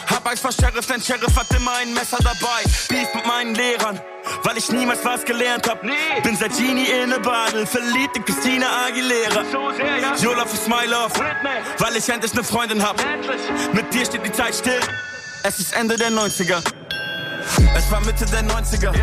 Hab 0.09 0.27
Angst 0.27 0.41
vor 0.41 0.51
Sheriff, 0.51 0.85
denn 0.87 1.01
Sheriff 1.01 1.35
hat 1.35 1.47
immer 1.55 1.73
ein 1.73 1.93
Messer 1.93 2.17
dabei. 2.17 2.63
Beef 2.89 3.13
mit 3.13 3.25
meinen 3.25 3.55
Lehrern, 3.55 3.99
weil 4.43 4.57
ich 4.57 4.71
niemals 4.71 5.03
was 5.03 5.23
gelernt 5.23 5.67
hab. 5.69 5.81
Bin 5.81 6.35
seit 6.37 6.55
Genie 6.57 6.85
in 6.85 7.09
ne 7.09 7.19
Badel, 7.19 7.65
verliebt 7.65 8.17
in 8.17 8.25
Christina 8.25 8.67
Aguilera. 8.87 9.43
Your 10.23 10.35
love 10.35 10.53
is 10.53 10.67
my 10.67 10.85
love, 10.85 11.13
weil 11.79 11.95
ich 11.95 12.09
endlich 12.09 12.33
ne 12.33 12.43
Freundin 12.43 12.83
hab. 12.83 12.97
Mit 13.73 13.93
dir 13.93 14.05
steht 14.05 14.25
die 14.25 14.31
Zeit 14.31 14.55
still. 14.55 14.79
Es 15.43 15.59
ist 15.59 15.73
Ende 15.73 15.95
der 15.95 16.09
90er. 16.09 16.61
Es 17.75 17.91
war 17.91 18.01
Mitte 18.01 18.25
der 18.25 18.43
90er. 18.43 18.93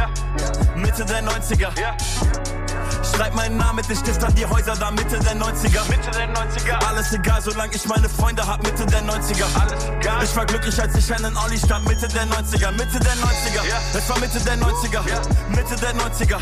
Mitte 0.76 1.04
der 1.04 1.22
90er. 1.22 2.59
Schreib 3.02 3.34
meinen 3.34 3.56
Namen 3.56 3.76
mit 3.76 3.88
den 3.88 3.96
Stift 3.96 4.22
an 4.24 4.34
die 4.34 4.46
Häuser 4.46 4.74
da 4.76 4.90
Mitte 4.90 5.18
der 5.18 5.36
90er. 5.36 5.88
Mitte 5.88 6.10
der 6.10 6.28
90er. 6.34 6.86
Alles 6.86 7.12
egal, 7.12 7.40
solange 7.42 7.74
ich 7.74 7.86
meine 7.86 8.08
Freunde 8.08 8.46
hab, 8.46 8.62
Mitte 8.62 8.86
der 8.86 9.02
90er. 9.02 9.44
Alles 9.60 9.84
egal. 9.98 10.24
Ich 10.24 10.36
war 10.36 10.46
glücklich, 10.46 10.80
als 10.80 10.94
ich 10.96 11.12
einen 11.12 11.36
Olli 11.36 11.58
stand, 11.58 11.86
Mitte 11.88 12.08
der 12.08 12.26
90er. 12.26 12.70
Mitte 12.72 12.98
der 13.00 13.14
90er. 13.14 13.62
Es 13.94 14.08
war 14.08 14.18
Mitte 14.18 14.40
der 14.40 14.56
90er. 14.56 15.02
Mitte 15.48 15.76
der 15.76 15.94
90er. 15.94 16.38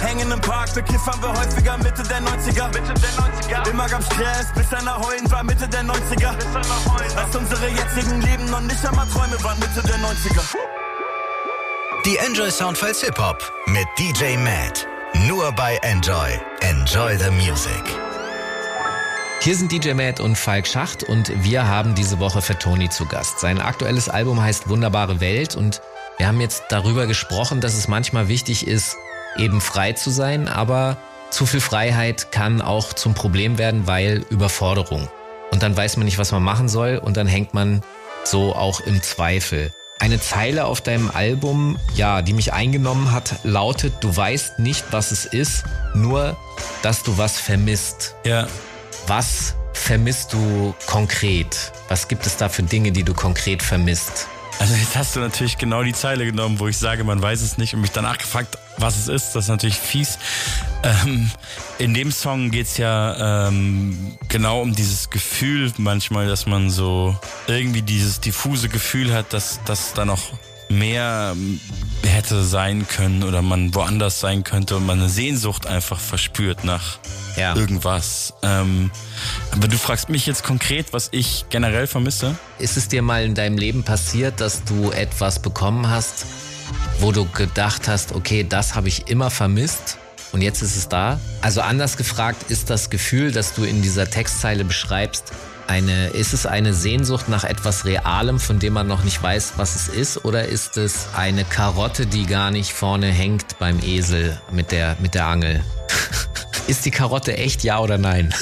Hängen 0.00 0.32
im 0.32 0.40
Park, 0.40 0.74
bekiffern 0.74 1.20
wir 1.20 1.28
häufiger, 1.28 1.76
Mitte 1.78 2.02
der 2.02 2.20
90er. 2.20 2.68
Mitte 2.68 2.94
der 2.94 3.64
90er. 3.64 3.70
Immer 3.70 3.86
gab 3.88 4.02
Stress, 4.04 4.46
bis 4.54 4.72
einer 4.72 4.98
heulen 4.98 5.30
war, 5.30 5.42
Mitte 5.44 5.68
der 5.68 5.82
90er. 5.82 6.34
Bis 6.36 6.46
einer 6.46 6.92
heulen 6.92 7.18
Als 7.18 7.36
unsere 7.36 7.68
jetzigen 7.68 8.20
Leben 8.22 8.50
noch 8.50 8.60
nicht 8.60 8.84
einmal 8.86 9.06
Träume 9.08 9.42
waren, 9.42 9.58
Mitte 9.58 9.82
der 9.86 9.96
90er. 9.96 10.42
Die 12.06 12.16
Enjoy 12.16 12.50
Soundfiles 12.50 13.02
Hip 13.02 13.18
Hop 13.18 13.52
mit 13.66 13.86
DJ 13.98 14.36
Matt. 14.38 14.86
Nur 15.28 15.52
bei 15.52 15.76
Enjoy. 15.82 16.30
Enjoy 16.60 17.18
the 17.18 17.30
Music. 17.30 17.82
Hier 19.42 19.54
sind 19.54 19.70
DJ 19.70 19.92
Matt 19.92 20.18
und 20.18 20.36
Falk 20.36 20.66
Schacht 20.66 21.02
und 21.02 21.44
wir 21.44 21.68
haben 21.68 21.94
diese 21.94 22.18
Woche 22.20 22.40
für 22.40 22.58
Toni 22.58 22.88
zu 22.88 23.04
Gast. 23.04 23.38
Sein 23.38 23.60
aktuelles 23.60 24.08
Album 24.08 24.40
heißt 24.40 24.70
Wunderbare 24.70 25.20
Welt 25.20 25.56
und 25.56 25.82
wir 26.16 26.26
haben 26.26 26.40
jetzt 26.40 26.64
darüber 26.70 27.06
gesprochen, 27.06 27.60
dass 27.60 27.74
es 27.74 27.86
manchmal 27.86 28.28
wichtig 28.28 28.66
ist, 28.66 28.96
eben 29.36 29.60
frei 29.60 29.92
zu 29.92 30.08
sein, 30.08 30.48
aber 30.48 30.96
zu 31.28 31.44
viel 31.44 31.60
Freiheit 31.60 32.32
kann 32.32 32.62
auch 32.62 32.94
zum 32.94 33.12
Problem 33.12 33.58
werden, 33.58 33.86
weil 33.86 34.24
Überforderung. 34.30 35.10
Und 35.50 35.62
dann 35.62 35.76
weiß 35.76 35.98
man 35.98 36.06
nicht, 36.06 36.16
was 36.16 36.32
man 36.32 36.42
machen 36.42 36.70
soll 36.70 36.96
und 36.96 37.18
dann 37.18 37.26
hängt 37.26 37.52
man 37.52 37.82
so 38.24 38.54
auch 38.54 38.80
im 38.80 39.02
Zweifel. 39.02 39.70
Eine 40.00 40.18
Zeile 40.18 40.64
auf 40.64 40.80
deinem 40.80 41.10
Album, 41.10 41.78
ja, 41.94 42.22
die 42.22 42.32
mich 42.32 42.54
eingenommen 42.54 43.12
hat, 43.12 43.34
lautet, 43.42 43.92
du 44.00 44.16
weißt 44.16 44.58
nicht, 44.58 44.82
was 44.92 45.10
es 45.10 45.26
ist, 45.26 45.64
nur, 45.94 46.38
dass 46.82 47.02
du 47.02 47.18
was 47.18 47.38
vermisst. 47.38 48.14
Ja. 48.24 48.48
Was 49.06 49.54
vermisst 49.74 50.32
du 50.32 50.74
konkret? 50.86 51.70
Was 51.90 52.08
gibt 52.08 52.24
es 52.24 52.38
da 52.38 52.48
für 52.48 52.62
Dinge, 52.62 52.92
die 52.92 53.02
du 53.02 53.12
konkret 53.12 53.62
vermisst? 53.62 54.26
Also 54.58 54.74
jetzt 54.74 54.96
hast 54.96 55.16
du 55.16 55.20
natürlich 55.20 55.58
genau 55.58 55.82
die 55.82 55.92
Zeile 55.92 56.24
genommen, 56.24 56.60
wo 56.60 56.68
ich 56.68 56.78
sage, 56.78 57.04
man 57.04 57.20
weiß 57.20 57.42
es 57.42 57.58
nicht 57.58 57.74
und 57.74 57.82
mich 57.82 57.92
danach 57.92 58.16
gefragt, 58.16 58.56
was 58.78 58.96
es 58.96 59.08
ist. 59.08 59.36
Das 59.36 59.44
ist 59.44 59.48
natürlich 59.48 59.78
fies. 59.78 60.18
Ähm, 60.82 61.30
in 61.78 61.94
dem 61.94 62.10
Song 62.10 62.50
geht's 62.50 62.78
ja 62.78 63.48
ähm, 63.48 64.16
genau 64.28 64.62
um 64.62 64.74
dieses 64.74 65.10
Gefühl 65.10 65.72
manchmal, 65.76 66.26
dass 66.26 66.46
man 66.46 66.70
so 66.70 67.16
irgendwie 67.46 67.82
dieses 67.82 68.20
diffuse 68.20 68.68
Gefühl 68.68 69.12
hat, 69.12 69.32
dass, 69.32 69.60
dass 69.64 69.92
da 69.92 70.04
noch 70.04 70.32
mehr 70.70 71.34
hätte 72.04 72.44
sein 72.44 72.86
können 72.86 73.24
oder 73.24 73.42
man 73.42 73.74
woanders 73.74 74.20
sein 74.20 74.44
könnte 74.44 74.76
und 74.76 74.86
man 74.86 75.00
eine 75.00 75.08
Sehnsucht 75.08 75.66
einfach 75.66 75.98
verspürt 75.98 76.64
nach 76.64 76.98
ja. 77.36 77.56
irgendwas. 77.56 78.34
Ähm, 78.42 78.90
aber 79.50 79.68
du 79.68 79.76
fragst 79.76 80.08
mich 80.08 80.26
jetzt 80.26 80.44
konkret, 80.44 80.92
was 80.92 81.08
ich 81.12 81.46
generell 81.50 81.88
vermisse. 81.88 82.36
Ist 82.58 82.76
es 82.76 82.88
dir 82.88 83.02
mal 83.02 83.24
in 83.24 83.34
deinem 83.34 83.58
Leben 83.58 83.82
passiert, 83.82 84.40
dass 84.40 84.64
du 84.64 84.92
etwas 84.92 85.42
bekommen 85.42 85.90
hast, 85.90 86.24
wo 87.00 87.10
du 87.10 87.26
gedacht 87.26 87.88
hast, 87.88 88.12
okay, 88.14 88.46
das 88.48 88.76
habe 88.76 88.88
ich 88.88 89.08
immer 89.08 89.30
vermisst 89.30 89.98
und 90.32 90.42
jetzt 90.42 90.62
ist 90.62 90.76
es 90.76 90.88
da? 90.88 91.18
Also 91.40 91.60
anders 91.60 91.96
gefragt, 91.96 92.50
ist 92.50 92.70
das 92.70 92.90
Gefühl, 92.90 93.32
das 93.32 93.54
du 93.54 93.64
in 93.64 93.82
dieser 93.82 94.08
Textzeile 94.08 94.64
beschreibst, 94.64 95.32
eine, 95.70 96.08
ist 96.08 96.34
es 96.34 96.46
eine 96.46 96.74
Sehnsucht 96.74 97.28
nach 97.28 97.44
etwas 97.44 97.84
Realem, 97.84 98.40
von 98.40 98.58
dem 98.58 98.72
man 98.72 98.88
noch 98.88 99.04
nicht 99.04 99.22
weiß, 99.22 99.52
was 99.56 99.76
es 99.76 99.88
ist? 99.88 100.24
Oder 100.24 100.46
ist 100.46 100.76
es 100.76 101.06
eine 101.14 101.44
Karotte, 101.44 102.06
die 102.06 102.26
gar 102.26 102.50
nicht 102.50 102.72
vorne 102.72 103.06
hängt 103.06 103.58
beim 103.60 103.78
Esel 103.80 104.40
mit 104.50 104.72
der, 104.72 104.96
mit 104.98 105.14
der 105.14 105.26
Angel? 105.26 105.62
ist 106.66 106.84
die 106.84 106.90
Karotte 106.90 107.36
echt 107.36 107.62
ja 107.62 107.78
oder 107.78 107.98
nein? 107.98 108.34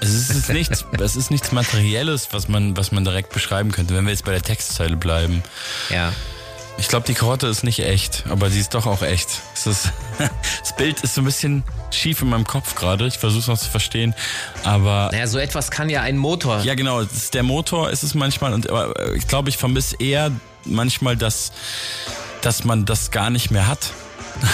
Es 0.00 0.10
ist 0.10 0.48
nichts, 0.48 0.84
es 1.00 1.14
ist 1.14 1.30
nichts 1.30 1.52
Materielles, 1.52 2.28
was 2.32 2.48
man, 2.48 2.76
was 2.76 2.90
man 2.90 3.04
direkt 3.04 3.32
beschreiben 3.32 3.70
könnte, 3.70 3.94
wenn 3.94 4.04
wir 4.04 4.10
jetzt 4.10 4.24
bei 4.24 4.32
der 4.32 4.42
Textzeile 4.42 4.96
bleiben. 4.96 5.44
Ja. 5.88 6.12
Ich 6.78 6.88
glaube, 6.88 7.06
die 7.06 7.14
Karotte 7.14 7.46
ist 7.46 7.62
nicht 7.64 7.80
echt, 7.80 8.24
aber 8.28 8.50
sie 8.50 8.60
ist 8.60 8.74
doch 8.74 8.86
auch 8.86 9.02
echt. 9.02 9.28
Ist, 9.54 9.66
das 10.60 10.76
Bild 10.76 11.00
ist 11.00 11.14
so 11.14 11.20
ein 11.20 11.24
bisschen 11.24 11.62
schief 11.90 12.22
in 12.22 12.28
meinem 12.28 12.46
Kopf 12.46 12.74
gerade. 12.74 13.06
Ich 13.06 13.18
versuche 13.18 13.40
es 13.40 13.46
noch 13.46 13.58
zu 13.58 13.70
verstehen, 13.70 14.14
aber. 14.64 15.10
Naja, 15.12 15.26
so 15.26 15.38
etwas 15.38 15.70
kann 15.70 15.88
ja 15.88 16.02
ein 16.02 16.16
Motor. 16.16 16.60
Ja, 16.62 16.74
genau. 16.74 17.04
Der 17.32 17.42
Motor 17.42 17.90
ist 17.90 18.02
es 18.02 18.14
manchmal. 18.14 18.52
Und 18.52 18.68
aber 18.68 19.14
ich 19.14 19.28
glaube, 19.28 19.48
ich 19.48 19.56
vermisse 19.56 19.96
eher 19.98 20.30
manchmal, 20.64 21.16
dass, 21.16 21.52
dass 22.40 22.64
man 22.64 22.84
das 22.84 23.10
gar 23.10 23.30
nicht 23.30 23.50
mehr 23.50 23.66
hat. 23.66 23.90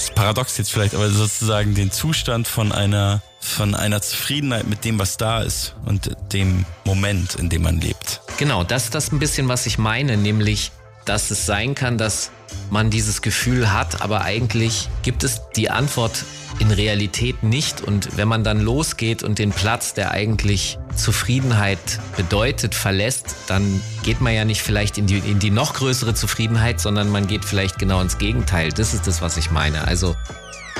Das 0.00 0.08
ist 0.08 0.14
paradox 0.14 0.56
jetzt 0.56 0.72
vielleicht, 0.72 0.94
aber 0.94 1.10
sozusagen 1.10 1.74
den 1.74 1.90
Zustand 1.90 2.48
von 2.48 2.72
einer 2.72 3.20
von 3.40 3.74
einer 3.74 4.02
Zufriedenheit 4.02 4.68
mit 4.68 4.84
dem, 4.84 4.98
was 4.98 5.16
da 5.16 5.42
ist 5.42 5.74
und 5.86 6.16
dem 6.32 6.64
Moment, 6.84 7.34
in 7.34 7.48
dem 7.48 7.62
man 7.62 7.80
lebt. 7.80 8.20
Genau, 8.36 8.64
das 8.64 8.84
ist 8.84 8.94
das 8.94 9.12
ein 9.12 9.18
bisschen, 9.18 9.48
was 9.48 9.66
ich 9.66 9.78
meine, 9.78 10.16
nämlich, 10.16 10.72
dass 11.10 11.32
es 11.32 11.44
sein 11.44 11.74
kann, 11.74 11.98
dass 11.98 12.30
man 12.70 12.88
dieses 12.88 13.20
Gefühl 13.20 13.72
hat, 13.72 14.00
aber 14.00 14.22
eigentlich 14.22 14.88
gibt 15.02 15.24
es 15.24 15.40
die 15.56 15.68
Antwort 15.68 16.24
in 16.60 16.70
Realität 16.70 17.42
nicht. 17.42 17.80
Und 17.80 18.16
wenn 18.16 18.28
man 18.28 18.44
dann 18.44 18.60
losgeht 18.60 19.24
und 19.24 19.40
den 19.40 19.50
Platz, 19.50 19.92
der 19.92 20.12
eigentlich 20.12 20.78
Zufriedenheit 20.94 21.80
bedeutet, 22.16 22.76
verlässt, 22.76 23.34
dann 23.48 23.80
geht 24.04 24.20
man 24.20 24.34
ja 24.34 24.44
nicht 24.44 24.62
vielleicht 24.62 24.98
in 24.98 25.08
die, 25.08 25.18
in 25.18 25.40
die 25.40 25.50
noch 25.50 25.74
größere 25.74 26.14
Zufriedenheit, 26.14 26.80
sondern 26.80 27.10
man 27.10 27.26
geht 27.26 27.44
vielleicht 27.44 27.80
genau 27.80 28.00
ins 28.00 28.16
Gegenteil. 28.16 28.70
Das 28.70 28.94
ist 28.94 29.08
das, 29.08 29.20
was 29.20 29.36
ich 29.36 29.50
meine. 29.50 29.88
Also 29.88 30.14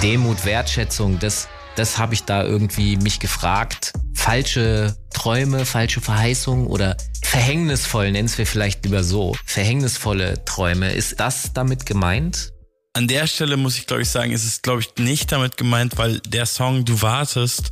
Demut, 0.01 0.45
Wertschätzung, 0.45 1.18
das, 1.18 1.49
das 1.74 1.99
habe 1.99 2.14
ich 2.14 2.22
da 2.22 2.45
irgendwie 2.45 2.97
mich 2.99 3.18
gefragt. 3.18 3.95
Falsche 4.14 4.95
Träume, 5.12 5.66
falsche 5.66 6.01
Verheißungen 6.01 6.68
oder 6.68 6.97
verhängnisvoll, 7.31 8.11
nennen 8.11 8.28
wir 8.37 8.45
vielleicht 8.45 8.85
lieber 8.85 9.05
so, 9.05 9.37
verhängnisvolle 9.47 10.45
Träume. 10.45 10.93
Ist 10.93 11.20
das 11.20 11.53
damit 11.53 11.87
gemeint? 11.87 12.53
An 12.93 13.07
der 13.07 13.28
Stelle 13.28 13.57
muss 13.57 13.78
ich, 13.78 13.87
glaube 13.87 14.03
ich, 14.03 14.09
sagen, 14.09 14.33
ist 14.33 14.45
es, 14.45 14.62
glaube 14.62 14.81
ich, 14.81 14.97
nicht 14.99 15.31
damit 15.31 15.57
gemeint, 15.57 15.97
weil 15.97 16.18
der 16.26 16.45
Song 16.45 16.85
Du 16.85 17.03
wartest 17.03 17.70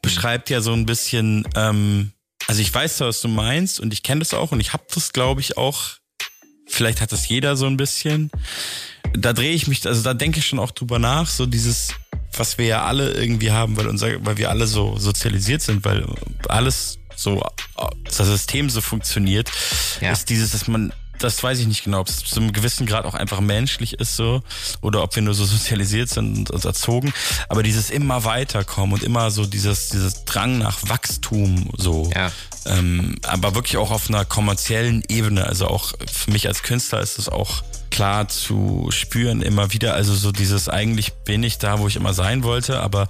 beschreibt 0.00 0.48
ja 0.48 0.62
so 0.62 0.72
ein 0.72 0.86
bisschen, 0.86 1.46
ähm, 1.54 2.12
also 2.46 2.62
ich 2.62 2.72
weiß, 2.72 3.00
was 3.00 3.20
du 3.20 3.28
meinst 3.28 3.78
und 3.78 3.92
ich 3.92 4.02
kenne 4.02 4.20
das 4.20 4.32
auch 4.32 4.52
und 4.52 4.60
ich 4.60 4.72
habe 4.72 4.84
das, 4.94 5.12
glaube 5.12 5.42
ich, 5.42 5.58
auch, 5.58 5.82
vielleicht 6.66 7.02
hat 7.02 7.12
das 7.12 7.28
jeder 7.28 7.56
so 7.56 7.66
ein 7.66 7.76
bisschen. 7.76 8.30
Da 9.12 9.34
drehe 9.34 9.52
ich 9.52 9.66
mich, 9.66 9.86
also 9.86 10.02
da 10.02 10.14
denke 10.14 10.38
ich 10.38 10.46
schon 10.46 10.58
auch 10.58 10.70
drüber 10.70 10.98
nach, 10.98 11.28
so 11.28 11.44
dieses, 11.44 11.88
was 12.32 12.56
wir 12.56 12.64
ja 12.64 12.84
alle 12.84 13.12
irgendwie 13.12 13.50
haben, 13.50 13.76
weil 13.76 13.86
unser, 13.86 14.24
weil 14.24 14.38
wir 14.38 14.48
alle 14.48 14.66
so 14.66 14.96
sozialisiert 14.96 15.60
sind, 15.60 15.84
weil 15.84 16.06
alles 16.48 16.98
so, 17.16 17.42
das 18.04 18.16
System 18.16 18.70
so 18.70 18.80
funktioniert, 18.80 19.50
Ja. 20.00 20.12
ist 20.12 20.28
dieses, 20.30 20.52
dass 20.52 20.68
man 20.68 20.92
das 21.20 21.40
weiß 21.40 21.60
ich 21.60 21.68
nicht 21.68 21.84
genau, 21.84 22.00
ob 22.00 22.08
es 22.08 22.24
zu 22.24 22.40
einem 22.40 22.52
gewissen 22.52 22.86
Grad 22.86 23.04
auch 23.04 23.14
einfach 23.14 23.40
menschlich 23.40 23.94
ist 23.94 24.16
so 24.16 24.42
oder 24.80 25.00
ob 25.04 25.14
wir 25.14 25.22
nur 25.22 25.32
so 25.34 25.44
sozialisiert 25.44 26.08
sind 26.10 26.50
und 26.50 26.64
erzogen. 26.64 27.14
Aber 27.48 27.62
dieses 27.62 27.90
immer 27.90 28.24
weiterkommen 28.24 28.94
und 28.94 29.04
immer 29.04 29.30
so 29.30 29.46
dieses, 29.46 29.90
dieses 29.90 30.24
Drang 30.24 30.58
nach 30.58 30.80
Wachstum 30.88 31.70
so. 31.76 32.10
Ja. 32.14 32.32
Ähm, 32.66 33.14
aber 33.22 33.54
wirklich 33.54 33.76
auch 33.76 33.92
auf 33.92 34.08
einer 34.08 34.24
kommerziellen 34.24 35.04
Ebene. 35.08 35.46
Also 35.46 35.68
auch 35.68 35.92
für 36.12 36.32
mich 36.32 36.48
als 36.48 36.64
Künstler 36.64 37.00
ist 37.00 37.18
es 37.18 37.28
auch 37.28 37.62
klar 37.90 38.26
zu 38.28 38.88
spüren 38.90 39.40
immer 39.40 39.72
wieder. 39.72 39.94
Also 39.94 40.14
so 40.14 40.32
dieses 40.32 40.68
eigentlich 40.68 41.12
bin 41.24 41.44
ich 41.44 41.58
da, 41.58 41.78
wo 41.78 41.86
ich 41.86 41.94
immer 41.94 42.12
sein 42.12 42.42
wollte, 42.42 42.80
aber 42.80 43.06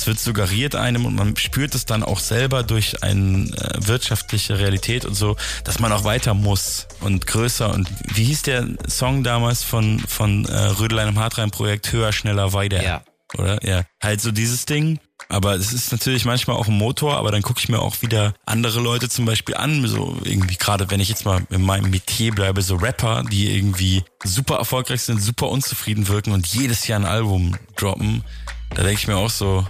es 0.00 0.06
wird 0.06 0.18
suggeriert 0.18 0.76
einem 0.76 1.04
und 1.04 1.14
man 1.14 1.36
spürt 1.36 1.74
es 1.74 1.84
dann 1.84 2.02
auch 2.02 2.20
selber 2.20 2.62
durch 2.62 3.02
eine 3.02 3.50
äh, 3.54 3.86
wirtschaftliche 3.86 4.58
Realität 4.58 5.04
und 5.04 5.12
so, 5.14 5.36
dass 5.64 5.78
man 5.78 5.92
auch 5.92 6.04
weiter 6.04 6.32
muss 6.32 6.88
und 7.00 7.26
größer. 7.26 7.70
Und 7.70 7.86
wie 8.14 8.24
hieß 8.24 8.42
der 8.42 8.66
Song 8.88 9.24
damals 9.24 9.62
von, 9.62 9.98
von 9.98 10.46
äh, 10.46 10.56
Rödelein 10.56 11.08
im 11.08 11.18
Hartrein-Projekt 11.18 11.92
Höher, 11.92 12.12
schneller, 12.12 12.54
weiter? 12.54 12.82
Ja. 12.82 13.02
Oder? 13.36 13.62
Ja. 13.62 13.82
Halt 14.02 14.22
so 14.22 14.32
dieses 14.32 14.64
Ding. 14.64 15.00
Aber 15.28 15.54
es 15.54 15.74
ist 15.74 15.92
natürlich 15.92 16.24
manchmal 16.24 16.56
auch 16.56 16.66
ein 16.66 16.78
Motor, 16.78 17.18
aber 17.18 17.30
dann 17.30 17.42
gucke 17.42 17.60
ich 17.60 17.68
mir 17.68 17.80
auch 17.80 18.00
wieder 18.00 18.32
andere 18.46 18.80
Leute 18.80 19.10
zum 19.10 19.26
Beispiel 19.26 19.54
an, 19.54 19.86
so 19.86 20.16
irgendwie 20.24 20.56
gerade, 20.56 20.90
wenn 20.90 20.98
ich 20.98 21.10
jetzt 21.10 21.26
mal 21.26 21.42
in 21.50 21.60
meinem 21.60 21.90
Metier 21.90 22.34
bleibe, 22.34 22.62
so 22.62 22.76
Rapper, 22.76 23.22
die 23.30 23.54
irgendwie 23.54 24.02
super 24.24 24.56
erfolgreich 24.56 25.02
sind, 25.02 25.22
super 25.22 25.50
unzufrieden 25.50 26.08
wirken 26.08 26.32
und 26.32 26.46
jedes 26.46 26.86
Jahr 26.86 27.00
ein 27.00 27.06
Album 27.06 27.54
droppen. 27.76 28.24
Da 28.74 28.82
denke 28.82 29.00
ich 29.00 29.06
mir 29.08 29.16
auch 29.16 29.30
so, 29.30 29.66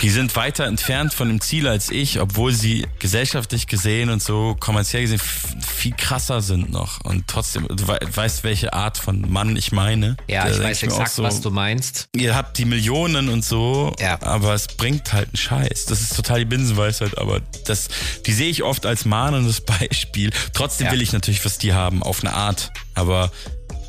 die 0.00 0.10
sind 0.10 0.34
weiter 0.36 0.64
entfernt 0.64 1.14
von 1.14 1.28
dem 1.28 1.40
Ziel 1.40 1.66
als 1.68 1.88
ich, 1.90 2.20
obwohl 2.20 2.52
sie 2.52 2.86
gesellschaftlich 2.98 3.66
gesehen 3.66 4.10
und 4.10 4.22
so 4.22 4.56
kommerziell 4.58 5.02
gesehen 5.02 5.20
viel 5.20 5.94
krasser 5.96 6.42
sind 6.42 6.70
noch. 6.70 7.00
Und 7.04 7.26
trotzdem, 7.28 7.66
du 7.68 7.86
wei- 7.88 8.00
weißt, 8.12 8.42
welche 8.44 8.72
Art 8.72 8.98
von 8.98 9.30
Mann 9.30 9.56
ich 9.56 9.70
meine. 9.72 10.16
Ja, 10.28 10.44
Da 10.44 10.50
ich 10.50 10.58
weiß 10.60 10.78
auch 10.78 10.82
exakt, 10.84 11.18
was 11.18 11.40
du 11.40 11.50
meinst. 11.50 12.08
Ihr 12.16 12.34
habt 12.34 12.58
die 12.58 12.64
Millionen 12.64 13.28
und 13.28 13.44
so, 13.44 13.94
Ja. 14.00 14.20
aber 14.22 14.52
es 14.54 14.66
bringt 14.66 15.12
halt 15.12 15.28
einen 15.28 15.36
Scheiß. 15.36 15.86
Das 15.86 16.00
ist 16.00 16.16
total 16.16 16.40
die 16.40 16.44
Binsenweisheit, 16.46 17.16
aber 17.16 17.40
das, 17.66 17.88
die 18.26 18.32
sehe 18.32 18.50
ich 18.50 18.62
oft 18.62 18.84
als 18.86 19.04
mahnendes 19.04 19.60
Beispiel. 19.64 20.30
Trotzdem 20.54 20.86
Ja. 20.86 20.92
will 20.92 21.02
ich 21.02 21.12
natürlich, 21.12 21.44
was 21.44 21.58
die 21.58 21.72
haben, 21.72 22.02
auf 22.02 22.22
eine 22.24 22.32
Art. 22.34 22.72
Aber 22.94 23.30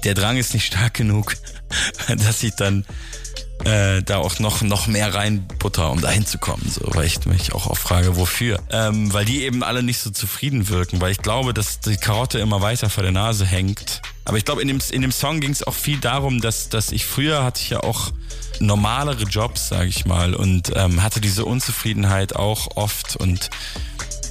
der 0.03 0.13
Drang 0.13 0.37
ist 0.37 0.53
nicht 0.53 0.65
stark 0.67 0.93
genug, 0.93 1.35
dass 2.07 2.43
ich 2.43 2.53
dann 2.55 2.85
äh, 3.66 4.03
da 4.03 4.18
auch 4.18 4.39
noch, 4.39 4.61
noch 4.61 4.88
mehr 4.88 5.13
reinbutter, 5.13 5.91
um 5.91 5.99
da 5.99 6.09
hinzukommen. 6.09 6.70
So, 6.70 6.82
weil 6.93 7.05
ich 7.05 7.26
mich 7.26 7.53
auch 7.53 7.68
oft 7.68 7.82
frage, 7.82 8.16
wofür. 8.16 8.59
Ähm, 8.72 9.11
weil 9.11 9.26
die 9.26 9.43
eben 9.43 9.63
alle 9.63 9.84
nicht 9.84 9.99
so 9.99 10.11
zufrieden 10.11 10.70
wirken, 10.70 11.01
weil 11.01 11.11
ich 11.11 11.18
glaube, 11.18 11.53
dass 11.53 11.80
die 11.80 11.97
Karotte 11.97 12.39
immer 12.39 12.61
weiter 12.61 12.89
vor 12.89 13.03
der 13.03 13.11
Nase 13.11 13.45
hängt. 13.45 14.01
Aber 14.24 14.38
ich 14.38 14.45
glaube, 14.45 14.61
in 14.61 14.68
dem, 14.68 14.80
in 14.91 15.01
dem 15.01 15.11
Song 15.11 15.39
ging 15.39 15.51
es 15.51 15.66
auch 15.66 15.74
viel 15.74 15.97
darum, 15.97 16.41
dass, 16.41 16.70
dass 16.70 16.91
ich 16.91 17.05
früher 17.05 17.43
hatte 17.43 17.61
ich 17.61 17.72
ja 17.72 17.82
auch 17.82 18.11
normalere 18.59 19.24
Jobs, 19.24 19.70
sage 19.70 19.89
ich 19.89 20.05
mal, 20.05 20.34
und 20.34 20.72
ähm, 20.76 21.03
hatte 21.03 21.20
diese 21.20 21.45
Unzufriedenheit 21.45 22.36
auch 22.36 22.78
oft 22.78 23.16
und 23.16 23.49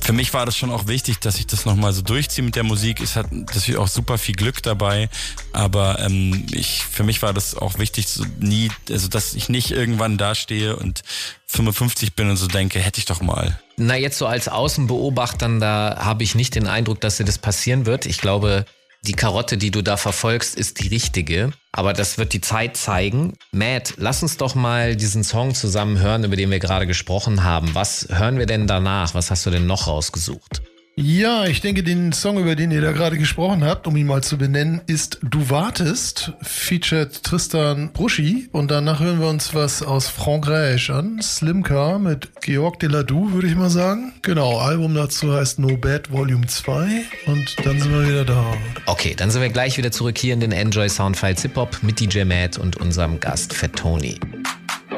für 0.04 0.12
mich 0.12 0.34
war 0.34 0.44
das 0.44 0.54
schon 0.54 0.70
auch 0.70 0.86
wichtig, 0.86 1.20
dass 1.20 1.38
ich 1.38 1.46
das 1.46 1.64
nochmal 1.64 1.94
so 1.94 2.02
durchziehe 2.02 2.44
mit 2.44 2.56
der 2.56 2.62
Musik. 2.62 3.00
Es 3.00 3.16
hat 3.16 3.32
natürlich 3.32 3.78
auch 3.78 3.88
super 3.88 4.18
viel 4.18 4.34
Glück 4.34 4.62
dabei, 4.62 5.08
aber 5.52 5.98
ähm, 5.98 6.46
ich, 6.52 6.82
für 6.82 7.04
mich 7.04 7.22
war 7.22 7.32
das 7.32 7.56
auch 7.56 7.78
wichtig, 7.78 8.06
so 8.08 8.22
nie, 8.38 8.70
also 8.90 9.08
dass 9.08 9.32
ich 9.32 9.48
nicht 9.48 9.70
irgendwann 9.70 10.18
dastehe 10.18 10.76
und 10.76 11.02
55 11.46 12.14
bin 12.14 12.28
und 12.28 12.36
so 12.36 12.48
denke, 12.48 12.80
hätte 12.80 12.98
ich 12.98 13.06
doch 13.06 13.22
mal. 13.22 13.58
Na, 13.78 13.96
jetzt 13.96 14.18
so 14.18 14.26
als 14.26 14.48
Außenbeobachter, 14.48 15.48
da 15.58 15.96
habe 15.98 16.22
ich 16.22 16.34
nicht 16.34 16.54
den 16.54 16.66
Eindruck, 16.66 17.00
dass 17.00 17.16
dir 17.16 17.24
das 17.24 17.38
passieren 17.38 17.86
wird. 17.86 18.04
Ich 18.04 18.18
glaube, 18.18 18.66
die 19.06 19.12
Karotte, 19.12 19.56
die 19.58 19.70
du 19.70 19.82
da 19.82 19.96
verfolgst, 19.96 20.56
ist 20.56 20.80
die 20.80 20.88
richtige. 20.88 21.52
Aber 21.72 21.92
das 21.92 22.18
wird 22.18 22.32
die 22.32 22.40
Zeit 22.40 22.76
zeigen. 22.76 23.34
Matt, 23.52 23.94
lass 23.96 24.22
uns 24.22 24.36
doch 24.36 24.54
mal 24.54 24.96
diesen 24.96 25.24
Song 25.24 25.54
zusammen 25.54 25.98
hören, 25.98 26.24
über 26.24 26.36
den 26.36 26.50
wir 26.50 26.58
gerade 26.58 26.86
gesprochen 26.86 27.44
haben. 27.44 27.74
Was 27.74 28.08
hören 28.10 28.38
wir 28.38 28.46
denn 28.46 28.66
danach? 28.66 29.14
Was 29.14 29.30
hast 29.30 29.44
du 29.46 29.50
denn 29.50 29.66
noch 29.66 29.86
rausgesucht? 29.86 30.62
Ja, 30.96 31.46
ich 31.46 31.60
denke, 31.60 31.82
den 31.82 32.12
Song, 32.12 32.38
über 32.38 32.54
den 32.54 32.70
ihr 32.70 32.80
da 32.80 32.92
gerade 32.92 33.18
gesprochen 33.18 33.64
habt, 33.64 33.88
um 33.88 33.96
ihn 33.96 34.06
mal 34.06 34.22
zu 34.22 34.38
benennen, 34.38 34.80
ist 34.86 35.18
Du 35.22 35.50
wartest, 35.50 36.32
featured 36.40 37.24
Tristan 37.24 37.92
Bruschi. 37.92 38.48
Und 38.52 38.70
danach 38.70 39.00
hören 39.00 39.18
wir 39.18 39.26
uns 39.26 39.54
was 39.54 39.82
aus 39.82 40.06
Frankreich 40.08 40.90
an. 40.90 41.20
Slimka 41.20 41.98
mit 41.98 42.40
Georg 42.42 42.78
Deladou, 42.78 43.32
würde 43.32 43.48
ich 43.48 43.56
mal 43.56 43.70
sagen. 43.70 44.12
Genau, 44.22 44.58
Album 44.58 44.94
dazu 44.94 45.32
heißt 45.32 45.58
No 45.58 45.76
Bad 45.76 46.12
Volume 46.12 46.46
2. 46.46 47.04
Und 47.26 47.56
dann 47.64 47.80
sind 47.80 47.90
wir 47.90 48.08
wieder 48.08 48.24
da. 48.24 48.54
Okay, 48.86 49.14
dann 49.16 49.32
sind 49.32 49.42
wir 49.42 49.50
gleich 49.50 49.76
wieder 49.76 49.90
zurück 49.90 50.16
hier 50.16 50.32
in 50.32 50.38
den 50.38 50.52
Enjoy 50.52 50.88
Soundfiles 50.88 51.42
Hip 51.42 51.56
Hop 51.56 51.76
mit 51.82 51.98
DJ 51.98 52.22
Matt 52.22 52.56
und 52.56 52.76
unserem 52.76 53.18
Gast 53.18 53.52
Fat 53.52 53.74
Tony. 53.74 54.20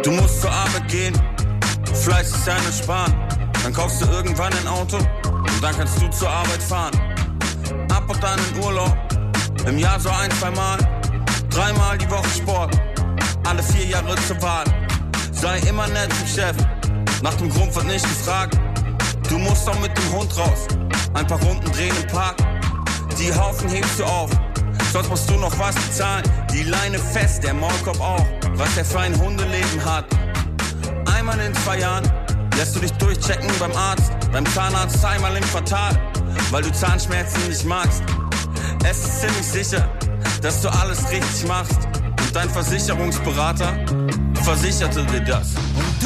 Du 0.03 0.11
musst 0.11 0.43
zur 0.43 0.51
Arbeit 0.51 0.89
gehen, 0.89 1.15
Fleiß 1.95 2.31
ist 2.33 2.47
nicht 2.47 2.85
sparen. 2.85 3.15
Dann 3.67 3.75
kaufst 3.75 4.01
du 4.01 4.07
irgendwann 4.07 4.53
ein 4.53 4.69
Auto 4.69 4.97
und 4.97 5.61
dann 5.61 5.77
kannst 5.77 6.01
du 6.01 6.09
zur 6.11 6.31
Arbeit 6.31 6.63
fahren. 6.63 6.93
Ab 7.93 8.05
und 8.09 8.25
an 8.25 8.39
in 8.55 8.63
Urlaub, 8.63 8.97
im 9.67 9.77
Jahr 9.77 9.99
so 9.99 10.09
ein, 10.09 10.31
zwei 10.39 10.53
Mal. 10.53 10.79
Dreimal 11.51 11.99
die 11.99 12.09
Woche 12.09 12.29
Sport, 12.29 12.81
alle 13.45 13.61
vier 13.65 13.87
Jahre 13.87 14.15
zur 14.29 14.41
Wahl. 14.41 14.63
Sei 15.33 15.59
immer 15.69 15.89
nett 15.89 16.13
zum 16.15 16.29
Chef, 16.29 16.55
nach 17.23 17.35
dem 17.35 17.51
Grund 17.51 17.75
wird 17.75 17.87
nicht 17.87 18.05
gefragt. 18.05 18.57
Du 19.29 19.37
musst 19.37 19.69
auch 19.69 19.81
mit 19.81 19.91
dem 19.99 20.13
Hund 20.13 20.39
raus, 20.39 20.69
ein 21.15 21.27
paar 21.27 21.43
Runden 21.43 21.69
drehen 21.73 21.97
im 22.01 22.07
Park. 22.07 22.37
Die 23.19 23.35
Haufen 23.35 23.69
hebst 23.69 23.99
du 23.99 24.05
auf, 24.05 24.31
sonst 24.93 25.09
musst 25.09 25.29
du 25.29 25.35
noch 25.39 25.59
was 25.59 25.75
bezahlen. 25.75 26.23
Die 26.53 26.63
Leine 26.63 27.01
fest, 27.01 27.43
der 27.43 27.55
Maulkorb 27.55 28.01
auch, 28.01 28.27
was 28.55 28.77
er 28.77 28.85
für 28.85 29.01
ein 29.01 29.21
Hundeleben 29.21 29.85
hat. 29.85 30.05
Einmal 31.13 31.41
in 31.41 31.53
zwei 31.53 31.81
Jahren 31.81 32.09
lässt 32.57 32.75
du 32.75 32.81
dich 32.81 32.93
durchchecken 32.93 33.51
beim 33.59 33.73
Arzt, 33.73 34.13
beim 34.33 34.47
Zahnarzt 34.47 35.05
einmal 35.05 35.37
im 35.37 35.45
Quartal, 35.45 35.99
weil 36.51 36.63
du 36.63 36.73
Zahnschmerzen 36.73 37.49
nicht 37.49 37.65
magst. 37.65 38.03
Es 38.89 38.99
ist 38.99 39.21
ziemlich 39.21 39.47
sicher, 39.47 39.89
dass 40.43 40.63
du 40.63 40.69
alles 40.69 41.11
richtig 41.11 41.47
machst 41.47 41.85
und 41.85 42.35
dein 42.35 42.49
Versicherungsberater 42.49 43.77
versicherte 44.43 45.05
dir 45.07 45.21
das. 45.21 45.49
Und 45.75 46.03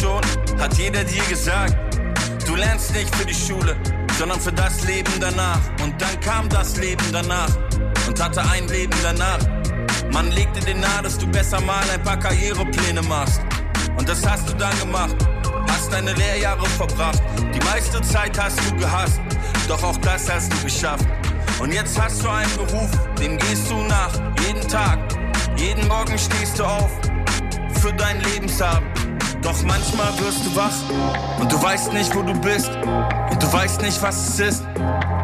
schon 0.00 0.20
hat 0.58 0.74
jeder 0.74 1.04
dir 1.04 1.22
gesagt, 1.24 1.76
du 2.46 2.54
lernst 2.54 2.92
nicht 2.94 3.14
für 3.14 3.26
die 3.26 3.34
Schule, 3.34 3.76
sondern 4.18 4.40
für 4.40 4.52
das 4.52 4.82
Leben 4.84 5.12
danach. 5.20 5.60
Und 5.82 6.00
dann 6.00 6.20
kam 6.20 6.48
das 6.48 6.76
Leben 6.76 7.04
danach 7.12 7.50
und 8.06 8.22
hatte 8.22 8.42
ein 8.50 8.66
Leben 8.68 8.96
danach. 9.02 9.38
Man 10.12 10.30
legte 10.32 10.60
dir 10.60 10.74
nahe, 10.74 11.02
dass 11.02 11.18
du 11.18 11.26
besser 11.26 11.60
mal 11.60 11.84
ein 11.92 12.02
paar 12.02 12.18
Karrierepläne 12.18 13.02
machst. 13.02 13.40
Und 13.96 14.08
das 14.08 14.26
hast 14.26 14.48
du 14.48 14.54
dann 14.54 14.76
gemacht, 14.78 15.16
hast 15.68 15.92
deine 15.92 16.12
Lehrjahre 16.14 16.66
verbracht. 16.66 17.22
Die 17.54 17.64
meiste 17.64 18.00
Zeit 18.02 18.38
hast 18.40 18.58
du 18.68 18.76
gehasst, 18.76 19.20
doch 19.68 19.82
auch 19.82 19.96
das 19.98 20.30
hast 20.30 20.52
du 20.52 20.64
geschafft. 20.64 21.06
Und 21.60 21.72
jetzt 21.72 22.00
hast 22.00 22.22
du 22.24 22.28
einen 22.28 22.56
Beruf, 22.56 22.90
dem 23.20 23.36
gehst 23.38 23.70
du 23.70 23.76
nach, 23.82 24.12
jeden 24.46 24.66
Tag. 24.68 24.98
Jeden 25.56 25.86
Morgen 25.88 26.18
stehst 26.18 26.58
du 26.58 26.64
auf, 26.64 26.90
für 27.82 27.92
dein 27.92 28.20
Lebenshaben. 28.22 28.99
Doch 29.42 29.62
manchmal 29.64 30.18
wirst 30.18 30.44
du 30.44 30.54
wach 30.54 31.40
und 31.40 31.50
du 31.50 31.62
weißt 31.62 31.92
nicht, 31.92 32.14
wo 32.14 32.22
du 32.22 32.34
bist. 32.40 32.70
Und 33.30 33.42
du 33.42 33.52
weißt 33.52 33.80
nicht, 33.82 34.00
was 34.02 34.28
es 34.28 34.40
ist. 34.40 34.64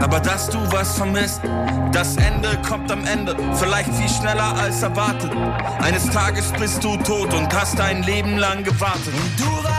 Aber 0.00 0.20
dass 0.20 0.48
du 0.48 0.58
was 0.72 0.96
vermisst, 0.96 1.40
das 1.92 2.16
Ende 2.16 2.58
kommt 2.66 2.90
am 2.90 3.04
Ende. 3.04 3.36
Vielleicht 3.54 3.92
viel 3.94 4.08
schneller 4.08 4.56
als 4.58 4.82
erwartet. 4.82 5.32
Eines 5.80 6.06
Tages 6.10 6.50
bist 6.52 6.82
du 6.82 6.96
tot 6.98 7.32
und 7.34 7.54
hast 7.54 7.78
dein 7.78 8.02
Leben 8.02 8.36
lang 8.38 8.64
gewartet. 8.64 9.12
Du 9.36 9.44
wartest, 9.44 9.75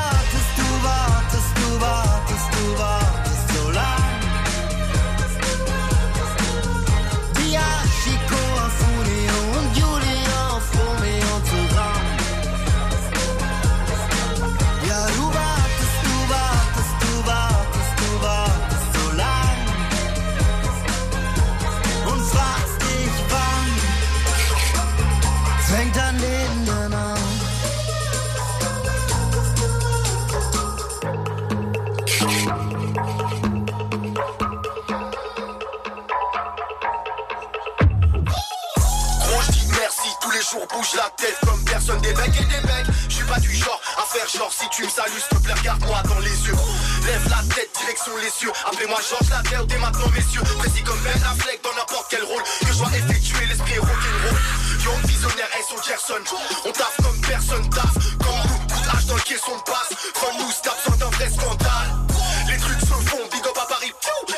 comme 41.87 42.01
des 42.01 42.13
mecs 42.13 42.35
et 42.35 42.45
des 42.45 42.67
mecs. 42.67 42.87
Je 43.07 43.15
suis 43.15 43.23
pas 43.23 43.39
du 43.39 43.53
genre 43.55 43.79
à 43.97 44.03
faire 44.05 44.27
genre 44.27 44.51
si 44.51 44.67
tu 44.69 44.83
me 44.83 44.89
salues, 44.89 45.19
s'il 45.19 45.37
te 45.37 45.43
plaît, 45.43 45.53
regarde-moi 45.53 46.01
dans 46.03 46.19
les 46.19 46.37
yeux. 46.45 46.55
Lève 47.05 47.23
la 47.29 47.55
tête, 47.55 47.69
direction 47.79 48.11
les 48.21 48.29
cieux. 48.29 48.51
Appelez-moi 48.67 48.99
Georges 49.09 49.29
la 49.29 49.41
terre 49.49 49.65
dès 49.65 49.77
maintenant, 49.77 50.09
messieurs. 50.13 50.43
Précis 50.59 50.83
comme 50.83 50.99
Ben 50.99 51.15
Affleck 51.23 51.63
dans 51.63 51.73
n'importe 51.73 52.07
quel 52.09 52.23
rôle 52.23 52.43
que 52.43 52.67
je 52.67 52.77
dois 52.77 52.91
effectuer, 52.91 53.45
l'esprit 53.47 53.79
rock'n'roll. 53.79 54.39
Young 54.83 55.01
visionnaire, 55.05 55.49
elles 55.55 55.67
sont 55.69 55.81
Gerson. 55.81 56.23
On 56.65 56.71
taffe 56.71 56.97
comme 57.01 57.21
personne 57.21 57.69
taffe. 57.69 57.97
Comme 58.19 58.43
nous, 58.51 58.59
coup 58.67 58.81
de 58.83 58.89
hache 58.89 59.05
dans 59.05 59.15
le 59.15 59.21
caisson 59.21 59.55
de 59.55 59.63
passe. 59.63 59.91
Fun 60.15 60.33
nous 60.37 60.51
tape 60.63 60.79
sans 60.85 60.97
d'un 60.97 61.09
vrai 61.09 61.29
scandale. 61.31 61.91
Les 62.49 62.57
trucs 62.57 62.81
se 62.81 62.95
font, 63.07 63.23
big 63.31 63.45
up 63.47 63.57
à 63.63 63.65
Paris. 63.65 63.93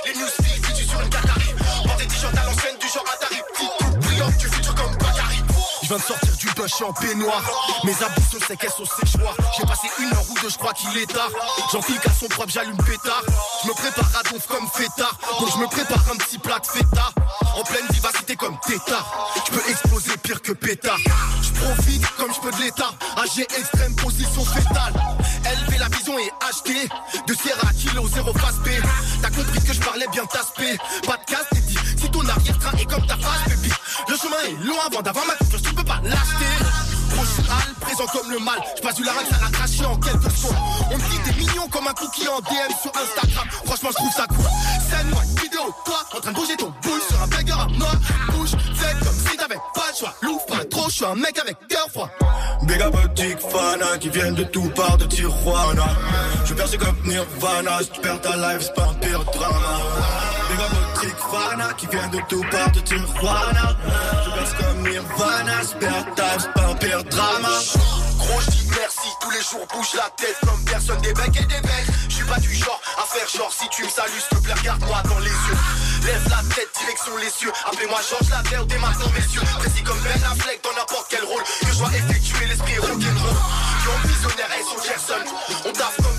Les 0.06 0.14
news 0.14 0.30
tu 0.78 0.84
sur 0.86 1.02
une 1.02 1.10
Qatari. 1.10 1.50
Porte 1.84 1.98
des 1.98 2.08
t-shirts 2.08 2.38
à 2.38 2.46
l'ancienne 2.46 2.78
du 2.80 2.88
genre 2.88 3.06
Atari. 3.10 3.42
Petit 3.54 4.38
du 4.38 4.48
futur 4.54 4.76
comme 4.76 4.96
Bakary. 4.98 5.42
Je 5.82 5.88
viens 5.88 5.98
de 5.98 6.04
sortir 6.04 6.29
suis 6.68 6.84
en 6.84 6.94
peignoir. 6.94 7.42
Mes 7.84 7.94
abus 8.04 8.22
se 8.32 8.46
sais 8.46 8.58
qu'elles 8.58 8.72
sont 8.72 8.86
séchoirs. 8.86 9.36
J'ai 9.58 9.66
passé 9.66 9.88
une 10.00 10.14
heure 10.14 10.26
ou 10.30 10.34
deux, 10.42 10.50
je 10.50 10.58
crois 10.58 10.74
qu'il 10.74 10.98
est 10.98 11.12
tard. 11.12 11.30
J'enfile 11.72 12.00
son 12.20 12.28
propre, 12.28 12.50
j'allume 12.50 12.78
pétard. 12.78 13.24
Je 13.64 13.68
me 13.68 13.74
prépare 13.74 14.10
à 14.20 14.30
donf 14.30 14.46
comme 14.48 14.68
fêtard. 14.68 15.16
Donc 15.40 15.50
je 15.54 15.58
me 15.60 15.68
prépare 15.68 16.04
un 16.12 16.18
petit 16.18 16.38
plat 16.38 16.60
de 16.60 16.66
feta. 16.66 17.12
En 17.56 17.64
pleine 17.64 17.86
vivacité 17.92 18.36
comme 18.36 18.58
tétard. 18.66 19.30
Je 19.46 19.52
peux 19.52 19.70
exploser 19.70 20.18
pire 20.18 20.42
que 20.42 20.52
pétard. 20.52 20.98
Je 21.42 21.52
profite 21.62 22.06
comme 22.18 22.34
je 22.34 22.40
peux 22.40 22.52
de 22.52 22.64
l'état. 22.64 22.92
AG 23.18 23.40
extrême, 23.58 23.96
position 23.96 24.44
fétale. 24.46 24.94
Élever 25.46 25.78
la 25.78 25.88
vision 25.88 26.18
et 26.20 26.32
acheter. 26.48 26.90
De 27.28 27.34
Sierra 27.34 27.72
kilo, 27.74 28.08
zéro 28.10 28.34
face 28.34 28.58
B. 28.58 28.70
T'as 29.22 29.30
compris 29.30 29.64
que 29.64 29.74
je 29.74 29.80
parlais 29.80 30.08
bien 30.12 30.26
taspé. 30.26 30.78
Pas 31.06 31.18
de 31.18 31.26
casse, 31.26 31.48
t'es 31.52 31.62
dit. 31.62 31.78
Si 31.98 32.10
ton 32.12 32.28
arrière-train 32.28 32.78
est 32.78 32.86
comme 32.86 33.06
ta 33.06 33.18
face, 33.18 33.48
baby. 33.48 33.70
Est 34.50 34.66
long 34.66 34.80
avant 34.84 35.04
d'avoir 35.04 35.28
ma 35.28 35.36
confiance, 35.36 35.62
tu 35.62 35.74
peux 35.76 35.84
pas 35.84 36.02
l'acheter. 36.04 36.50
Je 37.12 37.42
hal, 37.52 37.74
présent 37.82 38.06
comme 38.12 38.32
le 38.32 38.40
mal. 38.40 38.60
Je 38.78 38.82
passe 38.82 38.96
du 38.96 39.04
larynx 39.04 39.30
à 39.32 39.44
la 39.44 39.52
cracher 39.52 39.86
en 39.86 39.96
quelques 39.98 40.32
secondes. 40.32 40.56
On 40.92 40.98
me 40.98 41.04
dit 41.04 41.20
t'es 41.24 41.34
mignon 41.34 41.68
comme 41.70 41.86
un 41.86 41.94
cookie 41.94 42.28
en 42.28 42.40
DM 42.40 42.74
sur 42.82 42.92
Instagram. 42.96 43.48
Franchement, 43.66 43.90
je 43.92 43.96
trouve 43.96 44.12
ça 44.12 44.26
cool. 44.28 44.46
Send-moi 44.90 45.22
une 45.24 45.40
vidéo, 45.40 45.76
toi, 45.86 46.04
en 46.16 46.20
train 46.20 46.32
de 46.32 46.36
bouger 46.36 46.58
ton 46.58 46.74
boule 46.82 47.02
sur 47.08 47.22
un 47.22 47.28
burger 47.28 47.52
à 47.52 47.68
moi. 47.78 47.92
Suis 51.00 51.06
un 51.06 51.16
mec 51.16 51.40
avec 51.40 51.56
cœur 51.70 51.88
froid. 51.90 52.10
Big 52.64 52.82
up 52.82 52.94
fana 53.50 53.98
qui 54.00 54.10
viennent 54.10 54.36
de 54.36 54.44
tout 54.44 54.70
part 54.76 54.98
de 54.98 55.06
Tijuana. 55.06 55.86
Je 56.46 56.54
perce 56.54 56.76
comme 56.76 56.98
Nirvana, 57.06 57.80
si 57.82 57.90
tu 57.92 58.02
perds 58.02 58.20
ta 58.20 58.36
life, 58.36 58.60
c'est 58.60 58.74
pas 58.74 58.90
un 58.90 58.94
pire 58.96 59.24
drama. 59.24 59.80
Big 60.50 60.60
up 60.60 61.16
fana 61.32 61.74
qui 61.78 61.88
viennent 61.88 62.12
de 62.12 62.20
tout 62.28 62.44
part 62.52 62.72
de 62.72 62.80
Tijuana. 62.82 63.78
Je 64.26 64.30
perce 64.32 64.54
comme 64.56 64.90
Nirvana, 64.90 65.64
si 65.64 65.70
tu 65.70 65.76
perds 65.78 66.16
ta 66.16 66.24
life, 66.34 66.42
c'est 66.42 66.54
pas 66.54 66.70
un 66.70 66.76
pire 66.76 67.04
drama. 67.06 68.09
Gros, 68.20 68.42
je 68.42 68.50
dis 68.52 68.68
merci, 68.70 69.08
tous 69.22 69.32
les 69.32 69.42
jours 69.42 69.66
bouge 69.74 69.94
la 69.96 70.10
tête 70.18 70.38
comme 70.46 70.64
personne, 70.66 71.02
des 71.02 71.14
becs 71.14 71.36
et 71.38 71.46
des 71.46 71.62
becs. 71.62 71.88
Je 72.10 72.16
suis 72.16 72.26
pas 72.26 72.40
du 72.40 72.54
genre 72.54 72.80
à 73.02 73.06
faire 73.06 73.28
genre 73.28 73.52
si 73.52 73.68
tu 73.70 73.84
me 73.84 73.90
salues, 73.90 74.20
s'il 74.20 74.38
te 74.38 74.44
plaît, 74.44 74.54
regarde-moi 74.54 75.02
dans 75.04 75.20
les 75.20 75.32
yeux. 75.32 75.58
Lève 76.06 76.28
la 76.30 76.44
tête, 76.54 76.70
direction 76.80 77.18
les 77.18 77.30
cieux. 77.30 77.52
Appelez-moi 77.66 78.00
Georges 78.10 78.30
la 78.30 78.44
terre 78.50 78.66
dès 78.66 78.78
maintenant, 78.78 79.10
messieurs. 79.16 79.42
Précis 79.60 79.84
comme 79.84 80.00
Ben 80.00 80.22
Affleck 80.24 80.62
dans 80.64 80.74
n'importe 80.74 81.08
quel 81.10 81.24
rôle 81.24 81.44
que 81.44 81.68
je 81.72 81.78
dois 81.78 81.90
effectuer, 81.90 82.46
l'esprit 82.46 82.78
rock'n'roll. 82.80 83.38
Young 83.86 84.02
visionnaire, 84.06 84.50
elles 84.56 84.68
sont 84.68 84.84
Gerson. 84.84 85.24
On 85.66 85.72
taffe 85.72 85.98
comme 85.98 86.19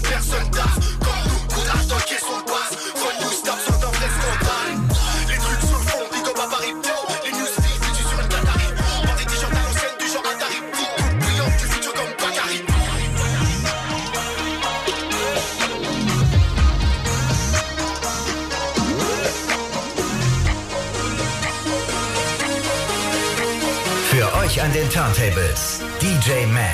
An 24.63 24.71
den 24.75 24.91
Turntables 24.91 25.81
DJ 26.03 26.45
Matt, 26.53 26.67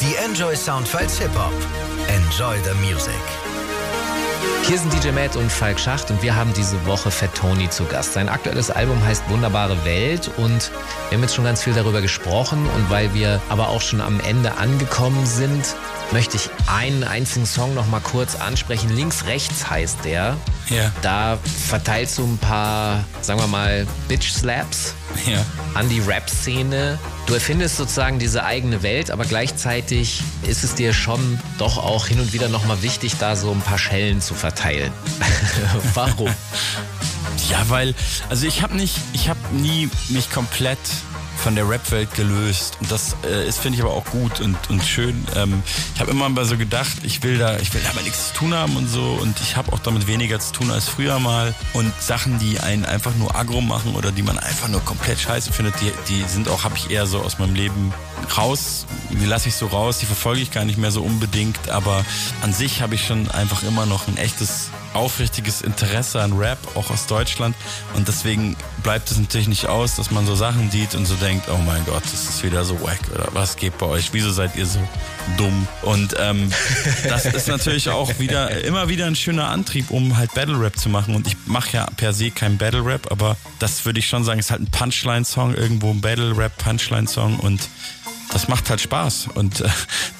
die 0.00 0.16
Enjoy 0.16 0.56
Soundfiles 0.56 1.18
Hip 1.20 1.30
Hop. 1.36 1.52
Enjoy 2.08 2.56
the 2.64 2.74
music. 2.84 3.14
Hier 4.64 4.76
sind 4.76 4.92
DJ 4.92 5.12
Matt 5.12 5.36
und 5.36 5.50
Falk 5.50 5.78
Schacht 5.78 6.10
und 6.10 6.20
wir 6.20 6.34
haben 6.34 6.52
diese 6.54 6.84
Woche 6.84 7.12
Fat 7.12 7.32
Tony 7.36 7.70
zu 7.70 7.84
Gast. 7.84 8.14
Sein 8.14 8.28
aktuelles 8.28 8.72
Album 8.72 9.00
heißt 9.04 9.30
Wunderbare 9.30 9.84
Welt 9.84 10.28
und 10.36 10.72
wir 11.08 11.16
haben 11.16 11.22
jetzt 11.22 11.36
schon 11.36 11.44
ganz 11.44 11.62
viel 11.62 11.74
darüber 11.74 12.00
gesprochen 12.00 12.68
und 12.74 12.90
weil 12.90 13.14
wir 13.14 13.40
aber 13.48 13.68
auch 13.68 13.82
schon 13.82 14.00
am 14.00 14.18
Ende 14.18 14.56
angekommen 14.56 15.24
sind, 15.24 15.76
möchte 16.12 16.36
ich 16.36 16.48
einen 16.66 17.04
einzigen 17.04 17.46
Song 17.46 17.74
noch 17.74 17.86
mal 17.86 18.00
kurz 18.00 18.34
ansprechen. 18.36 18.94
Links, 18.94 19.26
rechts 19.26 19.68
heißt 19.68 19.98
der. 20.04 20.36
Ja. 20.68 20.92
Da 21.02 21.38
verteilst 21.68 22.18
du 22.18 22.24
ein 22.24 22.38
paar, 22.38 23.04
sagen 23.20 23.40
wir 23.40 23.46
mal, 23.46 23.86
Bitch-Slaps 24.08 24.94
Ja. 25.26 25.44
an 25.74 25.88
die 25.88 26.00
Rap-Szene. 26.00 26.98
Du 27.26 27.34
erfindest 27.34 27.76
sozusagen 27.76 28.18
diese 28.18 28.44
eigene 28.44 28.82
Welt, 28.82 29.10
aber 29.10 29.24
gleichzeitig 29.24 30.22
ist 30.46 30.64
es 30.64 30.74
dir 30.74 30.92
schon 30.94 31.38
doch 31.58 31.76
auch 31.78 32.06
hin 32.06 32.20
und 32.20 32.32
wieder 32.32 32.48
nochmal 32.48 32.82
wichtig, 32.82 33.14
da 33.18 33.36
so 33.36 33.50
ein 33.50 33.60
paar 33.60 33.78
Schellen 33.78 34.20
zu 34.20 34.34
verteilen. 34.34 34.92
Warum? 35.94 36.30
Ja, 37.50 37.64
weil, 37.68 37.94
also 38.28 38.46
ich 38.46 38.60
habe 38.62 38.76
nicht, 38.76 38.94
ich 39.14 39.28
habe 39.30 39.38
nie 39.52 39.88
mich 40.08 40.30
komplett 40.30 40.78
von 41.38 41.54
der 41.54 41.68
Rap-Welt 41.68 42.14
gelöst. 42.14 42.76
Und 42.80 42.90
das 42.90 43.16
äh, 43.24 43.46
ist, 43.46 43.58
finde 43.58 43.76
ich, 43.78 43.84
aber 43.84 43.92
auch 43.92 44.04
gut 44.06 44.40
und, 44.40 44.56
und 44.68 44.82
schön. 44.82 45.26
Ähm, 45.36 45.62
ich 45.94 46.00
habe 46.00 46.10
immer 46.10 46.28
mal 46.28 46.44
so 46.44 46.56
gedacht, 46.56 46.98
ich 47.02 47.22
will 47.22 47.38
da, 47.38 47.58
ich 47.58 47.72
will 47.72 47.80
damit 47.84 48.04
nichts 48.04 48.28
zu 48.28 48.34
tun 48.34 48.54
haben 48.54 48.76
und 48.76 48.88
so. 48.88 49.18
Und 49.20 49.40
ich 49.40 49.56
habe 49.56 49.72
auch 49.72 49.78
damit 49.78 50.06
weniger 50.06 50.40
zu 50.40 50.52
tun 50.52 50.70
als 50.70 50.88
früher 50.88 51.18
mal. 51.18 51.54
Und 51.72 51.92
Sachen, 52.00 52.38
die 52.38 52.60
einen 52.60 52.84
einfach 52.84 53.14
nur 53.14 53.34
aggro 53.34 53.60
machen 53.60 53.94
oder 53.94 54.12
die 54.12 54.22
man 54.22 54.38
einfach 54.38 54.68
nur 54.68 54.84
komplett 54.84 55.18
scheiße 55.20 55.52
findet, 55.52 55.74
die, 55.80 55.92
die 56.08 56.22
sind 56.24 56.48
auch, 56.48 56.64
habe 56.64 56.76
ich 56.76 56.90
eher 56.90 57.06
so 57.06 57.20
aus 57.20 57.38
meinem 57.38 57.54
Leben 57.54 57.92
raus. 58.36 58.86
Die 59.10 59.24
lasse 59.24 59.48
ich 59.48 59.54
so 59.54 59.66
raus, 59.66 59.98
die 59.98 60.06
verfolge 60.06 60.40
ich 60.40 60.50
gar 60.50 60.64
nicht 60.64 60.78
mehr 60.78 60.90
so 60.90 61.02
unbedingt. 61.02 61.68
Aber 61.68 62.04
an 62.42 62.52
sich 62.52 62.82
habe 62.82 62.94
ich 62.94 63.06
schon 63.06 63.30
einfach 63.30 63.62
immer 63.62 63.86
noch 63.86 64.08
ein 64.08 64.16
echtes 64.16 64.70
aufrichtiges 64.94 65.62
Interesse 65.62 66.20
an 66.20 66.32
Rap, 66.38 66.58
auch 66.74 66.90
aus 66.90 67.06
Deutschland. 67.06 67.54
Und 67.94 68.08
deswegen 68.08 68.56
bleibt 68.82 69.10
es 69.10 69.18
natürlich 69.18 69.48
nicht 69.48 69.66
aus, 69.66 69.96
dass 69.96 70.10
man 70.10 70.26
so 70.26 70.34
Sachen 70.34 70.70
sieht 70.70 70.94
und 70.94 71.06
so 71.06 71.14
denkt, 71.16 71.48
oh 71.48 71.58
mein 71.58 71.84
Gott, 71.84 72.02
das 72.04 72.28
ist 72.28 72.44
wieder 72.44 72.64
so 72.64 72.80
wack 72.82 73.00
oder 73.14 73.28
was 73.32 73.56
geht 73.56 73.78
bei 73.78 73.86
euch? 73.86 74.12
Wieso 74.12 74.30
seid 74.30 74.56
ihr 74.56 74.66
so 74.66 74.80
dumm? 75.36 75.66
Und 75.82 76.14
ähm, 76.18 76.50
das 77.08 77.26
ist 77.26 77.48
natürlich 77.48 77.88
auch 77.90 78.18
wieder 78.18 78.64
immer 78.64 78.88
wieder 78.88 79.06
ein 79.06 79.16
schöner 79.16 79.48
Antrieb, 79.48 79.90
um 79.90 80.16
halt 80.16 80.34
Battle 80.34 80.60
Rap 80.60 80.78
zu 80.78 80.88
machen. 80.88 81.14
Und 81.14 81.26
ich 81.26 81.36
mache 81.46 81.76
ja 81.76 81.86
per 81.96 82.12
se 82.12 82.30
kein 82.30 82.58
Battle 82.58 82.84
Rap, 82.84 83.10
aber 83.10 83.36
das 83.58 83.84
würde 83.84 83.98
ich 83.98 84.08
schon 84.08 84.24
sagen, 84.24 84.40
ist 84.40 84.50
halt 84.50 84.62
ein 84.62 84.70
Punchline-Song, 84.70 85.54
irgendwo 85.54 85.90
ein 85.90 86.00
Battle 86.00 86.36
Rap 86.36 86.56
Punchline-Song 86.58 87.38
und 87.40 87.68
das 88.32 88.48
macht 88.48 88.68
halt 88.70 88.80
Spaß. 88.80 89.28
Und 89.34 89.60
äh, 89.60 89.68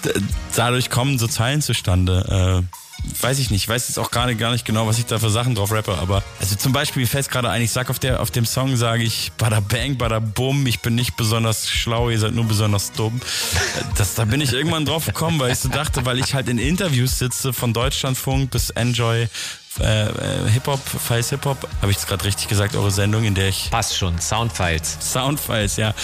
dadurch 0.56 0.90
kommen 0.90 1.18
so 1.18 1.26
Zeilen 1.26 1.62
zustande. 1.62 2.64
Äh, 2.64 2.87
weiß 3.20 3.38
ich 3.38 3.50
nicht, 3.50 3.62
ich 3.64 3.68
weiß 3.68 3.88
jetzt 3.88 3.98
auch 3.98 4.10
gerade 4.10 4.36
gar 4.36 4.52
nicht 4.52 4.64
genau, 4.64 4.86
was 4.86 4.98
ich 4.98 5.06
da 5.06 5.18
für 5.18 5.30
Sachen 5.30 5.54
drauf 5.54 5.72
rappe, 5.72 5.96
aber 5.98 6.22
also 6.40 6.56
zum 6.56 6.72
Beispiel 6.72 7.02
mir 7.02 7.06
fällt 7.06 7.30
gerade 7.30 7.50
ein, 7.50 7.62
ich 7.62 7.70
sag 7.70 7.90
auf 7.90 7.98
der 7.98 8.20
auf 8.20 8.30
dem 8.30 8.46
Song 8.46 8.76
sage 8.76 9.02
ich 9.02 9.32
bada 9.38 9.60
bang, 9.60 9.96
bada 9.96 10.18
bum, 10.18 10.66
ich 10.66 10.80
bin 10.80 10.94
nicht 10.94 11.16
besonders 11.16 11.68
schlau, 11.68 12.10
ihr 12.10 12.18
seid 12.18 12.34
nur 12.34 12.44
besonders 12.44 12.92
dumm. 12.92 13.20
Das, 13.96 14.14
da 14.14 14.24
bin 14.24 14.40
ich 14.40 14.52
irgendwann 14.52 14.84
drauf 14.84 15.06
gekommen, 15.06 15.38
weil 15.38 15.52
ich 15.52 15.58
so 15.58 15.68
dachte, 15.68 16.04
weil 16.04 16.18
ich 16.18 16.34
halt 16.34 16.48
in 16.48 16.58
Interviews 16.58 17.18
sitze 17.18 17.52
von 17.52 17.72
Deutschlandfunk 17.72 18.50
bis 18.50 18.70
Enjoy 18.70 19.28
äh, 19.80 20.08
äh, 20.08 20.50
Hip-Hop, 20.50 20.80
Files 20.80 21.30
Hip-Hop, 21.30 21.68
habe 21.80 21.90
ich 21.90 21.98
es 21.98 22.06
gerade 22.06 22.24
richtig 22.24 22.48
gesagt, 22.48 22.74
eure 22.74 22.90
Sendung, 22.90 23.24
in 23.24 23.34
der 23.34 23.48
ich... 23.48 23.70
Passt 23.70 23.96
schon, 23.96 24.18
Soundfiles. 24.20 24.98
Soundfiles, 25.00 25.76
ja. 25.76 25.94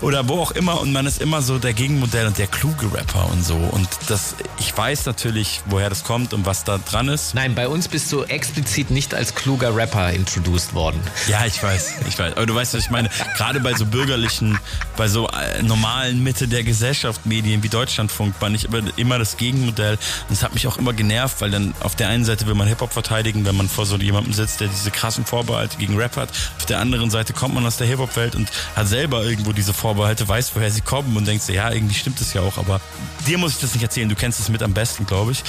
Oder 0.00 0.28
wo 0.28 0.40
auch 0.40 0.52
immer 0.52 0.80
und 0.80 0.92
man 0.92 1.06
ist 1.06 1.20
immer 1.20 1.42
so 1.42 1.58
der 1.58 1.72
Gegenmodell 1.72 2.26
und 2.26 2.38
der 2.38 2.46
kluge 2.46 2.92
Rapper 2.92 3.28
und 3.30 3.44
so 3.44 3.56
und 3.56 3.88
das, 4.08 4.36
ich 4.58 4.76
weiß 4.76 5.06
natürlich, 5.06 5.62
woher 5.66 5.88
das 5.88 6.04
kommt 6.04 6.34
und 6.34 6.46
was 6.46 6.64
da 6.64 6.78
dran 6.78 7.08
ist. 7.08 7.34
Nein, 7.34 7.54
bei 7.54 7.68
uns 7.68 7.88
bist 7.88 8.10
du 8.12 8.24
explizit 8.24 8.90
nicht 8.90 9.14
als 9.14 9.34
kluger 9.34 9.74
Rapper 9.74 10.10
introduced 10.12 10.74
worden. 10.74 11.00
Ja, 11.28 11.44
ich 11.46 11.62
weiß, 11.62 11.94
ich 12.08 12.18
weiß. 12.18 12.36
Aber 12.36 12.46
du 12.46 12.54
weißt, 12.54 12.74
was 12.74 12.84
ich 12.84 12.90
meine. 12.90 13.08
Gerade 13.36 13.60
bei 13.60 13.74
so 13.74 13.86
bürgerlichen, 13.86 14.58
bei 14.96 15.08
so 15.08 15.28
äh, 15.28 15.62
normalen 15.62 16.22
Mitte 16.22 16.48
der 16.48 16.62
Gesellschaft 16.64 17.26
Medien 17.26 17.62
wie 17.62 17.68
Deutschlandfunk 17.68 18.34
war 18.40 18.50
ich 18.50 18.64
immer, 18.64 18.82
immer 18.96 19.18
das 19.18 19.36
Gegenmodell. 19.36 19.98
Und 20.28 20.34
es 20.34 20.42
hat 20.42 20.54
mich 20.54 20.66
auch 20.66 20.78
immer 20.78 20.92
genervt, 20.92 21.40
weil 21.40 21.50
dann 21.50 21.74
auf 21.80 21.96
der 21.96 22.08
einen 22.08 22.24
Seite 22.24 22.46
will 22.46 22.54
man 22.54 22.68
Hip-Hop 22.68 22.92
verteidigen, 22.92 23.21
wenn 23.24 23.56
man 23.56 23.68
vor 23.68 23.86
so 23.86 23.96
jemandem 23.96 24.32
sitzt, 24.32 24.60
der 24.60 24.68
diese 24.68 24.90
krassen 24.90 25.24
Vorbehalte 25.24 25.76
gegen 25.78 25.96
Rap 25.96 26.16
hat. 26.16 26.30
Auf 26.58 26.66
der 26.66 26.78
anderen 26.78 27.10
Seite 27.10 27.32
kommt 27.32 27.54
man 27.54 27.64
aus 27.64 27.76
der 27.76 27.86
Hip-Hop-Welt 27.86 28.34
und 28.34 28.50
hat 28.74 28.88
selber 28.88 29.24
irgendwo 29.24 29.52
diese 29.52 29.72
Vorbehalte, 29.72 30.26
weiß, 30.26 30.52
woher 30.54 30.70
sie 30.70 30.80
kommen 30.80 31.16
und 31.16 31.26
denkt 31.26 31.44
so, 31.44 31.52
ja, 31.52 31.70
irgendwie 31.70 31.94
stimmt 31.94 32.20
es 32.20 32.32
ja 32.32 32.42
auch. 32.42 32.58
Aber 32.58 32.80
dir 33.26 33.38
muss 33.38 33.52
ich 33.52 33.60
das 33.60 33.74
nicht 33.74 33.82
erzählen. 33.82 34.08
Du 34.08 34.16
kennst 34.16 34.40
es 34.40 34.48
mit 34.48 34.62
am 34.62 34.74
besten, 34.74 35.06
glaube 35.06 35.32
ich. 35.32 35.42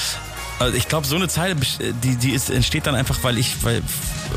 Also 0.59 0.77
ich 0.77 0.87
glaube, 0.87 1.07
so 1.07 1.15
eine 1.15 1.27
Zeile, 1.27 1.55
die, 2.03 2.15
die 2.15 2.31
ist, 2.31 2.49
entsteht 2.49 2.85
dann 2.85 2.95
einfach, 2.95 3.17
weil 3.23 3.37
ich, 3.37 3.63
weil, 3.63 3.81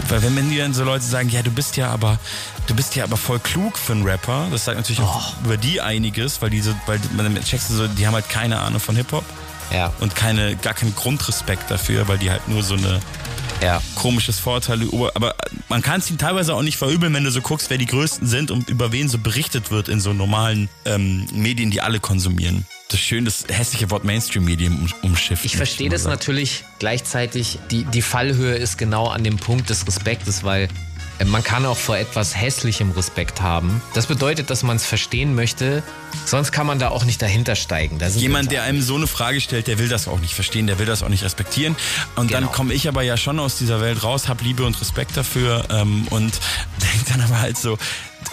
weil 0.08 0.22
wenn 0.22 0.48
mir 0.48 0.62
dann 0.62 0.74
so 0.74 0.82
Leute 0.82 1.04
sagen, 1.04 1.28
ja, 1.28 1.42
du 1.42 1.50
bist 1.50 1.76
ja 1.76 1.90
aber, 1.90 2.18
du 2.66 2.74
bist 2.74 2.96
ja 2.96 3.04
aber 3.04 3.16
voll 3.16 3.38
klug 3.38 3.76
für 3.76 3.92
einen 3.92 4.02
Rapper, 4.02 4.48
das 4.50 4.64
sagt 4.64 4.78
natürlich 4.78 5.02
auch 5.02 5.34
über 5.44 5.56
die 5.56 5.80
einiges, 5.80 6.40
weil 6.40 6.50
diese, 6.50 6.74
weil 6.86 6.98
man 7.14 7.34
checkst 7.44 7.70
du 7.70 7.74
so, 7.74 7.86
die 7.86 8.06
haben 8.06 8.14
halt 8.14 8.28
keine 8.28 8.60
Ahnung 8.60 8.80
von 8.80 8.96
Hip-Hop. 8.96 9.24
Ja. 9.72 9.92
Und 10.00 10.14
keine, 10.14 10.56
gar 10.56 10.74
keinen 10.74 10.94
Grundrespekt 10.94 11.70
dafür, 11.70 12.08
weil 12.08 12.18
die 12.18 12.30
halt 12.30 12.48
nur 12.48 12.62
so 12.62 12.74
eine 12.74 13.00
ja. 13.62 13.80
komisches 13.94 14.38
Vorteil 14.38 14.82
über. 14.82 15.12
Aber 15.14 15.34
man 15.68 15.82
kann 15.82 16.00
es 16.00 16.08
ihnen 16.08 16.18
teilweise 16.18 16.54
auch 16.54 16.62
nicht 16.62 16.76
verübeln, 16.76 17.12
wenn 17.14 17.24
du 17.24 17.30
so 17.30 17.40
guckst, 17.40 17.70
wer 17.70 17.78
die 17.78 17.86
Größten 17.86 18.26
sind 18.26 18.50
und 18.50 18.68
über 18.68 18.92
wen 18.92 19.08
so 19.08 19.18
berichtet 19.18 19.70
wird 19.70 19.88
in 19.88 20.00
so 20.00 20.12
normalen 20.12 20.68
ähm, 20.84 21.26
Medien, 21.32 21.70
die 21.70 21.80
alle 21.80 22.00
konsumieren. 22.00 22.66
Das 22.88 23.00
schön, 23.00 23.24
das 23.24 23.46
hässliche 23.48 23.90
Wort 23.90 24.04
Mainstream-Medien 24.04 24.72
um, 25.02 25.10
umschifft. 25.10 25.44
Ich 25.44 25.56
verstehe 25.56 25.88
das 25.88 26.04
natürlich 26.04 26.64
gleichzeitig. 26.78 27.58
Die, 27.70 27.84
die 27.84 28.02
Fallhöhe 28.02 28.54
ist 28.54 28.78
genau 28.78 29.08
an 29.08 29.24
dem 29.24 29.38
Punkt 29.38 29.70
des 29.70 29.86
Respektes, 29.86 30.44
weil 30.44 30.68
man 31.24 31.42
kann 31.42 31.64
auch 31.64 31.76
vor 31.76 31.96
etwas 31.96 32.36
Hässlichem 32.36 32.90
Respekt 32.90 33.40
haben. 33.40 33.80
Das 33.94 34.06
bedeutet, 34.06 34.50
dass 34.50 34.62
man 34.62 34.76
es 34.76 34.84
verstehen 34.84 35.34
möchte. 35.34 35.82
Sonst 36.24 36.52
kann 36.52 36.66
man 36.66 36.78
da 36.78 36.88
auch 36.88 37.04
nicht 37.04 37.22
dahinter 37.22 37.56
steigen. 37.56 37.98
Da 37.98 38.08
Jemand, 38.08 38.50
der 38.52 38.62
einem 38.64 38.82
so 38.82 38.96
eine 38.96 39.06
Frage 39.06 39.40
stellt, 39.40 39.66
der 39.66 39.78
will 39.78 39.88
das 39.88 40.08
auch 40.08 40.20
nicht 40.20 40.34
verstehen, 40.34 40.66
der 40.66 40.78
will 40.78 40.86
das 40.86 41.02
auch 41.02 41.08
nicht 41.08 41.24
respektieren. 41.24 41.76
Und 42.16 42.32
dann 42.32 42.50
komme 42.52 42.74
ich 42.74 42.88
aber 42.88 43.02
ja 43.02 43.16
schon 43.16 43.38
aus 43.38 43.56
dieser 43.56 43.80
Welt 43.80 44.02
raus, 44.02 44.28
habe 44.28 44.44
Liebe 44.44 44.64
und 44.64 44.80
Respekt 44.80 45.16
dafür 45.16 45.64
ähm, 45.70 46.06
und 46.10 46.32
denke 46.80 47.12
dann 47.12 47.20
aber 47.22 47.40
halt 47.40 47.58
so, 47.58 47.78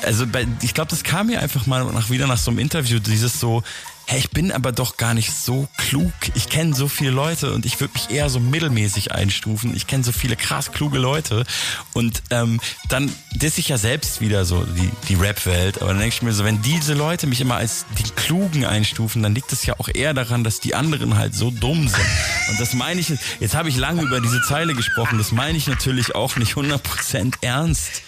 also 0.04 0.28
bei, 0.28 0.48
ich 0.62 0.74
glaube, 0.74 0.90
das 0.90 1.04
kam 1.04 1.28
mir 1.28 1.42
einfach 1.42 1.66
mal 1.66 1.86
nach, 1.86 2.10
wieder 2.10 2.28
nach 2.28 2.38
so 2.38 2.52
einem 2.52 2.60
Interview, 2.60 3.00
dieses 3.00 3.40
so, 3.40 3.64
hey, 4.06 4.20
ich 4.20 4.30
bin 4.32 4.52
aber 4.52 4.72
doch 4.72 4.98
gar 4.98 5.14
nicht 5.14 5.32
so 5.32 5.68
klug. 5.78 6.12
Ich 6.36 6.50
kenne 6.50 6.76
so 6.76 6.88
viele 6.88 7.12
Leute 7.12 7.54
und 7.54 7.66
ich 7.66 7.80
würde 7.80 7.94
mich 7.94 8.10
eher 8.10 8.30
so 8.30 8.40
mittelmäßig 8.40 9.12
einstufen. 9.12 9.76
Ich 9.76 9.88
kenne 9.88 10.04
so 10.04 10.12
viele 10.12 10.36
krass 10.36 10.72
kluge 10.72 10.98
Leute 10.98 11.46
und 11.94 12.22
ähm, 12.30 12.60
dann 12.90 13.14
diss 13.34 13.58
ich 13.58 13.70
ja 13.70 13.78
selbst 13.78 14.22
wieder 14.22 14.46
so 14.46 14.64
die, 14.64 14.90
die 15.10 15.16
Rap-Welt. 15.16 15.82
Aber 15.82 15.92
dann 15.92 16.00
denke 16.00 16.16
ich 16.16 16.22
mir 16.22 16.34
so, 16.34 16.44
wenn 16.44 16.62
diese 16.62 16.94
Leute 16.94 17.28
mich 17.28 17.42
immer 17.42 17.56
als 17.56 17.86
die 17.98 18.10
Klugen 18.16 18.66
einstufen, 18.66 19.24
dann 19.24 19.36
liegt 19.36 19.52
es 19.54 19.66
ja 19.66 19.76
auch 19.80 19.90
eher 19.94 20.14
daran, 20.14 20.44
dass 20.44 20.60
die 20.60 20.76
anderen 20.76 21.18
halt 21.18 21.34
so 21.34 21.52
dumm 21.52 21.88
sind. 21.88 22.08
Und 22.50 22.60
das 22.60 22.74
meine 22.74 23.00
ich, 23.00 23.12
jetzt 23.40 23.56
habe 23.56 23.70
ich 23.70 23.78
lange 23.78 24.02
über 24.02 24.20
diese 24.20 24.42
Zeile 24.42 24.74
gesprochen, 24.74 25.18
das 25.18 25.32
meine 25.32 25.58
ich 25.58 25.68
natürlich 25.68 26.16
auch 26.16 26.36
nicht 26.36 26.54
100% 26.54 27.36
ernst. 27.42 28.02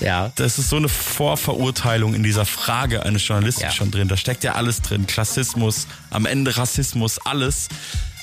Ja. 0.00 0.30
Das 0.36 0.58
ist 0.58 0.68
so 0.70 0.76
eine 0.76 0.88
Vorverurteilung 0.88 2.14
in 2.14 2.22
dieser 2.22 2.46
Frage 2.46 3.02
eines 3.04 3.26
Journalisten 3.26 3.62
Ja. 3.64 3.70
schon 3.72 3.90
drin. 3.90 4.08
Da 4.08 4.16
steckt 4.16 4.44
ja 4.44 4.54
alles 4.54 4.80
drin. 4.82 5.06
Klassismus, 5.06 5.86
am 6.10 6.26
Ende 6.26 6.56
Rassismus, 6.56 7.18
alles. 7.24 7.68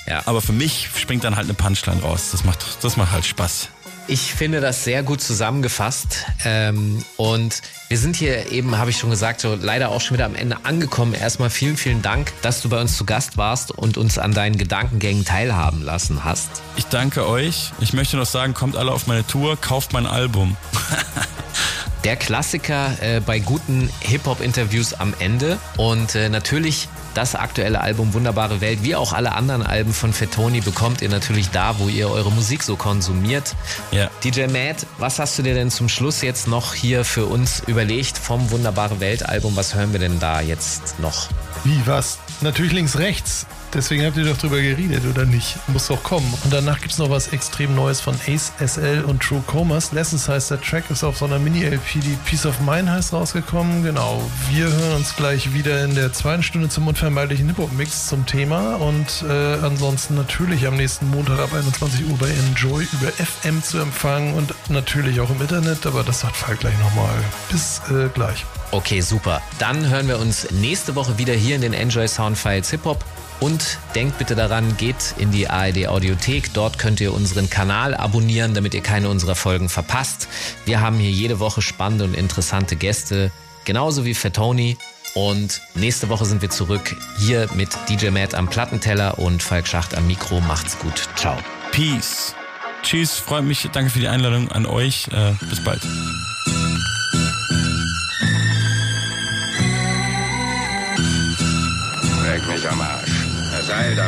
Ja. 0.06 0.22
Aber 0.26 0.40
für 0.40 0.52
mich 0.52 0.88
springt 0.96 1.24
dann 1.24 1.36
halt 1.36 1.44
eine 1.46 1.54
Punchline 1.54 2.00
raus. 2.02 2.28
Das 2.32 2.44
macht, 2.44 2.64
das 2.82 2.96
macht 2.96 3.12
halt 3.12 3.26
Spaß. 3.26 3.68
Ich 4.10 4.32
finde 4.32 4.62
das 4.62 4.84
sehr 4.84 5.02
gut 5.02 5.20
zusammengefasst. 5.20 6.24
Ähm, 6.46 7.04
und 7.18 7.60
wir 7.88 7.98
sind 7.98 8.16
hier 8.16 8.50
eben, 8.50 8.78
habe 8.78 8.88
ich 8.88 8.96
schon 8.96 9.10
gesagt, 9.10 9.42
so 9.42 9.54
leider 9.54 9.90
auch 9.90 10.00
schon 10.00 10.16
wieder 10.16 10.24
am 10.24 10.34
Ende 10.34 10.56
angekommen. 10.64 11.12
Erstmal 11.12 11.50
vielen, 11.50 11.76
vielen 11.76 12.00
Dank, 12.00 12.32
dass 12.40 12.62
du 12.62 12.70
bei 12.70 12.80
uns 12.80 12.96
zu 12.96 13.04
Gast 13.04 13.36
warst 13.36 13.70
und 13.70 13.98
uns 13.98 14.16
an 14.16 14.32
deinen 14.32 14.56
Gedankengängen 14.56 15.26
teilhaben 15.26 15.82
lassen 15.82 16.24
hast. 16.24 16.48
Ich 16.76 16.86
danke 16.86 17.28
euch. 17.28 17.72
Ich 17.80 17.92
möchte 17.92 18.16
noch 18.16 18.24
sagen, 18.24 18.54
kommt 18.54 18.76
alle 18.76 18.92
auf 18.92 19.06
meine 19.08 19.26
Tour, 19.26 19.60
kauft 19.60 19.92
mein 19.92 20.06
Album. 20.06 20.56
Der 22.04 22.16
Klassiker 22.16 22.90
äh, 23.00 23.20
bei 23.20 23.38
guten 23.38 23.90
Hip-Hop-Interviews 24.00 24.94
am 24.94 25.14
Ende. 25.18 25.58
Und 25.76 26.14
äh, 26.14 26.28
natürlich 26.28 26.88
das 27.14 27.34
aktuelle 27.34 27.80
Album 27.80 28.14
Wunderbare 28.14 28.60
Welt, 28.60 28.80
wie 28.82 28.94
auch 28.94 29.12
alle 29.12 29.32
anderen 29.32 29.62
Alben 29.62 29.92
von 29.92 30.12
Fettoni, 30.12 30.60
bekommt 30.60 31.02
ihr 31.02 31.08
natürlich 31.08 31.50
da, 31.50 31.78
wo 31.78 31.88
ihr 31.88 32.08
eure 32.08 32.30
Musik 32.30 32.62
so 32.62 32.76
konsumiert. 32.76 33.56
Ja. 33.90 34.08
DJ 34.22 34.46
Matt, 34.46 34.86
was 34.98 35.18
hast 35.18 35.38
du 35.38 35.42
dir 35.42 35.54
denn 35.54 35.70
zum 35.70 35.88
Schluss 35.88 36.22
jetzt 36.22 36.46
noch 36.46 36.74
hier 36.74 37.04
für 37.04 37.26
uns 37.26 37.60
überlegt 37.66 38.18
vom 38.18 38.50
Wunderbare 38.52 39.00
Welt 39.00 39.28
Album? 39.28 39.56
Was 39.56 39.74
hören 39.74 39.92
wir 39.92 40.00
denn 40.00 40.20
da 40.20 40.40
jetzt 40.40 41.00
noch? 41.00 41.28
Wie, 41.64 41.82
was? 41.86 42.18
Natürlich 42.40 42.72
links, 42.72 42.98
rechts. 42.98 43.46
Deswegen 43.74 44.04
habt 44.06 44.16
ihr 44.16 44.24
doch 44.24 44.38
drüber 44.38 44.60
geredet, 44.60 45.02
oder 45.04 45.26
nicht? 45.26 45.56
Muss 45.68 45.88
doch 45.88 46.02
kommen. 46.02 46.32
Und 46.42 46.52
danach 46.52 46.80
gibt's 46.80 46.98
noch 46.98 47.10
was 47.10 47.28
extrem 47.28 47.74
Neues 47.74 48.00
von 48.00 48.14
Ace 48.26 48.52
SL 48.64 49.04
und 49.06 49.22
True 49.22 49.42
Comas. 49.46 49.92
Lessons 49.92 50.26
heißt 50.26 50.50
der 50.50 50.60
Track, 50.60 50.84
ist 50.90 51.04
auf 51.04 51.18
so 51.18 51.26
einer 51.26 51.38
Mini-LP, 51.38 52.00
die 52.00 52.16
Peace 52.24 52.46
of 52.46 52.60
Mind 52.60 52.88
heißt, 52.88 53.12
rausgekommen. 53.12 53.82
Genau. 53.82 54.22
Wir 54.50 54.66
hören 54.66 54.96
uns 54.96 55.14
gleich 55.16 55.52
wieder 55.52 55.84
in 55.84 55.94
der 55.94 56.12
zweiten 56.12 56.42
Stunde 56.42 56.70
zum 56.70 56.86
unvermeidlichen 56.86 57.46
Hip-Hop-Mix 57.48 58.08
zum 58.08 58.24
Thema. 58.24 58.76
Und 58.76 59.24
äh, 59.28 59.32
ansonsten 59.62 60.14
natürlich 60.14 60.66
am 60.66 60.76
nächsten 60.76 61.10
Montag 61.10 61.38
ab 61.38 61.52
21 61.52 62.06
Uhr 62.06 62.16
bei 62.16 62.28
Enjoy 62.28 62.86
über 62.92 63.12
FM 63.12 63.62
zu 63.62 63.78
empfangen 63.78 64.34
und 64.34 64.54
natürlich 64.70 65.20
auch 65.20 65.30
im 65.30 65.42
Internet. 65.42 65.84
Aber 65.84 66.02
das 66.02 66.20
sagt 66.20 66.36
Falk 66.36 66.60
gleich 66.60 66.78
nochmal. 66.78 67.14
Bis 67.50 67.82
äh, 67.90 68.08
gleich. 68.14 68.46
Okay, 68.70 69.00
super. 69.00 69.42
Dann 69.58 69.88
hören 69.88 70.08
wir 70.08 70.18
uns 70.18 70.50
nächste 70.52 70.94
Woche 70.94 71.18
wieder 71.18 71.34
hier 71.34 71.54
in 71.54 71.62
den 71.62 71.72
Enjoy 71.74 72.08
Soundfiles 72.08 72.70
Hip 72.70 72.84
Hop. 72.84 73.04
Und 73.40 73.78
denkt 73.94 74.18
bitte 74.18 74.34
daran, 74.34 74.76
geht 74.76 75.14
in 75.18 75.30
die 75.30 75.48
ARD 75.48 75.86
Audiothek. 75.86 76.52
Dort 76.54 76.78
könnt 76.78 77.00
ihr 77.00 77.14
unseren 77.14 77.48
Kanal 77.48 77.94
abonnieren, 77.94 78.54
damit 78.54 78.74
ihr 78.74 78.80
keine 78.80 79.08
unserer 79.08 79.36
Folgen 79.36 79.68
verpasst. 79.68 80.28
Wir 80.64 80.80
haben 80.80 80.98
hier 80.98 81.10
jede 81.10 81.38
Woche 81.38 81.62
spannende 81.62 82.04
und 82.04 82.14
interessante 82.14 82.74
Gäste, 82.74 83.30
genauso 83.64 84.04
wie 84.04 84.14
Fettoni. 84.14 84.76
Und 85.14 85.62
nächste 85.74 86.08
Woche 86.08 86.24
sind 86.24 86.42
wir 86.42 86.50
zurück 86.50 86.96
hier 87.18 87.48
mit 87.54 87.70
DJ 87.88 88.10
Matt 88.10 88.34
am 88.34 88.48
Plattenteller 88.48 89.18
und 89.18 89.42
Falk 89.42 89.66
Schacht 89.66 89.96
am 89.96 90.06
Mikro. 90.06 90.40
Macht's 90.40 90.78
gut. 90.78 91.08
Ciao. 91.16 91.36
Peace. 91.72 92.34
Tschüss, 92.82 93.14
freut 93.14 93.44
mich. 93.44 93.68
Danke 93.72 93.90
für 93.90 94.00
die 94.00 94.08
Einladung 94.08 94.50
an 94.50 94.66
euch. 94.66 95.08
Äh, 95.08 95.32
bis 95.48 95.62
bald. 95.64 95.82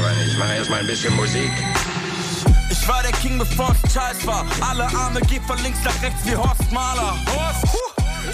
Das 0.01 0.09
heilt 0.09 0.17
aber 0.17 0.25
nicht. 0.25 0.39
Mach 0.39 0.51
erst 0.55 0.71
mal 0.71 0.81
ein 0.81 0.87
bisschen 0.87 1.15
Musik. 1.15 1.51
Ich 2.71 2.89
war 2.89 3.03
der 3.03 3.13
King, 3.13 3.39
bevor 3.39 3.75
es 3.85 3.93
Charles 3.93 4.27
war. 4.27 4.47
Alle 4.61 4.85
Arme 4.85 5.21
gehen 5.23 5.43
von 5.45 5.59
links 5.63 5.79
nach 5.85 6.03
rechts 6.03 6.25
wie 6.25 6.37
Horst 6.37 6.73
Mahler. 6.73 7.17
Horst. 7.27 7.80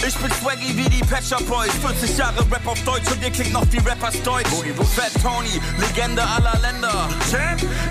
Ich 0.06 0.14
bin 0.16 0.30
swaggy 0.32 0.76
wie 0.76 0.88
die 0.88 1.00
Patcher 1.04 1.38
Boys. 1.48 1.72
40 1.80 2.18
Jahre 2.18 2.40
Rap 2.50 2.66
auf 2.66 2.82
Deutsch 2.84 3.10
und 3.10 3.22
ihr 3.22 3.30
klingt 3.30 3.52
noch 3.52 3.64
wie 3.70 3.78
Rappers 3.78 4.20
Deutsch. 4.22 4.48
Fat 4.94 5.12
Tony, 5.22 5.60
Legende 5.78 6.22
aller 6.22 6.58
Länder. 6.60 7.08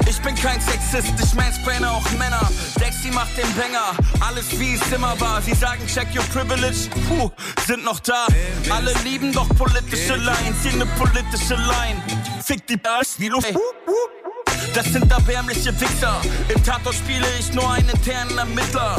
Ich 0.07 0.21
bin 0.21 0.35
kein 0.35 0.59
Sexist, 0.61 1.13
ich 1.21 1.33
mansplaine 1.33 1.89
auch 1.89 2.09
Männer. 2.11 2.49
Dexy 2.79 3.09
macht 3.11 3.37
den 3.37 3.51
Banger, 3.55 3.95
alles 4.19 4.59
wie 4.59 4.75
es 4.75 4.91
immer 4.91 5.19
war. 5.19 5.41
Sie 5.41 5.53
sagen, 5.53 5.81
check 5.87 6.07
your 6.15 6.23
privilege, 6.33 6.89
puh, 7.07 7.31
sind 7.65 7.83
noch 7.83 7.99
da. 7.99 8.27
Alle 8.69 8.93
lieben 9.03 9.31
doch 9.31 9.47
politische 9.57 10.15
Lines, 10.15 10.57
hier 10.63 10.75
ne 10.77 10.85
politische 10.97 11.55
Line. 11.55 12.01
Fick 12.43 12.65
die 12.67 12.79
Arsch 12.85 13.17
wie 13.17 13.29
Luft. 13.29 13.53
Das 14.75 14.91
sind 14.91 15.09
erbärmliche 15.09 15.79
Wichser. 15.79 16.21
Im 16.53 16.61
Tatort 16.61 16.95
spiele 16.95 17.25
ich 17.39 17.53
nur 17.53 17.71
einen 17.71 17.87
internen 17.87 18.37
Ermittler. 18.37 18.97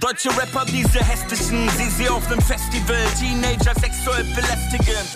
Deutsche 0.00 0.30
Rapper, 0.30 0.64
diese 0.66 0.98
hässlichen, 0.98 1.68
sieh 1.78 1.90
sie 1.90 2.08
auf 2.08 2.28
nem 2.28 2.40
Festival. 2.42 2.96
Teenager 3.16 3.72
sexuell 3.80 4.24
belästigend. 4.34 5.06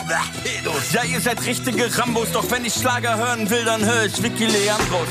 Ja, 0.93 1.03
ihr 1.03 1.20
seid 1.20 1.45
richtige 1.45 1.91
Rambos, 1.99 2.30
doch 2.30 2.49
wenn 2.53 2.64
ich 2.64 2.74
Schlager 2.74 3.16
hören 3.16 3.51
will, 3.51 3.64
dann 3.64 3.84
höre 3.84 4.05
ich 4.05 4.22
Vicky 4.22 4.47
Leandros. 4.47 5.09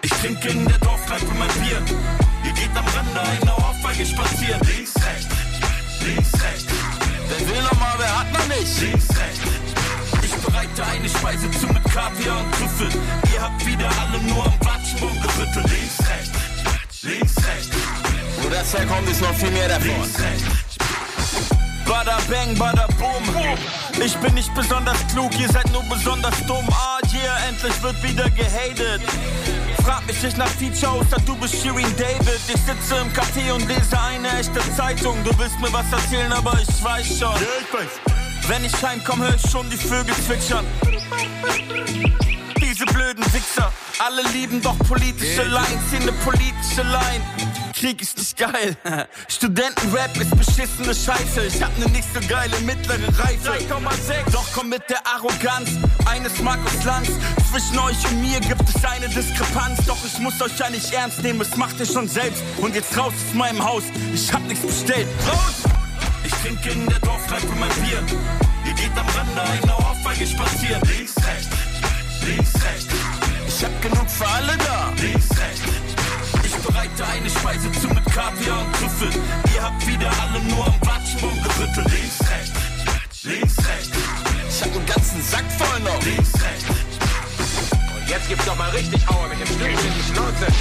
Ich 0.00 0.10
trinke 0.12 0.48
in 0.48 0.66
der 0.66 0.78
Dorfkneipe 0.78 1.34
mein 1.38 1.48
Bier. 1.48 1.82
Ihr 2.42 2.52
geht 2.52 2.74
am 2.74 2.86
Rande 2.86 3.20
einer 3.20 3.58
Ohrfeige 3.58 4.06
spazieren. 4.06 4.60
Links, 4.62 4.94
rechts, 4.96 5.26
links, 6.06 6.32
rechts. 6.42 6.64
Wer 7.28 7.48
will 7.48 7.62
noch 7.62 7.78
mal, 7.78 7.94
wer 7.98 8.18
hat 8.18 8.32
noch 8.32 8.46
nicht? 8.48 8.80
Links, 8.80 9.08
rechts. 9.10 9.63
Ich 10.46 10.52
bereite 10.52 10.84
eine 10.84 11.08
Speise 11.08 11.50
zu 11.52 11.66
mit 11.68 11.84
Kaviar 11.84 12.38
und 12.38 12.52
Trüffel. 12.52 12.88
Ihr 13.32 13.40
habt 13.40 13.64
wieder 13.64 13.88
alle 13.98 14.22
nur 14.24 14.44
am 14.44 14.52
Watschbaum 14.60 15.18
gerüttelt. 15.22 15.70
Links, 15.70 15.98
rechts, 16.00 17.02
links, 17.02 17.36
rechts. 17.36 17.76
Wo 18.42 18.50
das 18.50 18.74
herkommt, 18.74 19.08
ist 19.08 19.22
noch 19.22 19.34
viel 19.34 19.50
mehr 19.52 19.68
davon. 19.68 19.88
Links, 19.88 20.20
rechts. 20.20 20.76
Bada 21.86 22.18
bang, 22.28 22.58
bada 22.58 22.86
boom. 22.98 23.24
Ich 24.04 24.14
bin 24.16 24.34
nicht 24.34 24.54
besonders 24.54 24.98
klug, 25.12 25.30
ihr 25.38 25.48
seid 25.48 25.70
nur 25.72 25.82
besonders 25.84 26.36
dumm. 26.46 26.68
Ah, 26.70 26.98
yeah, 27.12 27.48
endlich 27.48 27.82
wird 27.82 28.02
wieder 28.02 28.28
gehatet. 28.30 29.00
Frag 29.82 30.06
mich 30.06 30.22
nicht 30.22 30.36
nach 30.36 30.48
Feature, 30.48 30.92
außer 30.92 31.20
du 31.24 31.36
bist 31.36 31.54
Shirin 31.54 31.94
David. 31.96 32.40
Ich 32.48 32.60
sitze 32.60 32.96
im 33.00 33.10
Café 33.12 33.50
und 33.50 33.66
lese 33.66 33.98
eine 33.98 34.28
echte 34.38 34.60
Zeitung. 34.76 35.16
Du 35.24 35.30
willst 35.38 35.58
mir 35.60 35.72
was 35.72 35.90
erzählen, 35.90 36.32
aber 36.32 36.58
ich 36.60 36.84
weiß 36.84 37.18
schon. 37.18 38.23
Wenn 38.46 38.64
ich 38.64 38.82
heimkomm, 38.82 39.22
hör 39.22 39.34
ich 39.34 39.50
schon 39.50 39.68
die 39.70 39.76
Vögel 39.76 40.14
zwitschern. 40.26 40.66
Diese 42.60 42.84
blöden 42.86 43.24
Wichser, 43.32 43.72
alle 43.98 44.22
lieben 44.32 44.60
doch 44.60 44.78
politische 44.80 45.44
Lines, 45.44 45.90
hier 45.90 46.00
ne 46.00 46.12
politische 46.24 46.82
Line. 46.82 47.24
Krieg 47.72 48.02
ist 48.02 48.18
nicht 48.18 48.36
geil. 48.36 48.76
Studentenrap 49.28 50.14
ist 50.20 50.36
beschissene 50.36 50.94
Scheiße. 50.94 51.46
Ich 51.46 51.62
hab 51.62 51.76
ne 51.78 51.86
nicht 51.86 52.08
so 52.12 52.20
geile 52.28 52.58
mittlere 52.60 53.08
Reife. 53.18 53.50
3,6. 53.50 54.30
Doch 54.32 54.46
komm 54.54 54.68
mit 54.68 54.82
der 54.90 55.06
Arroganz. 55.06 55.70
Eines 56.04 56.38
Markus 56.40 56.84
Lanz. 56.84 57.08
Zwischen 57.50 57.78
euch 57.78 57.96
und 58.10 58.20
mir 58.20 58.40
gibt 58.40 58.68
es 58.68 58.84
eine 58.84 59.08
Diskrepanz. 59.08 59.84
Doch 59.86 59.98
ich 60.04 60.18
muss 60.18 60.40
euch 60.42 60.58
ja 60.58 60.68
nicht 60.68 60.92
ernst 60.92 61.22
nehmen. 61.22 61.40
Es 61.40 61.56
macht 61.56 61.80
ihr 61.80 61.86
schon 61.86 62.08
selbst. 62.08 62.42
Und 62.58 62.74
jetzt 62.74 62.96
raus 62.96 63.12
aus 63.12 63.34
meinem 63.34 63.64
Haus. 63.64 63.84
Ich 64.12 64.32
hab 64.32 64.42
nichts 64.42 64.66
bestellt. 64.66 65.08
Raus! 65.26 65.73
Trinke 66.44 66.72
in 66.72 66.86
der 66.86 66.98
Dorfkneipe 66.98 67.54
mein 67.58 67.70
Bier. 67.80 68.04
Ihr 68.66 68.74
geht 68.74 68.92
am 68.98 69.08
Rande 69.16 69.40
einer 69.40 69.78
Ohrfeige 69.78 70.26
spazieren. 70.26 70.82
Links, 70.82 71.16
rechts, 71.16 71.48
links, 72.20 72.54
rechts. 72.62 72.94
Ich 73.48 73.64
hab 73.64 73.80
genug 73.80 74.10
für 74.10 74.28
alle 74.28 74.54
da. 74.58 74.92
Links, 75.00 75.30
rechts. 75.30 75.62
Ich 76.44 76.54
bereite 76.56 77.06
eine 77.06 77.30
Speise 77.30 77.72
zu 77.72 77.88
mit 77.88 78.04
Kaviar 78.12 78.60
und 78.60 78.76
Trüffel. 78.76 79.08
Ihr 79.54 79.62
habt 79.62 79.86
wieder 79.86 80.10
alle 80.20 80.44
nur 80.44 80.66
am 80.66 80.74
Watschen 80.82 81.18
gerüttelt. 81.18 81.88
Links, 81.90 82.20
rechts, 82.28 83.22
links, 83.22 83.56
rechts. 83.66 83.96
Ich 84.50 84.60
hab 84.60 84.76
einen 84.76 84.84
ganzen 84.84 85.22
Sack 85.22 85.46
voll 85.56 85.80
noch. 85.80 86.02
Links, 86.04 86.34
rechts. 86.44 86.64
Und 87.96 88.06
jetzt 88.06 88.28
gibt's 88.28 88.44
doch 88.44 88.56
mal 88.56 88.68
richtig 88.68 89.00
Aua 89.08 89.28
mit 89.28 89.40
dem 89.40 89.46
Stück 89.46 89.70
die 89.80 90.12
Schnauze. 90.12 90.52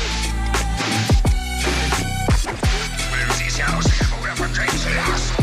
Siehst 3.38 3.58
ja 3.58 3.66
aus, 3.76 3.86
oder 4.22 5.43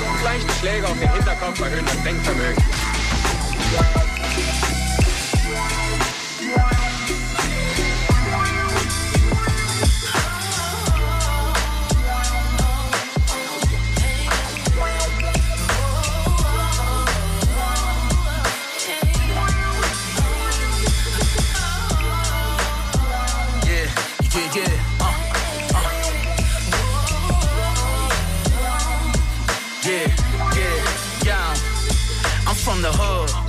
verdrängst 0.00 0.24
Leichte 0.24 0.52
Schläge 0.60 0.86
auf 0.86 0.98
den 0.98 1.12
Hinterkopf 1.12 1.60
erhöhen 1.60 1.84
das 1.84 2.02
Denkvermögen. 2.02 2.64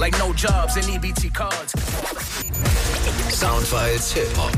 Like 0.01 0.17
no 0.17 0.33
jobs 0.33 0.77
and 0.77 0.85
EBT 0.85 1.31
cards. 1.31 1.73
Soundfiles 3.29 4.11
Hip 4.13 4.35
Hop. 4.35 4.51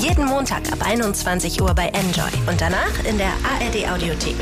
Jeden 0.00 0.26
Montag 0.26 0.70
ab 0.70 0.78
21 0.80 1.60
Uhr 1.60 1.74
bei 1.74 1.88
Enjoy 1.88 2.30
und 2.46 2.60
danach 2.60 3.04
in 3.04 3.18
der 3.18 3.32
ARD 3.42 3.88
Audiothek. 3.90 4.36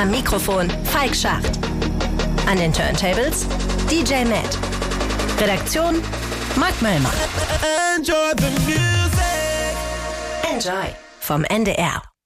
Am 0.00 0.10
Mikrofon 0.10 0.70
Falk 0.84 1.14
Schacht. 1.14 1.58
An 2.46 2.56
den 2.56 2.72
Turntables 2.72 3.46
DJ 3.90 4.24
Matt. 4.24 4.56
Redaktion 5.38 6.02
Mark 6.56 6.80
Möllmann. 6.80 7.12
Enjoy 7.96 8.32
the 8.38 8.50
music. 8.64 9.76
Enjoy 10.50 10.94
vom 11.20 11.44
NDR. 11.44 12.17